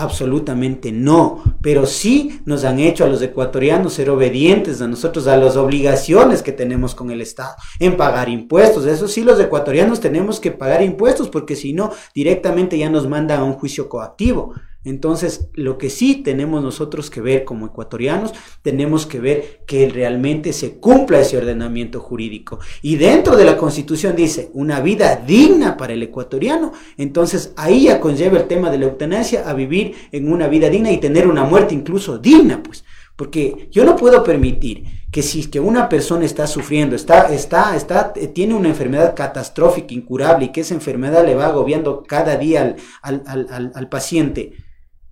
Absolutamente 0.00 0.92
no, 0.92 1.42
pero 1.60 1.84
sí 1.84 2.40
nos 2.46 2.64
han 2.64 2.78
hecho 2.78 3.04
a 3.04 3.06
los 3.06 3.20
ecuatorianos 3.20 3.92
ser 3.92 4.08
obedientes 4.08 4.80
a 4.80 4.88
nosotros, 4.88 5.26
a 5.26 5.36
las 5.36 5.56
obligaciones 5.56 6.42
que 6.42 6.52
tenemos 6.52 6.94
con 6.94 7.10
el 7.10 7.20
Estado, 7.20 7.54
en 7.78 7.98
pagar 7.98 8.30
impuestos. 8.30 8.86
Eso 8.86 9.08
sí, 9.08 9.22
los 9.22 9.38
ecuatorianos 9.38 10.00
tenemos 10.00 10.40
que 10.40 10.52
pagar 10.52 10.82
impuestos 10.82 11.28
porque 11.28 11.54
si 11.54 11.74
no, 11.74 11.92
directamente 12.14 12.78
ya 12.78 12.88
nos 12.88 13.06
mandan 13.06 13.40
a 13.40 13.44
un 13.44 13.52
juicio 13.52 13.90
coactivo. 13.90 14.54
Entonces, 14.82 15.48
lo 15.52 15.76
que 15.76 15.90
sí 15.90 16.16
tenemos 16.16 16.62
nosotros 16.62 17.10
que 17.10 17.20
ver 17.20 17.44
como 17.44 17.66
ecuatorianos, 17.66 18.32
tenemos 18.62 19.04
que 19.04 19.20
ver 19.20 19.60
que 19.66 19.90
realmente 19.90 20.54
se 20.54 20.78
cumpla 20.78 21.20
ese 21.20 21.36
ordenamiento 21.36 22.00
jurídico. 22.00 22.60
Y 22.80 22.96
dentro 22.96 23.36
de 23.36 23.44
la 23.44 23.58
Constitución 23.58 24.16
dice 24.16 24.50
una 24.54 24.80
vida 24.80 25.16
digna 25.16 25.76
para 25.76 25.92
el 25.92 26.02
ecuatoriano. 26.02 26.72
Entonces, 26.96 27.52
ahí 27.56 27.84
ya 27.84 28.00
conlleva 28.00 28.38
el 28.38 28.48
tema 28.48 28.70
de 28.70 28.78
la 28.78 28.86
eutanasia 28.86 29.48
a 29.48 29.52
vivir 29.52 29.94
en 30.12 30.32
una 30.32 30.48
vida 30.48 30.70
digna 30.70 30.90
y 30.90 30.98
tener 30.98 31.28
una 31.28 31.44
muerte 31.44 31.74
incluso 31.74 32.16
digna, 32.16 32.62
pues. 32.62 32.82
Porque 33.16 33.68
yo 33.70 33.84
no 33.84 33.96
puedo 33.96 34.24
permitir 34.24 34.84
que 35.10 35.20
si 35.20 35.50
que 35.50 35.60
una 35.60 35.90
persona 35.90 36.24
está 36.24 36.46
sufriendo, 36.46 36.96
está, 36.96 37.30
está, 37.34 37.76
está, 37.76 38.14
tiene 38.14 38.54
una 38.54 38.70
enfermedad 38.70 39.14
catastrófica, 39.14 39.92
incurable, 39.92 40.46
y 40.46 40.52
que 40.52 40.62
esa 40.62 40.72
enfermedad 40.72 41.26
le 41.26 41.34
va 41.34 41.48
agobiando 41.48 42.02
cada 42.02 42.36
día 42.36 42.76
al, 43.02 43.22
al, 43.26 43.46
al, 43.50 43.72
al 43.74 43.88
paciente, 43.90 44.54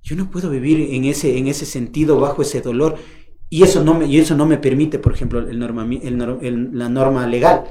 yo 0.08 0.16
no 0.16 0.30
puedo 0.30 0.48
vivir 0.48 0.94
en 0.94 1.04
ese, 1.04 1.36
en 1.36 1.48
ese 1.48 1.66
sentido, 1.66 2.18
bajo 2.18 2.40
ese 2.40 2.62
dolor, 2.62 2.96
y 3.50 3.62
eso 3.62 3.84
no 3.84 3.92
me, 3.92 4.06
y 4.06 4.16
eso 4.16 4.34
no 4.34 4.46
me 4.46 4.56
permite, 4.56 4.98
por 4.98 5.12
ejemplo, 5.12 5.38
el 5.38 5.58
norma, 5.58 5.86
el, 6.02 6.70
la 6.72 6.88
norma 6.88 7.26
legal. 7.26 7.64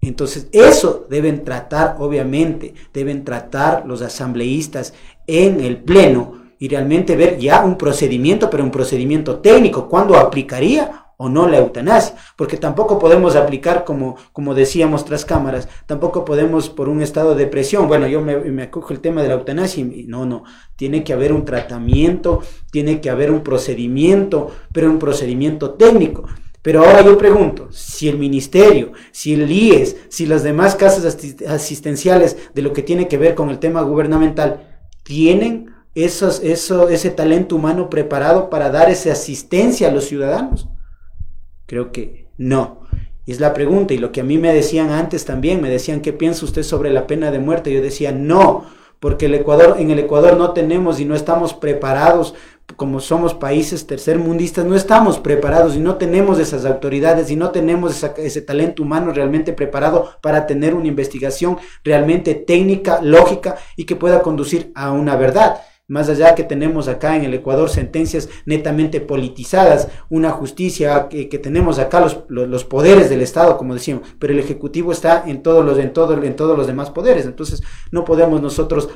Entonces, 0.00 0.48
eso 0.52 1.08
deben 1.10 1.42
tratar, 1.42 1.96
obviamente, 1.98 2.72
deben 2.94 3.24
tratar 3.24 3.84
los 3.84 4.00
asambleístas 4.00 4.94
en 5.26 5.60
el 5.60 5.78
Pleno 5.78 6.52
y 6.60 6.68
realmente 6.68 7.16
ver 7.16 7.36
ya 7.36 7.64
un 7.64 7.76
procedimiento, 7.76 8.48
pero 8.48 8.62
un 8.62 8.70
procedimiento 8.70 9.40
técnico, 9.40 9.88
cuándo 9.88 10.16
aplicaría 10.16 11.05
o 11.16 11.28
no 11.28 11.48
la 11.48 11.58
eutanasia, 11.58 12.16
porque 12.36 12.56
tampoco 12.56 12.98
podemos 12.98 13.36
aplicar 13.36 13.84
como, 13.84 14.16
como 14.32 14.54
decíamos 14.54 15.04
tras 15.04 15.24
cámaras, 15.24 15.68
tampoco 15.86 16.24
podemos 16.24 16.68
por 16.68 16.88
un 16.88 17.02
estado 17.02 17.34
de 17.34 17.44
depresión, 17.44 17.88
bueno, 17.88 18.06
yo 18.06 18.20
me, 18.20 18.36
me 18.36 18.64
acojo 18.64 18.92
el 18.92 19.00
tema 19.00 19.22
de 19.22 19.28
la 19.28 19.34
eutanasia 19.34 19.82
y 19.82 20.04
no, 20.06 20.26
no, 20.26 20.44
tiene 20.76 21.04
que 21.04 21.12
haber 21.12 21.32
un 21.32 21.44
tratamiento, 21.44 22.42
tiene 22.70 23.00
que 23.00 23.10
haber 23.10 23.30
un 23.30 23.42
procedimiento, 23.42 24.50
pero 24.72 24.90
un 24.90 24.98
procedimiento 24.98 25.70
técnico. 25.70 26.24
Pero 26.66 26.84
ahora 26.84 27.00
yo 27.00 27.16
pregunto, 27.16 27.68
si 27.70 28.08
el 28.08 28.18
ministerio, 28.18 28.90
si 29.12 29.34
el 29.34 29.48
IES, 29.48 29.98
si 30.08 30.26
las 30.26 30.42
demás 30.42 30.74
casas 30.74 31.16
asistenciales 31.48 32.36
de 32.54 32.62
lo 32.62 32.72
que 32.72 32.82
tiene 32.82 33.06
que 33.06 33.18
ver 33.18 33.36
con 33.36 33.50
el 33.50 33.60
tema 33.60 33.82
gubernamental, 33.82 34.82
tienen 35.04 35.70
esos, 35.94 36.40
eso, 36.42 36.88
ese 36.88 37.10
talento 37.10 37.54
humano 37.54 37.88
preparado 37.88 38.50
para 38.50 38.70
dar 38.70 38.90
esa 38.90 39.12
asistencia 39.12 39.86
a 39.86 39.92
los 39.92 40.06
ciudadanos. 40.06 40.68
Creo 41.66 41.92
que 41.92 42.26
no. 42.38 42.82
Es 43.26 43.40
la 43.40 43.52
pregunta, 43.52 43.92
y 43.92 43.98
lo 43.98 44.12
que 44.12 44.20
a 44.20 44.24
mí 44.24 44.38
me 44.38 44.54
decían 44.54 44.90
antes 44.90 45.24
también, 45.24 45.60
me 45.60 45.68
decían, 45.68 46.00
¿qué 46.00 46.12
piensa 46.12 46.44
usted 46.44 46.62
sobre 46.62 46.90
la 46.90 47.06
pena 47.08 47.32
de 47.32 47.40
muerte? 47.40 47.72
Yo 47.72 47.82
decía, 47.82 48.12
no, 48.12 48.64
porque 49.00 49.26
el 49.26 49.34
Ecuador, 49.34 49.76
en 49.78 49.90
el 49.90 49.98
Ecuador 49.98 50.36
no 50.36 50.52
tenemos 50.52 51.00
y 51.00 51.04
no 51.04 51.16
estamos 51.16 51.52
preparados, 51.52 52.34
como 52.76 53.00
somos 53.00 53.34
países 53.34 53.86
tercermundistas, 53.86 54.64
no 54.64 54.74
estamos 54.74 55.18
preparados 55.18 55.76
y 55.76 55.80
no 55.80 55.96
tenemos 55.96 56.38
esas 56.38 56.64
autoridades 56.64 57.30
y 57.30 57.36
no 57.36 57.50
tenemos 57.50 58.02
ese 58.18 58.42
talento 58.42 58.82
humano 58.82 59.12
realmente 59.12 59.52
preparado 59.52 60.10
para 60.20 60.46
tener 60.46 60.74
una 60.74 60.88
investigación 60.88 61.58
realmente 61.84 62.34
técnica, 62.34 63.00
lógica 63.02 63.56
y 63.76 63.84
que 63.84 63.96
pueda 63.96 64.22
conducir 64.22 64.72
a 64.74 64.92
una 64.92 65.16
verdad. 65.16 65.60
Más 65.88 66.08
allá 66.08 66.34
que 66.34 66.42
tenemos 66.42 66.88
acá 66.88 67.14
en 67.14 67.24
el 67.24 67.34
Ecuador 67.34 67.70
sentencias 67.70 68.28
netamente 68.44 69.00
politizadas, 69.00 69.86
una 70.10 70.30
justicia 70.30 71.08
que, 71.08 71.26
tenemos 71.38 71.78
acá 71.78 72.00
los, 72.00 72.24
los, 72.28 72.64
poderes 72.64 73.08
del 73.08 73.22
Estado, 73.22 73.56
como 73.56 73.74
decíamos, 73.74 74.08
pero 74.18 74.32
el 74.32 74.40
Ejecutivo 74.40 74.90
está 74.90 75.22
en 75.26 75.44
todos 75.44 75.64
los, 75.64 75.78
en 75.78 75.92
todo, 75.92 76.20
en 76.20 76.34
todos 76.34 76.58
los 76.58 76.66
demás 76.66 76.90
poderes. 76.90 77.24
Entonces 77.24 77.62
no 77.92 78.04
podemos 78.04 78.42
nosotros 78.42 78.88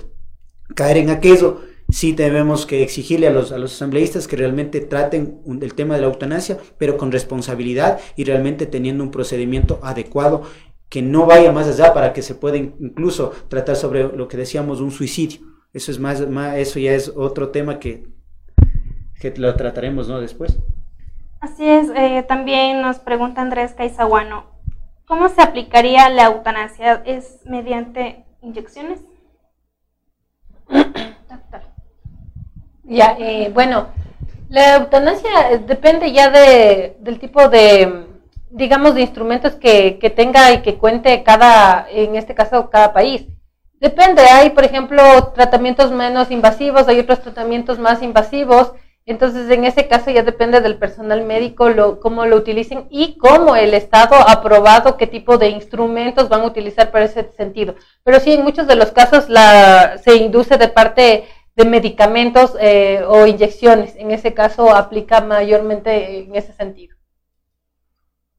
caer 0.75 0.97
en 0.97 1.11
aquello. 1.11 1.61
Sí 1.91 2.11
debemos 2.11 2.67
que 2.67 2.83
exigirle 2.83 3.29
a 3.29 3.31
los, 3.31 3.53
a 3.53 3.59
los 3.59 3.73
asambleístas 3.73 4.27
que 4.27 4.37
realmente 4.37 4.81
traten 4.81 5.43
el 5.61 5.75
tema 5.75 5.95
de 5.95 6.01
la 6.01 6.09
eutanasia, 6.09 6.59
pero 6.77 6.97
con 6.97 7.13
responsabilidad 7.13 8.01
y 8.17 8.25
realmente 8.25 8.67
teniendo 8.67 9.05
un 9.05 9.13
procedimiento 9.13 9.79
adecuado 9.85 10.43
que 10.89 11.03
no 11.03 11.25
vaya 11.27 11.53
más 11.53 11.69
allá 11.69 11.95
para 11.95 12.13
que 12.13 12.23
se 12.23 12.35
pueda 12.35 12.57
incluso 12.57 13.31
tratar 13.47 13.77
sobre 13.77 14.03
lo 14.09 14.27
que 14.27 14.37
decíamos 14.37 14.81
un 14.81 14.91
suicidio. 14.91 15.51
Eso 15.73 15.93
es 15.93 15.99
más, 16.01 16.27
más 16.29 16.57
eso 16.57 16.79
ya 16.81 16.93
es 16.93 17.13
otro 17.15 17.51
tema 17.51 17.79
que, 17.79 18.05
que 19.21 19.31
lo 19.37 19.55
trataremos 19.55 20.09
¿no? 20.09 20.21
después. 20.21 20.59
Así 21.41 21.67
es, 21.67 21.89
eh, 21.97 22.25
también 22.27 22.83
nos 22.83 22.99
pregunta 22.99 23.41
Andrés 23.41 23.73
Caizaguano, 23.75 24.45
¿cómo 25.07 25.29
se 25.29 25.41
aplicaría 25.41 26.11
la 26.11 26.25
eutanasia? 26.27 27.03
¿Es 27.07 27.41
mediante 27.47 28.27
inyecciones? 28.43 29.01
ya, 32.85 33.17
eh, 33.19 33.51
bueno, 33.55 33.89
la 34.51 34.77
eutanasia 34.77 35.59
depende 35.67 36.13
ya 36.13 36.31
de, 36.31 36.97
del 37.01 37.19
tipo 37.21 37.49
de, 37.49 38.07
digamos, 38.51 38.95
de 38.95 39.03
instrumentos 39.03 39.55
que, 39.55 39.99
que 39.99 40.11
tenga 40.11 40.53
y 40.53 40.63
que 40.63 40.77
cuente 40.77 41.23
cada, 41.23 41.89
en 41.89 42.17
este 42.17 42.35
caso, 42.35 42.69
cada 42.69 42.93
país. 42.93 43.27
Depende, 43.81 44.21
hay, 44.23 44.51
por 44.51 44.65
ejemplo, 44.65 45.33
tratamientos 45.35 45.91
menos 45.91 46.31
invasivos, 46.31 46.87
hay 46.87 47.01
otros 47.01 47.23
tratamientos 47.23 47.79
más 47.79 48.03
invasivos. 48.03 48.73
Entonces, 49.07 49.51
en 49.51 49.65
ese 49.65 49.89
caso 49.89 50.11
ya 50.11 50.23
depende 50.23 50.61
del 50.61 50.77
personal 50.77 51.25
médico 51.25 51.71
lo, 51.71 51.99
cómo 51.99 52.27
lo 52.27 52.37
utilicen 52.37 52.87
y 52.91 53.17
cómo 53.17 53.57
el 53.57 53.73
Estado 53.73 54.17
ha 54.17 54.33
aprobado 54.33 54.99
qué 54.99 55.07
tipo 55.07 55.39
de 55.39 55.49
instrumentos 55.49 56.29
van 56.29 56.43
a 56.43 56.47
utilizar 56.47 56.91
para 56.91 57.07
ese 57.07 57.33
sentido. 57.33 57.75
Pero 58.05 58.21
sí, 58.21 58.35
en 58.35 58.45
muchos 58.45 58.67
de 58.67 58.77
los 58.77 58.93
casos 58.93 59.31
la, 59.31 59.97
se 60.05 60.15
induce 60.17 60.59
de 60.59 60.69
parte 60.69 61.25
de 61.57 61.65
medicamentos 61.65 62.55
eh, 62.61 63.03
o 63.09 63.27
inyecciones. 63.27 63.97
En 63.97 64.11
ese 64.11 64.35
caso 64.35 64.75
aplica 64.77 65.23
mayormente 65.23 66.19
en 66.19 66.37
ese 66.37 66.53
sentido. 66.53 67.00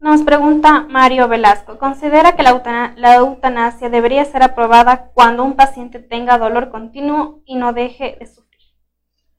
Nos 0.01 0.23
pregunta 0.23 0.87
Mario 0.89 1.27
Velasco, 1.27 1.77
¿considera 1.77 2.35
que 2.35 2.41
la, 2.41 3.15
eutanasia 3.17 3.87
debería 3.87 4.25
ser 4.25 4.41
aprobada 4.41 5.11
cuando 5.13 5.43
un 5.43 5.55
paciente 5.55 5.99
tenga 5.99 6.39
dolor 6.39 6.71
continuo 6.71 7.43
y 7.45 7.53
no 7.53 7.71
deje 7.71 8.17
de 8.19 8.25
sufrir? 8.25 8.63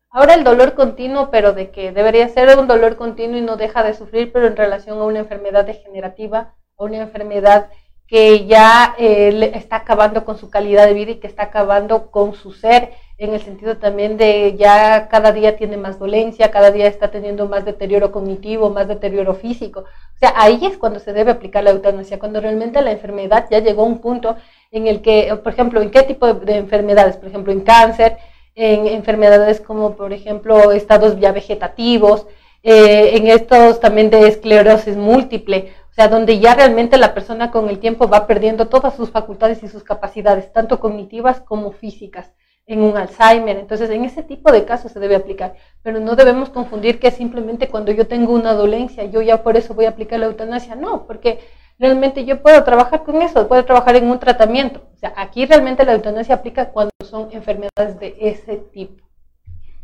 Ahora 0.08 0.34
el 0.34 0.44
dolor 0.44 0.74
continuo, 0.74 1.32
pero 1.32 1.52
de 1.52 1.72
que 1.72 1.90
debería 1.90 2.28
ser 2.28 2.56
un 2.56 2.68
dolor 2.68 2.94
continuo 2.94 3.38
y 3.38 3.40
no 3.40 3.56
deja 3.56 3.82
de 3.82 3.92
sufrir, 3.92 4.30
pero 4.32 4.46
en 4.46 4.56
relación 4.56 4.98
a 4.98 5.04
una 5.04 5.18
enfermedad 5.18 5.64
degenerativa, 5.64 6.54
a 6.78 6.84
una 6.84 6.98
enfermedad 6.98 7.68
que 8.12 8.44
ya 8.44 8.94
eh, 8.98 9.52
está 9.54 9.76
acabando 9.76 10.26
con 10.26 10.36
su 10.36 10.50
calidad 10.50 10.86
de 10.86 10.92
vida 10.92 11.12
y 11.12 11.14
que 11.14 11.26
está 11.26 11.44
acabando 11.44 12.10
con 12.10 12.34
su 12.34 12.52
ser 12.52 12.90
en 13.16 13.32
el 13.32 13.40
sentido 13.40 13.78
también 13.78 14.18
de 14.18 14.54
ya 14.58 15.08
cada 15.08 15.32
día 15.32 15.56
tiene 15.56 15.78
más 15.78 15.98
dolencia, 15.98 16.50
cada 16.50 16.70
día 16.70 16.88
está 16.88 17.10
teniendo 17.10 17.48
más 17.48 17.64
deterioro 17.64 18.12
cognitivo, 18.12 18.68
más 18.68 18.86
deterioro 18.86 19.32
físico. 19.32 19.80
O 20.14 20.18
sea, 20.18 20.34
ahí 20.36 20.60
es 20.62 20.76
cuando 20.76 21.00
se 21.00 21.14
debe 21.14 21.30
aplicar 21.30 21.64
la 21.64 21.70
eutanasia, 21.70 22.18
cuando 22.18 22.42
realmente 22.42 22.82
la 22.82 22.92
enfermedad 22.92 23.46
ya 23.50 23.60
llegó 23.60 23.80
a 23.80 23.86
un 23.86 24.00
punto 24.02 24.36
en 24.70 24.88
el 24.88 25.00
que, 25.00 25.34
por 25.42 25.54
ejemplo, 25.54 25.80
¿en 25.80 25.90
qué 25.90 26.02
tipo 26.02 26.34
de 26.34 26.56
enfermedades? 26.58 27.16
Por 27.16 27.28
ejemplo, 27.28 27.50
en 27.50 27.62
cáncer, 27.62 28.18
en 28.54 28.88
enfermedades 28.88 29.58
como, 29.58 29.96
por 29.96 30.12
ejemplo, 30.12 30.70
estados 30.72 31.18
ya 31.18 31.32
vegetativos, 31.32 32.26
eh, 32.62 33.16
en 33.16 33.26
estos 33.26 33.80
también 33.80 34.10
de 34.10 34.28
esclerosis 34.28 34.96
múltiple, 34.96 35.72
o 35.92 35.94
sea, 35.94 36.08
donde 36.08 36.40
ya 36.40 36.54
realmente 36.54 36.96
la 36.96 37.12
persona 37.12 37.50
con 37.50 37.68
el 37.68 37.78
tiempo 37.78 38.08
va 38.08 38.26
perdiendo 38.26 38.68
todas 38.68 38.96
sus 38.96 39.10
facultades 39.10 39.62
y 39.62 39.68
sus 39.68 39.84
capacidades, 39.84 40.50
tanto 40.50 40.80
cognitivas 40.80 41.42
como 41.42 41.70
físicas 41.70 42.32
en 42.64 42.80
un 42.80 42.96
Alzheimer. 42.96 43.58
Entonces, 43.58 43.90
en 43.90 44.06
ese 44.06 44.22
tipo 44.22 44.50
de 44.50 44.64
casos 44.64 44.92
se 44.92 45.00
debe 45.00 45.16
aplicar. 45.16 45.54
Pero 45.82 46.00
no 46.00 46.16
debemos 46.16 46.48
confundir 46.48 46.98
que 46.98 47.10
simplemente 47.10 47.68
cuando 47.68 47.92
yo 47.92 48.06
tengo 48.06 48.32
una 48.32 48.54
dolencia, 48.54 49.04
yo 49.04 49.20
ya 49.20 49.42
por 49.42 49.58
eso 49.58 49.74
voy 49.74 49.84
a 49.84 49.90
aplicar 49.90 50.18
la 50.18 50.26
eutanasia. 50.26 50.76
No, 50.76 51.06
porque 51.06 51.40
realmente 51.78 52.24
yo 52.24 52.40
puedo 52.40 52.64
trabajar 52.64 53.04
con 53.04 53.20
eso, 53.20 53.46
puedo 53.46 53.66
trabajar 53.66 53.96
en 53.96 54.10
un 54.10 54.18
tratamiento. 54.18 54.80
O 54.94 54.96
sea, 54.96 55.12
aquí 55.14 55.44
realmente 55.44 55.84
la 55.84 55.92
eutanasia 55.92 56.36
aplica 56.36 56.70
cuando 56.70 56.92
son 57.04 57.28
enfermedades 57.32 58.00
de 58.00 58.16
ese 58.18 58.56
tipo. 58.56 59.04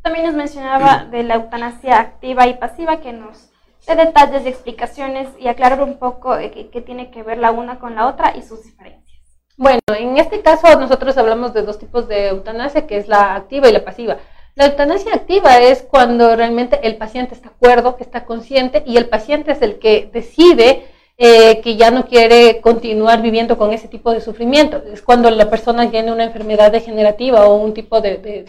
También 0.00 0.24
nos 0.24 0.34
mencionaba 0.34 1.04
de 1.04 1.22
la 1.22 1.34
eutanasia 1.34 2.00
activa 2.00 2.46
y 2.46 2.54
pasiva, 2.54 3.00
que 3.00 3.12
nos 3.12 3.50
dé 3.86 3.96
detalles 3.96 4.44
y 4.44 4.48
explicaciones 4.48 5.28
y 5.38 5.48
aclarar 5.48 5.82
un 5.82 5.98
poco 5.98 6.36
qué 6.36 6.82
tiene 6.84 7.10
que 7.10 7.22
ver 7.22 7.38
la 7.38 7.50
una 7.50 7.78
con 7.78 7.94
la 7.94 8.06
otra 8.06 8.36
y 8.36 8.42
sus 8.42 8.64
diferencias. 8.64 9.08
Bueno, 9.56 9.80
en 9.98 10.16
este 10.18 10.40
caso 10.40 10.78
nosotros 10.78 11.18
hablamos 11.18 11.52
de 11.52 11.62
dos 11.62 11.78
tipos 11.78 12.06
de 12.06 12.28
eutanasia, 12.28 12.86
que 12.86 12.96
es 12.96 13.08
la 13.08 13.34
activa 13.34 13.68
y 13.68 13.72
la 13.72 13.84
pasiva. 13.84 14.18
La 14.54 14.66
eutanasia 14.66 15.14
activa 15.14 15.58
es 15.60 15.82
cuando 15.82 16.36
realmente 16.36 16.80
el 16.82 16.96
paciente 16.96 17.34
está 17.34 17.48
acuerdo, 17.48 17.96
que 17.96 18.04
está 18.04 18.24
consciente 18.24 18.82
y 18.86 18.96
el 18.96 19.08
paciente 19.08 19.52
es 19.52 19.62
el 19.62 19.78
que 19.78 20.10
decide 20.12 20.86
eh, 21.16 21.60
que 21.60 21.76
ya 21.76 21.90
no 21.90 22.06
quiere 22.06 22.60
continuar 22.60 23.20
viviendo 23.20 23.58
con 23.58 23.72
ese 23.72 23.88
tipo 23.88 24.12
de 24.12 24.20
sufrimiento. 24.20 24.80
Es 24.92 25.02
cuando 25.02 25.28
la 25.30 25.50
persona 25.50 25.90
tiene 25.90 26.12
una 26.12 26.22
enfermedad 26.22 26.70
degenerativa 26.70 27.48
o 27.48 27.56
un 27.56 27.74
tipo 27.74 28.00
de, 28.00 28.44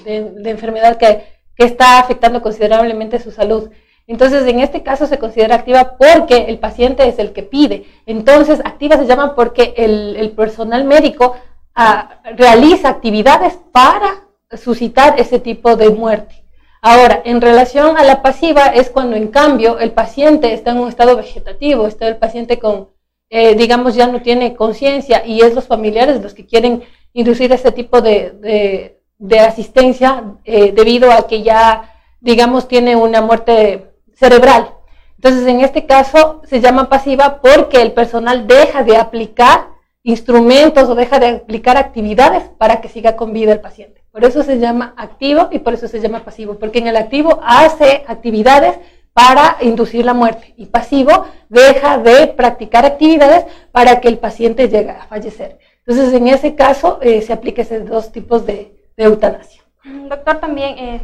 enfermedad 0.46 0.98
que, 0.98 1.24
que 1.56 1.66
está 1.66 2.00
afectando 2.00 2.44
considerablemente 2.44 3.18
su 3.18 3.32
salud. 3.32 3.72
Entonces, 4.10 4.48
en 4.48 4.60
este 4.60 4.82
caso 4.82 5.06
se 5.06 5.20
considera 5.20 5.54
activa 5.54 5.96
porque 5.96 6.46
el 6.48 6.58
paciente 6.58 7.08
es 7.08 7.20
el 7.20 7.32
que 7.32 7.44
pide. 7.44 7.86
Entonces, 8.08 8.60
activa 8.66 8.98
se 8.98 9.06
llama 9.06 9.36
porque 9.36 9.76
el, 9.78 10.32
personal 10.32 10.84
médico 10.84 11.36
ah, 11.76 12.20
realiza 12.36 12.90
actividades 12.90 13.60
para 13.72 14.24
suscitar 14.58 15.20
ese 15.20 15.38
tipo 15.40 15.76
de 15.76 15.92
muerte. 15.92 16.44
Ahora, 16.82 17.22
en 17.24 17.40
relación 17.40 17.98
a 17.98 18.04
la 18.04 18.24
pasiva 18.24 18.70
es 18.70 18.90
cuando 18.90 19.16
en 19.16 19.28
cambio 19.28 19.78
el 19.78 19.92
paciente 19.92 20.54
está 20.54 20.72
en 20.72 20.80
un 20.80 20.90
estado 20.90 21.16
vegetativo, 21.16 21.86
está 21.86 22.08
el 22.08 22.18
paciente 22.18 22.58
con, 22.58 22.90
eh, 23.30 23.54
digamos, 23.54 23.94
ya 23.94 24.08
no 24.08 24.24
tiene 24.24 24.56
conciencia 24.56 25.24
y 25.24 25.42
es 25.42 25.54
los 25.54 25.68
familiares 25.68 26.20
los 26.24 26.34
que 26.34 26.48
quieren 26.48 26.82
inducir 27.14 27.52
ese 27.52 27.72
tipo 27.72 28.02
de, 28.02 28.98
asistencia 29.40 30.24
eh, 30.46 30.72
debido 30.72 31.12
a 31.12 31.28
que 31.28 31.44
ya, 31.44 31.94
digamos, 32.22 32.68
tiene 32.68 32.96
una 32.96 33.22
muerte 33.22 33.89
cerebral. 34.20 34.74
Entonces, 35.16 35.48
en 35.48 35.62
este 35.62 35.86
caso 35.86 36.42
se 36.48 36.62
llama 36.62 36.90
pasiva 36.90 37.40
porque 37.42 37.82
el 37.82 37.94
personal 37.94 38.48
deja 38.48 38.84
de 38.84 38.98
aplicar 38.98 39.68
instrumentos 40.04 40.88
o 40.90 40.96
deja 40.96 41.20
de 41.20 41.28
aplicar 41.28 41.78
actividades 41.78 42.44
para 42.58 42.82
que 42.82 42.90
siga 42.90 43.16
con 43.16 43.34
vida 43.34 43.54
el 43.54 43.60
paciente. 43.60 44.02
Por 44.12 44.24
eso 44.24 44.44
se 44.44 44.60
llama 44.60 44.94
activo 44.98 45.50
y 45.52 45.60
por 45.60 45.74
eso 45.74 45.88
se 45.88 46.00
llama 46.00 46.24
pasivo, 46.24 46.56
porque 46.56 46.80
en 46.80 46.88
el 46.88 46.98
activo 46.98 47.40
hace 47.44 48.04
actividades 48.08 48.80
para 49.14 49.58
inducir 49.62 50.06
la 50.06 50.14
muerte 50.14 50.54
y 50.56 50.68
pasivo 50.68 51.26
deja 51.50 51.98
de 51.98 52.28
practicar 52.28 52.86
actividades 52.86 53.46
para 53.72 54.00
que 54.00 54.08
el 54.08 54.18
paciente 54.18 54.70
llegue 54.70 54.92
a 54.92 55.06
fallecer. 55.08 55.60
Entonces, 55.86 56.14
en 56.14 56.28
ese 56.28 56.56
caso 56.56 57.00
eh, 57.02 57.22
se 57.22 57.34
aplica 57.34 57.62
esos 57.62 57.86
dos 57.86 58.12
tipos 58.12 58.46
de, 58.46 58.76
eutanasia. 58.96 59.64
Doctor, 60.10 60.40
también 60.40 60.78
eh, 60.78 61.02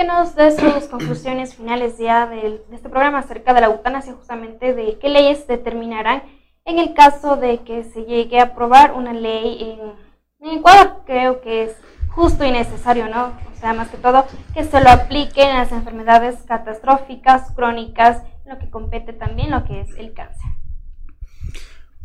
que 0.00 0.06
nos 0.06 0.34
dé 0.34 0.50
sus 0.52 0.84
conclusiones 0.84 1.54
finales 1.54 1.98
ya 1.98 2.26
de, 2.26 2.62
este 2.72 2.88
programa 2.88 3.18
acerca 3.18 3.52
de 3.52 3.60
la 3.60 3.66
eutanasia, 3.66 4.14
justamente 4.14 4.72
de 4.72 4.98
qué 4.98 5.10
leyes 5.10 5.46
determinarán 5.46 6.22
en 6.64 6.78
el 6.78 6.94
caso 6.94 7.36
de 7.36 7.58
que 7.58 7.84
se 7.84 8.04
llegue 8.04 8.40
a 8.40 8.44
aprobar 8.44 8.94
una 8.94 9.12
ley 9.12 9.58
en, 9.60 10.48
en 10.48 10.58
Ecuador. 10.58 11.02
Creo 11.04 11.42
que 11.42 11.64
es 11.64 11.72
justo 12.08 12.46
y 12.46 12.50
necesario, 12.50 13.10
¿no? 13.10 13.26
O 13.26 13.60
sea, 13.60 13.74
más 13.74 13.90
que 13.90 13.98
todo, 13.98 14.24
que 14.54 14.64
se 14.64 14.80
lo 14.80 14.88
aplique 14.88 15.42
en 15.42 15.54
las 15.54 15.70
enfermedades 15.70 16.36
catastróficas, 16.46 17.50
crónicas, 17.50 18.22
lo 18.46 18.58
que 18.58 18.70
compete 18.70 19.12
también 19.12 19.50
lo 19.50 19.64
que 19.64 19.82
es 19.82 19.90
el 19.98 20.14
cáncer. 20.14 20.50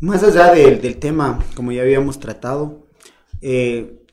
Más 0.00 0.22
allá 0.22 0.52
del, 0.52 0.82
del 0.82 0.98
tema, 0.98 1.38
como 1.54 1.72
ya 1.72 1.80
habíamos 1.80 2.20
tratado, 2.20 2.88
eh, 3.40 4.05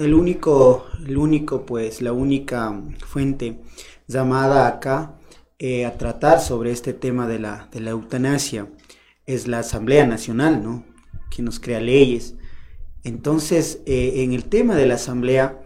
el 0.00 0.14
único, 0.14 0.86
el 1.06 1.16
único, 1.16 1.66
pues, 1.66 2.00
la 2.00 2.12
única 2.12 2.82
fuente 3.06 3.60
llamada 4.06 4.66
acá 4.66 5.18
eh, 5.58 5.84
a 5.84 5.98
tratar 5.98 6.40
sobre 6.40 6.72
este 6.72 6.92
tema 6.94 7.28
de 7.28 7.38
la, 7.38 7.68
de 7.70 7.80
la 7.80 7.90
eutanasia 7.90 8.68
es 9.26 9.46
la 9.46 9.60
Asamblea 9.60 10.06
Nacional, 10.06 10.62
¿no? 10.62 10.84
Que 11.30 11.42
nos 11.42 11.60
crea 11.60 11.80
leyes. 11.80 12.34
Entonces, 13.04 13.82
eh, 13.86 14.24
en 14.24 14.32
el 14.32 14.44
tema 14.46 14.74
de 14.74 14.86
la 14.86 14.94
Asamblea, 14.94 15.60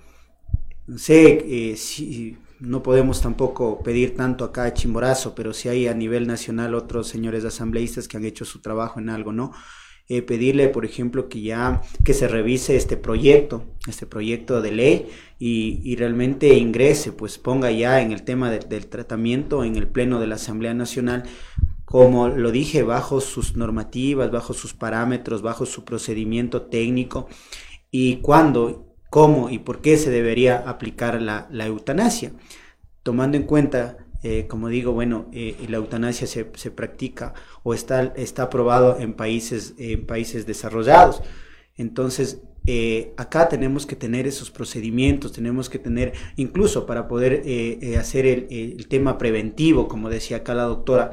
no 0.86 0.98
sé 0.98 1.70
eh, 1.70 1.76
si 1.76 2.36
no 2.60 2.82
podemos 2.82 3.20
tampoco 3.20 3.82
pedir 3.82 4.16
tanto 4.16 4.44
acá 4.44 4.64
a 4.64 4.74
Chimborazo, 4.74 5.34
pero 5.34 5.52
si 5.52 5.68
hay 5.68 5.86
a 5.86 5.94
nivel 5.94 6.26
nacional 6.26 6.74
otros 6.74 7.08
señores 7.08 7.44
asambleístas 7.44 8.08
que 8.08 8.16
han 8.16 8.24
hecho 8.24 8.44
su 8.44 8.60
trabajo 8.60 9.00
en 9.00 9.10
algo, 9.10 9.32
¿no? 9.32 9.52
Eh, 10.06 10.20
pedirle, 10.20 10.68
por 10.68 10.84
ejemplo, 10.84 11.30
que 11.30 11.40
ya 11.40 11.80
que 12.04 12.12
se 12.12 12.28
revise 12.28 12.76
este 12.76 12.98
proyecto, 12.98 13.64
este 13.88 14.04
proyecto 14.04 14.60
de 14.60 14.70
ley 14.70 15.08
y, 15.38 15.96
realmente 15.96 16.58
ingrese, 16.58 17.10
pues 17.10 17.38
ponga 17.38 17.70
ya 17.70 18.02
en 18.02 18.12
el 18.12 18.22
tema 18.22 18.50
del 18.50 18.86
tratamiento 18.88 19.64
en 19.64 19.76
el 19.76 19.88
Pleno 19.88 20.20
de 20.20 20.26
la 20.26 20.34
Asamblea 20.34 20.74
Nacional, 20.74 21.22
como 21.86 22.28
lo 22.28 22.50
dije, 22.50 22.82
bajo 22.82 23.22
sus 23.22 23.56
normativas, 23.56 24.30
bajo 24.30 24.52
sus 24.52 24.74
parámetros, 24.74 25.40
bajo 25.40 25.64
su 25.64 25.86
procedimiento 25.86 26.62
técnico 26.62 27.26
y 27.90 28.16
cuándo, 28.16 28.94
cómo 29.08 29.48
y 29.48 29.58
por 29.58 29.80
qué 29.80 29.96
se 29.96 30.10
debería 30.10 30.68
aplicar 30.68 31.22
la, 31.22 31.48
la 31.50 31.64
eutanasia, 31.64 32.34
tomando 33.02 33.38
en 33.38 33.44
cuenta 33.44 34.03
eh, 34.26 34.46
como 34.48 34.70
digo, 34.70 34.92
bueno, 34.92 35.26
eh, 35.34 35.54
la 35.68 35.76
eutanasia 35.76 36.26
se, 36.26 36.50
se, 36.54 36.70
practica 36.70 37.34
o 37.62 37.74
está, 37.74 38.14
está 38.16 38.44
aprobado 38.44 38.98
en 38.98 39.12
países, 39.12 39.74
países 40.06 40.46
desarrollados. 40.46 41.22
Entonces, 41.76 42.40
eh, 42.66 43.12
acá 43.18 43.50
tenemos 43.50 43.84
que 43.84 43.96
tener 43.96 44.26
esos 44.26 44.50
procedimientos, 44.50 45.32
tenemos 45.32 45.68
que 45.68 45.78
tener, 45.78 46.14
incluso 46.36 46.86
para 46.86 47.06
poder 47.06 47.42
hacer 47.98 48.24
el, 48.24 48.46
el, 48.48 48.88
tema 48.88 49.18
preventivo, 49.18 49.88
como 49.88 50.08
decía 50.08 50.38
acá 50.38 50.54
la 50.54 50.62
doctora, 50.62 51.12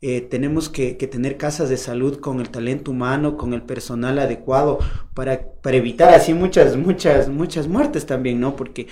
tenemos 0.00 0.68
que, 0.68 0.96
que, 0.96 1.06
tener 1.06 1.36
casas 1.36 1.68
de 1.68 1.76
salud 1.76 2.18
con 2.18 2.40
el 2.40 2.48
talento 2.48 2.90
humano, 2.90 3.36
con 3.36 3.54
el 3.54 3.62
personal 3.62 4.18
adecuado, 4.18 4.80
para, 5.14 5.52
para 5.62 5.76
evitar 5.76 6.12
así 6.12 6.34
muchas, 6.34 6.76
muchas, 6.76 7.28
muchas 7.28 7.68
muertes 7.68 8.06
también, 8.06 8.40
¿no? 8.40 8.56
Porque 8.56 8.88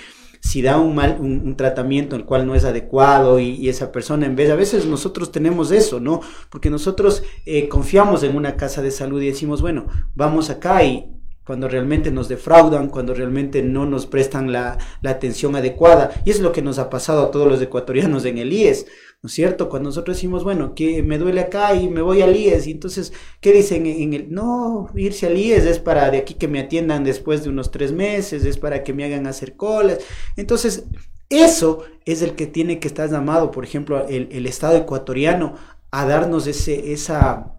si 0.48 0.62
da 0.62 0.78
un 0.78 0.94
mal, 0.94 1.18
un, 1.20 1.56
tratamiento 1.56 2.16
el 2.16 2.24
cual 2.24 2.46
no 2.46 2.54
es 2.54 2.64
adecuado 2.64 3.38
y, 3.38 3.68
esa 3.68 3.92
persona 3.92 4.24
en 4.24 4.34
vez, 4.34 4.50
a 4.50 4.56
veces 4.56 4.86
nosotros 4.86 5.30
tenemos 5.30 5.72
eso, 5.72 6.00
¿no? 6.00 6.22
Porque 6.48 6.70
nosotros 6.70 7.22
eh, 7.44 7.68
confiamos 7.68 8.22
en 8.22 8.34
una 8.34 8.56
casa 8.56 8.80
de 8.80 8.90
salud 8.90 9.20
y 9.20 9.26
decimos, 9.26 9.60
bueno, 9.60 9.88
vamos 10.14 10.48
acá 10.48 10.82
y 10.84 11.04
cuando 11.44 11.68
realmente 11.68 12.10
nos 12.10 12.28
defraudan, 12.28 12.88
cuando 12.88 13.12
realmente 13.12 13.62
no 13.62 13.84
nos 13.84 14.06
prestan 14.06 14.50
la, 14.50 14.78
atención 15.04 15.54
adecuada. 15.54 16.12
Y 16.24 16.30
es 16.30 16.40
lo 16.40 16.52
que 16.52 16.62
nos 16.62 16.78
ha 16.78 16.88
pasado 16.88 17.24
a 17.24 17.30
todos 17.30 17.46
los 17.46 17.60
ecuatorianos 17.60 18.24
en 18.24 18.38
el 18.38 18.50
IES, 18.50 18.86
¿no 19.22 19.26
es 19.26 19.32
cierto? 19.32 19.68
Cuando 19.68 19.88
nosotros 19.88 20.16
decimos, 20.16 20.44
bueno, 20.44 20.74
que 20.74 21.02
me 21.02 21.18
duele 21.18 21.40
acá 21.40 21.74
y 21.74 21.88
me 21.88 22.02
voy 22.02 22.22
al 22.22 22.36
IES, 22.36 22.66
y 22.66 22.70
entonces, 22.72 23.12
¿qué 23.40 23.52
dicen 23.52 23.86
en 23.86 24.14
el? 24.14 24.32
No, 24.32 24.90
irse 24.94 25.26
al 25.26 25.36
IES 25.36 25.64
es 25.64 25.78
para 25.80 26.10
de 26.10 26.18
aquí 26.18 26.34
que 26.34 26.48
me 26.48 26.60
atiendan 26.60 27.04
después 27.04 27.42
de 27.42 27.50
unos 27.50 27.70
tres 27.70 27.92
meses, 27.92 28.44
es 28.44 28.58
para 28.58 28.84
que 28.84 28.92
me 28.94 29.04
hagan 29.04 29.26
hacer 29.26 29.56
colas. 29.56 29.98
Entonces, 30.36 30.84
eso 31.30 31.84
es 32.04 32.22
el 32.22 32.34
que 32.36 32.46
tiene 32.46 32.78
que 32.80 32.88
estar 32.88 33.10
llamado, 33.10 33.50
por 33.50 33.64
ejemplo, 33.64 34.06
el, 34.08 34.28
el 34.32 34.46
Estado 34.46 34.76
ecuatoriano 34.76 35.54
a 35.90 36.06
darnos 36.06 36.46
ese, 36.46 36.92
esa 36.92 37.54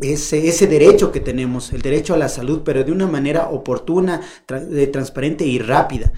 ese, 0.00 0.48
ese, 0.48 0.66
derecho 0.66 1.12
que 1.12 1.20
tenemos, 1.20 1.72
el 1.72 1.82
derecho 1.82 2.14
a 2.14 2.18
la 2.18 2.28
salud, 2.28 2.62
pero 2.64 2.84
de 2.84 2.92
una 2.92 3.06
manera 3.06 3.48
oportuna, 3.48 4.20
transparente 4.46 5.44
y 5.44 5.58
rápida. 5.58 6.12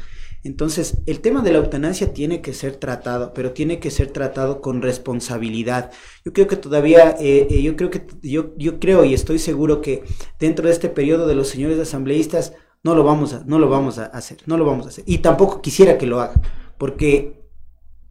Entonces, 0.44 0.98
el 1.06 1.20
tema 1.20 1.40
de 1.40 1.52
la 1.52 1.58
eutanasia 1.58 2.12
tiene 2.12 2.42
que 2.42 2.52
ser 2.52 2.76
tratado, 2.76 3.32
pero 3.32 3.52
tiene 3.52 3.80
que 3.80 3.90
ser 3.90 4.10
tratado 4.10 4.60
con 4.60 4.82
responsabilidad. 4.82 5.90
Yo 6.22 6.34
creo 6.34 6.46
que 6.46 6.56
todavía, 6.56 7.16
eh, 7.18 7.48
eh, 7.50 7.62
yo 7.62 7.76
creo 7.76 7.90
que, 7.90 8.06
yo, 8.22 8.52
yo 8.58 8.78
creo 8.78 9.06
y 9.06 9.14
estoy 9.14 9.38
seguro 9.38 9.80
que 9.80 10.04
dentro 10.38 10.66
de 10.66 10.74
este 10.74 10.90
periodo 10.90 11.26
de 11.26 11.34
los 11.34 11.48
señores 11.48 11.78
asambleístas 11.78 12.52
no 12.82 12.94
lo 12.94 13.04
vamos 13.04 13.32
a, 13.32 13.42
no 13.46 13.58
lo 13.58 13.70
vamos 13.70 13.98
a 13.98 14.04
hacer, 14.04 14.36
no 14.44 14.58
lo 14.58 14.66
vamos 14.66 14.84
a 14.84 14.90
hacer. 14.90 15.04
Y 15.06 15.18
tampoco 15.18 15.62
quisiera 15.62 15.96
que 15.96 16.06
lo 16.06 16.20
haga, 16.20 16.38
porque 16.76 17.40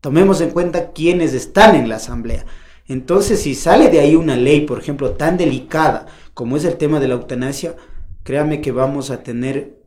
tomemos 0.01 0.41
en 0.41 0.49
cuenta 0.49 0.91
quienes 0.91 1.33
están 1.33 1.75
en 1.75 1.87
la 1.87 1.97
asamblea. 1.97 2.47
Entonces, 2.87 3.41
si 3.41 3.53
sale 3.53 3.89
de 3.89 3.99
ahí 3.99 4.15
una 4.15 4.35
ley, 4.35 4.61
por 4.61 4.79
ejemplo, 4.79 5.11
tan 5.11 5.37
delicada 5.37 6.07
como 6.33 6.57
es 6.57 6.65
el 6.65 6.77
tema 6.77 6.99
de 6.99 7.07
la 7.07 7.13
eutanasia, 7.13 7.75
créame 8.23 8.59
que 8.59 8.71
vamos 8.71 9.11
a 9.11 9.21
tener 9.21 9.83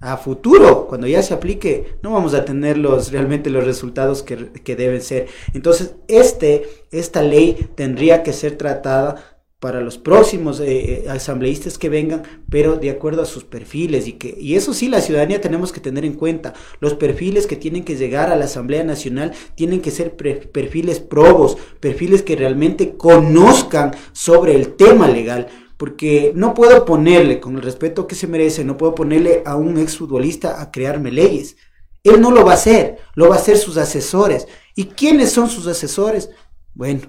a 0.00 0.16
futuro, 0.16 0.86
cuando 0.86 1.06
ya 1.06 1.22
se 1.22 1.34
aplique, 1.34 1.96
no 2.02 2.12
vamos 2.12 2.34
a 2.34 2.44
tener 2.44 2.76
los, 2.78 3.12
realmente 3.12 3.50
los 3.50 3.64
resultados 3.64 4.22
que, 4.22 4.50
que 4.62 4.76
deben 4.76 5.00
ser. 5.00 5.26
Entonces, 5.54 5.94
este, 6.08 6.68
esta 6.90 7.22
ley 7.22 7.68
tendría 7.74 8.22
que 8.22 8.32
ser 8.32 8.56
tratada 8.56 9.36
para 9.58 9.80
los 9.80 9.96
próximos 9.96 10.60
eh, 10.60 10.66
eh, 11.06 11.08
asambleístas 11.08 11.78
que 11.78 11.88
vengan, 11.88 12.22
pero 12.50 12.76
de 12.76 12.90
acuerdo 12.90 13.22
a 13.22 13.26
sus 13.26 13.44
perfiles 13.44 14.06
y 14.06 14.12
que 14.12 14.36
y 14.38 14.54
eso 14.54 14.74
sí 14.74 14.88
la 14.88 15.00
ciudadanía 15.00 15.40
tenemos 15.40 15.72
que 15.72 15.80
tener 15.80 16.04
en 16.04 16.12
cuenta. 16.12 16.52
Los 16.78 16.94
perfiles 16.94 17.46
que 17.46 17.56
tienen 17.56 17.82
que 17.82 17.96
llegar 17.96 18.30
a 18.30 18.36
la 18.36 18.44
Asamblea 18.44 18.84
Nacional 18.84 19.32
tienen 19.54 19.80
que 19.80 19.90
ser 19.90 20.14
perfiles 20.14 21.00
probos, 21.00 21.56
perfiles 21.80 22.22
que 22.22 22.36
realmente 22.36 22.96
conozcan 22.96 23.92
sobre 24.12 24.54
el 24.54 24.74
tema 24.74 25.08
legal, 25.08 25.48
porque 25.76 26.32
no 26.34 26.54
puedo 26.54 26.84
ponerle 26.84 27.40
con 27.40 27.56
el 27.56 27.62
respeto 27.62 28.06
que 28.06 28.14
se 28.14 28.26
merece, 28.26 28.64
no 28.64 28.76
puedo 28.76 28.94
ponerle 28.94 29.42
a 29.44 29.56
un 29.56 29.78
exfutbolista 29.78 30.60
a 30.60 30.70
crearme 30.70 31.10
leyes. 31.10 31.56
Él 32.02 32.20
no 32.20 32.30
lo 32.30 32.44
va 32.44 32.52
a 32.52 32.54
hacer, 32.54 32.98
lo 33.14 33.28
va 33.28 33.36
a 33.36 33.38
hacer 33.38 33.58
sus 33.58 33.76
asesores. 33.76 34.46
¿Y 34.74 34.84
quiénes 34.84 35.32
son 35.32 35.50
sus 35.50 35.66
asesores? 35.66 36.30
Bueno, 36.72 37.00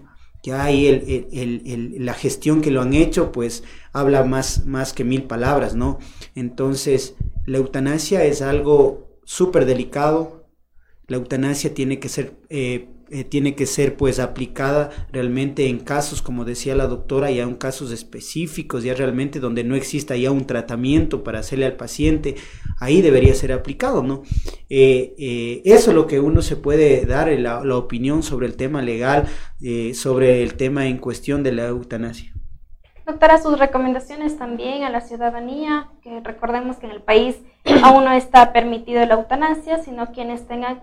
ya 0.43 0.63
ahí 0.63 1.27
la 1.99 2.13
gestión 2.13 2.61
que 2.61 2.71
lo 2.71 2.81
han 2.81 2.93
hecho, 2.93 3.31
pues 3.31 3.63
habla 3.93 4.23
más, 4.23 4.65
más 4.65 4.93
que 4.93 5.03
mil 5.03 5.23
palabras, 5.23 5.75
¿no? 5.75 5.99
Entonces, 6.35 7.15
la 7.45 7.57
eutanasia 7.57 8.23
es 8.23 8.41
algo 8.41 9.19
súper 9.23 9.65
delicado, 9.65 10.47
la 11.07 11.17
eutanasia 11.17 11.73
tiene 11.73 11.99
que 11.99 12.09
ser 12.09 12.37
eh, 12.49 12.89
eh, 13.09 13.23
tiene 13.23 13.55
que 13.55 13.65
ser 13.65 13.95
pues 13.95 14.19
aplicada 14.19 14.89
realmente 15.11 15.67
en 15.67 15.79
casos, 15.79 16.21
como 16.21 16.45
decía 16.45 16.75
la 16.75 16.87
doctora, 16.87 17.31
ya 17.31 17.43
en 17.43 17.55
casos 17.55 17.91
específicos, 17.91 18.83
ya 18.83 18.93
realmente 18.93 19.39
donde 19.39 19.63
no 19.63 19.75
exista 19.75 20.15
ya 20.15 20.31
un 20.31 20.45
tratamiento 20.45 21.23
para 21.23 21.39
hacerle 21.39 21.65
al 21.65 21.77
paciente, 21.77 22.35
ahí 22.79 23.01
debería 23.01 23.33
ser 23.33 23.53
aplicado, 23.53 24.03
¿no? 24.03 24.23
Eh, 24.69 25.15
eh, 25.17 25.61
eso 25.65 25.91
es 25.91 25.95
lo 25.95 26.07
que 26.07 26.19
uno 26.19 26.41
se 26.41 26.55
puede 26.57 27.05
dar 27.05 27.27
la, 27.27 27.63
la 27.63 27.77
opinión 27.77 28.23
sobre 28.23 28.47
el 28.47 28.55
tema 28.55 28.81
legal, 28.81 29.27
sobre 29.93 30.43
el 30.43 30.53
tema 30.53 30.87
en 30.87 30.97
cuestión 30.97 31.43
de 31.43 31.51
la 31.51 31.67
eutanasia. 31.67 32.33
Doctora, 33.07 33.41
sus 33.41 33.57
recomendaciones 33.57 34.37
también 34.37 34.83
a 34.83 34.89
la 34.89 34.99
ciudadanía, 34.99 35.87
que 36.01 36.19
recordemos 36.19 36.75
que 36.75 36.87
en 36.87 36.91
el 36.91 37.01
país 37.01 37.37
aún 37.83 38.03
no 38.03 38.11
está 38.11 38.51
permitido 38.51 39.05
la 39.05 39.13
eutanasia, 39.13 39.79
sino 39.79 40.11
quienes 40.11 40.45
tengan 40.45 40.81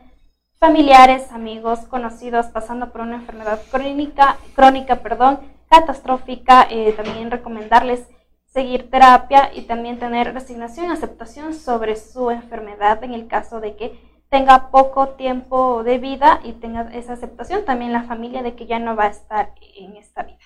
familiares, 0.64 1.30
amigos, 1.30 1.80
conocidos 1.90 2.46
pasando 2.46 2.90
por 2.90 3.02
una 3.02 3.16
enfermedad 3.16 3.60
crónica, 3.70 4.38
crónica 4.56 4.96
perdón, 4.96 5.38
catastrófica, 5.68 6.66
eh, 6.70 6.94
también 6.96 7.30
recomendarles 7.30 8.08
seguir 8.46 8.90
terapia 8.90 9.50
y 9.52 9.66
también 9.66 9.98
tener 9.98 10.32
resignación 10.32 10.86
y 10.86 10.92
aceptación 10.92 11.52
sobre 11.52 11.96
su 11.96 12.30
enfermedad 12.30 13.04
en 13.04 13.12
el 13.12 13.28
caso 13.28 13.60
de 13.60 13.76
que 13.76 14.00
tenga 14.30 14.70
poco 14.70 15.08
tiempo 15.08 15.84
de 15.84 15.98
vida 15.98 16.40
y 16.42 16.54
tenga 16.54 16.88
esa 16.94 17.12
aceptación 17.12 17.66
también 17.66 17.92
la 17.92 18.04
familia 18.04 18.42
de 18.42 18.54
que 18.54 18.64
ya 18.64 18.78
no 18.78 18.96
va 18.96 19.04
a 19.04 19.08
estar 19.08 19.52
en 19.76 19.96
esta 19.96 20.22
vida. 20.22 20.38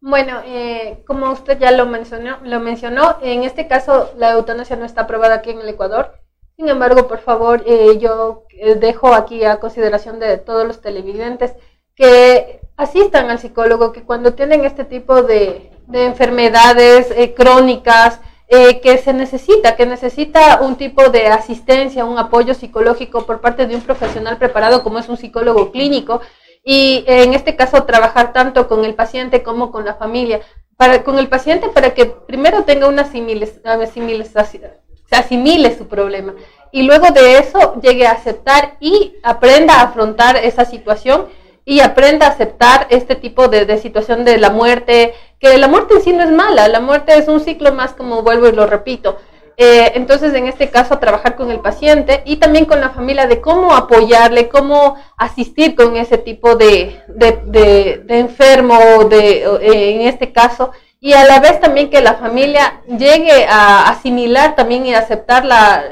Bueno, 0.00 0.40
eh, 0.46 1.04
como 1.06 1.30
usted 1.30 1.58
ya 1.58 1.72
lo 1.72 1.84
mencionó, 1.84 2.38
lo 2.42 2.58
mencionó, 2.58 3.18
en 3.20 3.42
este 3.42 3.68
caso 3.68 4.14
la 4.16 4.32
eutanasia 4.32 4.76
no 4.76 4.86
está 4.86 5.02
aprobada 5.02 5.34
aquí 5.34 5.50
en 5.50 5.60
el 5.60 5.68
Ecuador. 5.68 6.21
Sin 6.62 6.68
embargo, 6.68 7.08
por 7.08 7.18
favor, 7.18 7.64
eh, 7.66 7.98
yo 7.98 8.44
eh, 8.50 8.76
dejo 8.76 9.12
aquí 9.14 9.42
a 9.42 9.58
consideración 9.58 10.20
de 10.20 10.38
todos 10.38 10.64
los 10.64 10.80
televidentes 10.80 11.54
que 11.96 12.60
asistan 12.76 13.30
al 13.30 13.40
psicólogo, 13.40 13.90
que 13.90 14.04
cuando 14.04 14.34
tienen 14.34 14.64
este 14.64 14.84
tipo 14.84 15.24
de, 15.24 15.72
enfermedades 15.92 17.10
eh, 17.16 17.34
crónicas, 17.34 18.20
que 18.48 18.98
se 18.98 19.12
necesita, 19.12 19.74
que 19.74 19.86
necesita 19.86 20.60
un 20.60 20.76
tipo 20.76 21.08
de 21.08 21.26
asistencia, 21.26 22.04
un 22.04 22.18
apoyo 22.18 22.54
psicológico 22.54 23.26
por 23.26 23.40
parte 23.40 23.66
de 23.66 23.74
un 23.74 23.80
profesional 23.80 24.36
preparado 24.36 24.84
como 24.84 25.00
es 25.00 25.08
un 25.08 25.16
psicólogo 25.16 25.72
clínico, 25.72 26.20
y 26.62 27.02
en 27.08 27.34
este 27.34 27.56
caso 27.56 27.82
trabajar 27.84 28.32
tanto 28.32 28.68
con 28.68 28.84
el 28.84 28.94
paciente 28.94 29.42
como 29.42 29.72
con 29.72 29.84
la 29.84 29.94
familia, 29.94 30.42
para, 30.76 31.02
con 31.02 31.18
el 31.18 31.28
paciente 31.28 31.70
para 31.70 31.94
que 31.94 32.06
primero 32.06 32.62
tenga 32.64 32.88
una 32.88 33.04
similización 33.04 34.70
se 35.12 35.16
asimile 35.16 35.76
su 35.76 35.88
problema 35.88 36.34
y 36.70 36.84
luego 36.84 37.10
de 37.10 37.38
eso 37.38 37.78
llegue 37.82 38.06
a 38.06 38.12
aceptar 38.12 38.76
y 38.80 39.16
aprenda 39.22 39.74
a 39.74 39.82
afrontar 39.82 40.36
esa 40.36 40.64
situación 40.64 41.26
y 41.66 41.80
aprenda 41.80 42.26
a 42.26 42.30
aceptar 42.30 42.86
este 42.88 43.14
tipo 43.14 43.48
de, 43.48 43.76
situación 43.78 44.24
de 44.24 44.38
la 44.38 44.50
muerte, 44.50 45.12
que 45.38 45.58
la 45.58 45.68
muerte 45.68 45.94
en 45.94 46.02
sí 46.02 46.12
no 46.12 46.24
es 46.24 46.30
mala, 46.30 46.66
la 46.68 46.80
muerte 46.80 47.16
es 47.16 47.28
un 47.28 47.40
ciclo 47.40 47.72
más 47.72 47.92
como 47.92 48.22
vuelvo 48.22 48.48
y 48.48 48.52
lo 48.52 48.66
repito. 48.66 49.18
Eh, 49.58 49.92
entonces, 49.94 50.32
en 50.32 50.46
este 50.46 50.70
caso, 50.70 50.98
trabajar 50.98 51.36
con 51.36 51.50
el 51.50 51.60
paciente 51.60 52.22
y 52.24 52.36
también 52.36 52.64
con 52.64 52.80
la 52.80 52.88
familia 52.88 53.26
de 53.26 53.42
cómo 53.42 53.74
apoyarle, 53.74 54.48
cómo 54.48 54.96
asistir 55.18 55.76
con 55.76 55.94
ese 55.96 56.16
tipo 56.16 56.56
de, 56.56 57.02
de, 57.06 58.02
de 58.02 58.18
enfermo, 58.18 59.04
de, 59.04 59.44
eh, 59.44 59.94
en 60.00 60.08
este 60.08 60.32
caso, 60.32 60.72
y 61.04 61.14
a 61.14 61.24
la 61.26 61.40
vez 61.40 61.58
también 61.58 61.90
que 61.90 62.00
la 62.00 62.14
familia 62.14 62.80
llegue 62.86 63.44
a 63.48 63.88
asimilar 63.88 64.54
también 64.54 64.86
y 64.86 64.94
aceptar 64.94 65.44
la, 65.44 65.82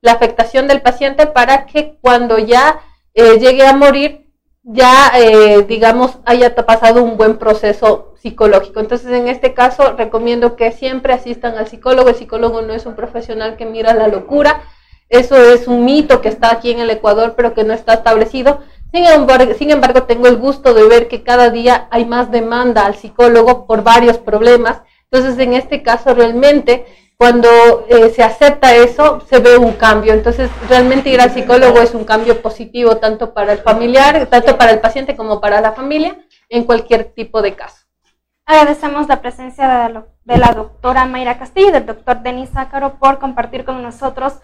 la 0.00 0.12
afectación 0.12 0.66
del 0.68 0.80
paciente 0.80 1.26
para 1.26 1.66
que 1.66 1.98
cuando 2.00 2.38
ya 2.38 2.80
eh, 3.12 3.38
llegue 3.38 3.66
a 3.66 3.74
morir, 3.74 4.32
ya, 4.62 5.12
eh, 5.16 5.66
digamos, 5.68 6.18
haya 6.24 6.54
pasado 6.54 7.02
un 7.02 7.18
buen 7.18 7.36
proceso 7.36 8.14
psicológico. 8.22 8.80
Entonces, 8.80 9.12
en 9.12 9.28
este 9.28 9.52
caso, 9.52 9.92
recomiendo 9.98 10.56
que 10.56 10.72
siempre 10.72 11.12
asistan 11.12 11.58
al 11.58 11.66
psicólogo. 11.66 12.08
El 12.08 12.14
psicólogo 12.14 12.62
no 12.62 12.72
es 12.72 12.86
un 12.86 12.96
profesional 12.96 13.58
que 13.58 13.66
mira 13.66 13.92
la 13.92 14.08
locura. 14.08 14.62
Eso 15.10 15.36
es 15.36 15.68
un 15.68 15.84
mito 15.84 16.22
que 16.22 16.30
está 16.30 16.50
aquí 16.50 16.70
en 16.70 16.78
el 16.80 16.88
Ecuador, 16.88 17.34
pero 17.36 17.52
que 17.52 17.64
no 17.64 17.74
está 17.74 17.92
establecido. 17.92 18.60
Sin 18.92 19.06
embargo, 19.06 19.54
sin 19.54 19.70
embargo, 19.70 20.02
tengo 20.02 20.26
el 20.26 20.36
gusto 20.36 20.74
de 20.74 20.86
ver 20.86 21.08
que 21.08 21.22
cada 21.22 21.48
día 21.50 21.88
hay 21.90 22.04
más 22.04 22.30
demanda 22.30 22.84
al 22.84 22.94
psicólogo 22.94 23.66
por 23.66 23.82
varios 23.82 24.18
problemas. 24.18 24.82
Entonces, 25.10 25.38
en 25.38 25.54
este 25.54 25.82
caso, 25.82 26.14
realmente, 26.14 26.84
cuando 27.16 27.48
eh, 27.88 28.10
se 28.10 28.22
acepta 28.22 28.74
eso, 28.74 29.20
se 29.28 29.38
ve 29.38 29.56
un 29.56 29.72
cambio. 29.72 30.12
Entonces, 30.12 30.50
realmente 30.68 31.08
ir 31.08 31.20
al 31.22 31.32
psicólogo 31.32 31.80
es 31.80 31.94
un 31.94 32.04
cambio 32.04 32.42
positivo 32.42 32.98
tanto 32.98 33.32
para 33.32 33.52
el 33.52 33.58
familiar, 33.60 34.26
tanto 34.26 34.58
para 34.58 34.72
el 34.72 34.80
paciente 34.80 35.16
como 35.16 35.40
para 35.40 35.62
la 35.62 35.72
familia, 35.72 36.18
en 36.50 36.64
cualquier 36.64 37.04
tipo 37.04 37.40
de 37.40 37.54
caso. 37.54 37.86
Agradecemos 38.44 39.08
la 39.08 39.22
presencia 39.22 39.88
de 40.24 40.36
la, 40.36 40.52
doctora 40.52 41.06
Mayra 41.06 41.38
Castillo 41.38 41.68
y 41.68 41.72
del 41.72 41.86
doctor 41.86 42.22
Denis 42.22 42.50
Zácaro 42.50 42.98
por 42.98 43.18
compartir 43.18 43.64
con 43.64 43.82
nosotros 43.82 44.34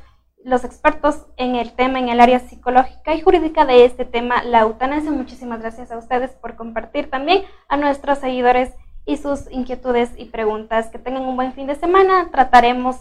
los 0.48 0.64
expertos 0.64 1.26
en 1.36 1.54
el 1.54 1.72
tema, 1.72 1.98
en 1.98 2.08
el 2.08 2.20
área 2.20 2.40
psicológica 2.40 3.14
y 3.14 3.20
jurídica 3.20 3.64
de 3.66 3.84
este 3.84 4.04
tema, 4.04 4.42
la 4.42 4.60
eutanasia. 4.60 5.10
Muchísimas 5.10 5.60
gracias 5.60 5.92
a 5.92 5.98
ustedes 5.98 6.30
por 6.32 6.56
compartir 6.56 7.10
también 7.10 7.44
a 7.68 7.76
nuestros 7.76 8.18
seguidores 8.18 8.72
y 9.04 9.18
sus 9.18 9.50
inquietudes 9.50 10.10
y 10.16 10.26
preguntas. 10.26 10.88
Que 10.88 10.98
tengan 10.98 11.22
un 11.22 11.36
buen 11.36 11.52
fin 11.52 11.66
de 11.66 11.74
semana. 11.74 12.30
Trataremos 12.30 12.96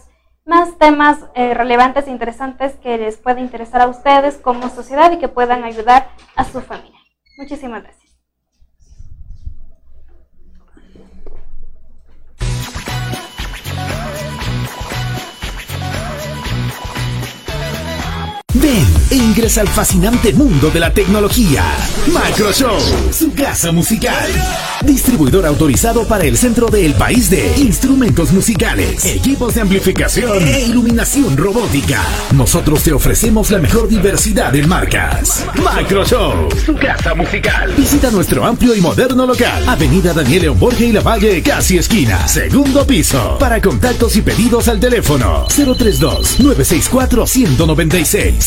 más 0.46 0.78
temas 0.78 1.20
eh, 1.36 1.54
relevantes 1.54 2.08
e 2.08 2.12
interesantes 2.12 2.76
que 2.76 2.98
les 2.98 3.18
pueda 3.18 3.40
interesar 3.40 3.82
a 3.82 3.88
ustedes 3.88 4.38
como 4.38 4.70
sociedad 4.70 5.12
y 5.12 5.18
que 5.18 5.28
puedan 5.28 5.64
ayudar 5.64 6.10
a 6.36 6.44
su 6.44 6.62
familia. 6.62 7.00
Muchísimas 7.38 7.84
gracias. 7.84 8.07
Ven 18.62 18.86
e 19.12 19.16
ingresa 19.16 19.62
al 19.62 19.68
fascinante 19.68 20.34
mundo 20.34 20.70
de 20.70 20.80
la 20.80 20.92
tecnología. 20.92 21.64
Macro 22.12 22.52
Show, 22.52 22.80
su 23.12 23.32
casa 23.34 23.72
musical. 23.72 24.30
Distribuidor 24.84 25.46
autorizado 25.46 26.08
para 26.08 26.24
el 26.24 26.38
centro 26.38 26.68
del 26.68 26.94
país 26.94 27.30
de 27.30 27.56
instrumentos 27.58 28.32
musicales, 28.32 29.06
equipos 29.06 29.56
de 29.56 29.62
amplificación 29.62 30.48
e 30.48 30.66
iluminación 30.66 31.38
robótica. 31.38 32.02
Nosotros 32.34 32.84
te 32.84 32.94
ofrecemos 32.94 33.52
la 33.52 33.60
mejor 33.60 33.88
diversidad 33.88 34.52
de 34.52 34.66
marcas. 34.66 35.46
Macro 35.64 36.06
Show, 36.06 36.50
su 36.66 36.74
casa 36.76 37.14
musical. 37.14 37.74
Visita 37.78 38.10
nuestro 38.12 38.46
amplio 38.46 38.76
y 38.76 38.82
moderno 38.82 39.26
local. 39.26 39.68
Avenida 39.68 40.14
Daniel 40.14 40.44
León 40.44 40.60
Borges 40.60 40.90
y 40.90 40.92
La 40.92 41.02
Valle, 41.02 41.44
casi 41.44 41.78
esquina. 41.78 42.28
Segundo 42.28 42.88
piso. 42.88 43.38
Para 43.40 43.62
contactos 43.62 44.16
y 44.16 44.22
pedidos 44.22 44.68
al 44.68 44.80
teléfono 44.80 45.46
032 45.48 46.40
964 46.40 47.28
196 47.28 48.47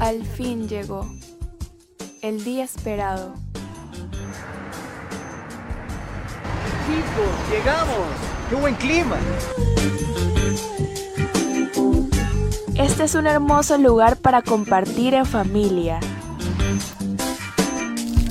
Al 0.00 0.24
fin 0.24 0.68
llegó. 0.68 1.06
El 2.22 2.42
día 2.44 2.64
esperado. 2.64 3.34
Chicos, 6.86 7.50
llegamos. 7.50 8.06
¡Qué 8.48 8.54
buen 8.56 8.74
clima! 8.76 9.16
Este 12.76 13.04
es 13.04 13.14
un 13.14 13.26
hermoso 13.26 13.76
lugar 13.76 14.16
para 14.16 14.40
compartir 14.42 15.14
en 15.14 15.26
familia. 15.26 16.00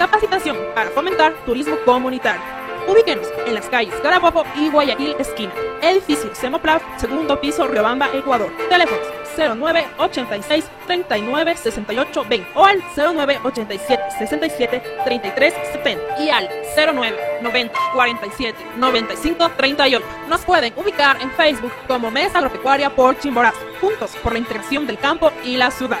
Capacitación 0.00 0.56
para 0.74 0.88
fomentar 0.88 1.34
turismo 1.44 1.76
comunitario. 1.84 2.40
Ubíquenos 2.88 3.28
en 3.46 3.54
las 3.54 3.66
calles 3.66 3.94
Carabobo 4.02 4.44
y 4.56 4.70
Guayaquil 4.70 5.14
esquina. 5.18 5.52
Edificio 5.82 6.34
Semoplaf, 6.34 6.82
segundo 6.96 7.38
piso, 7.38 7.68
Riobamba, 7.68 8.08
Ecuador. 8.14 8.50
Teléfonos 8.70 9.06
09 9.36 9.86
86 9.98 10.64
39 10.86 11.54
68 11.54 12.24
20 12.26 12.48
o 12.54 12.64
al 12.64 12.82
09 12.96 13.40
87 13.44 14.02
67 14.18 14.82
33 15.04 15.54
70 15.72 16.22
y 16.22 16.30
al 16.30 16.48
09 16.74 17.18
90 17.42 17.78
47 17.92 18.58
95 18.78 19.50
38. 19.54 20.06
Nos 20.30 20.40
pueden 20.46 20.72
ubicar 20.78 21.20
en 21.20 21.30
Facebook 21.32 21.72
como 21.86 22.10
Mesa 22.10 22.38
Agropecuaria 22.38 22.88
por 22.88 23.18
Chimborazo, 23.18 23.60
juntos 23.82 24.16
por 24.22 24.32
la 24.32 24.38
integración 24.38 24.86
del 24.86 24.98
campo 24.98 25.30
y 25.44 25.58
la 25.58 25.70
ciudad. 25.70 26.00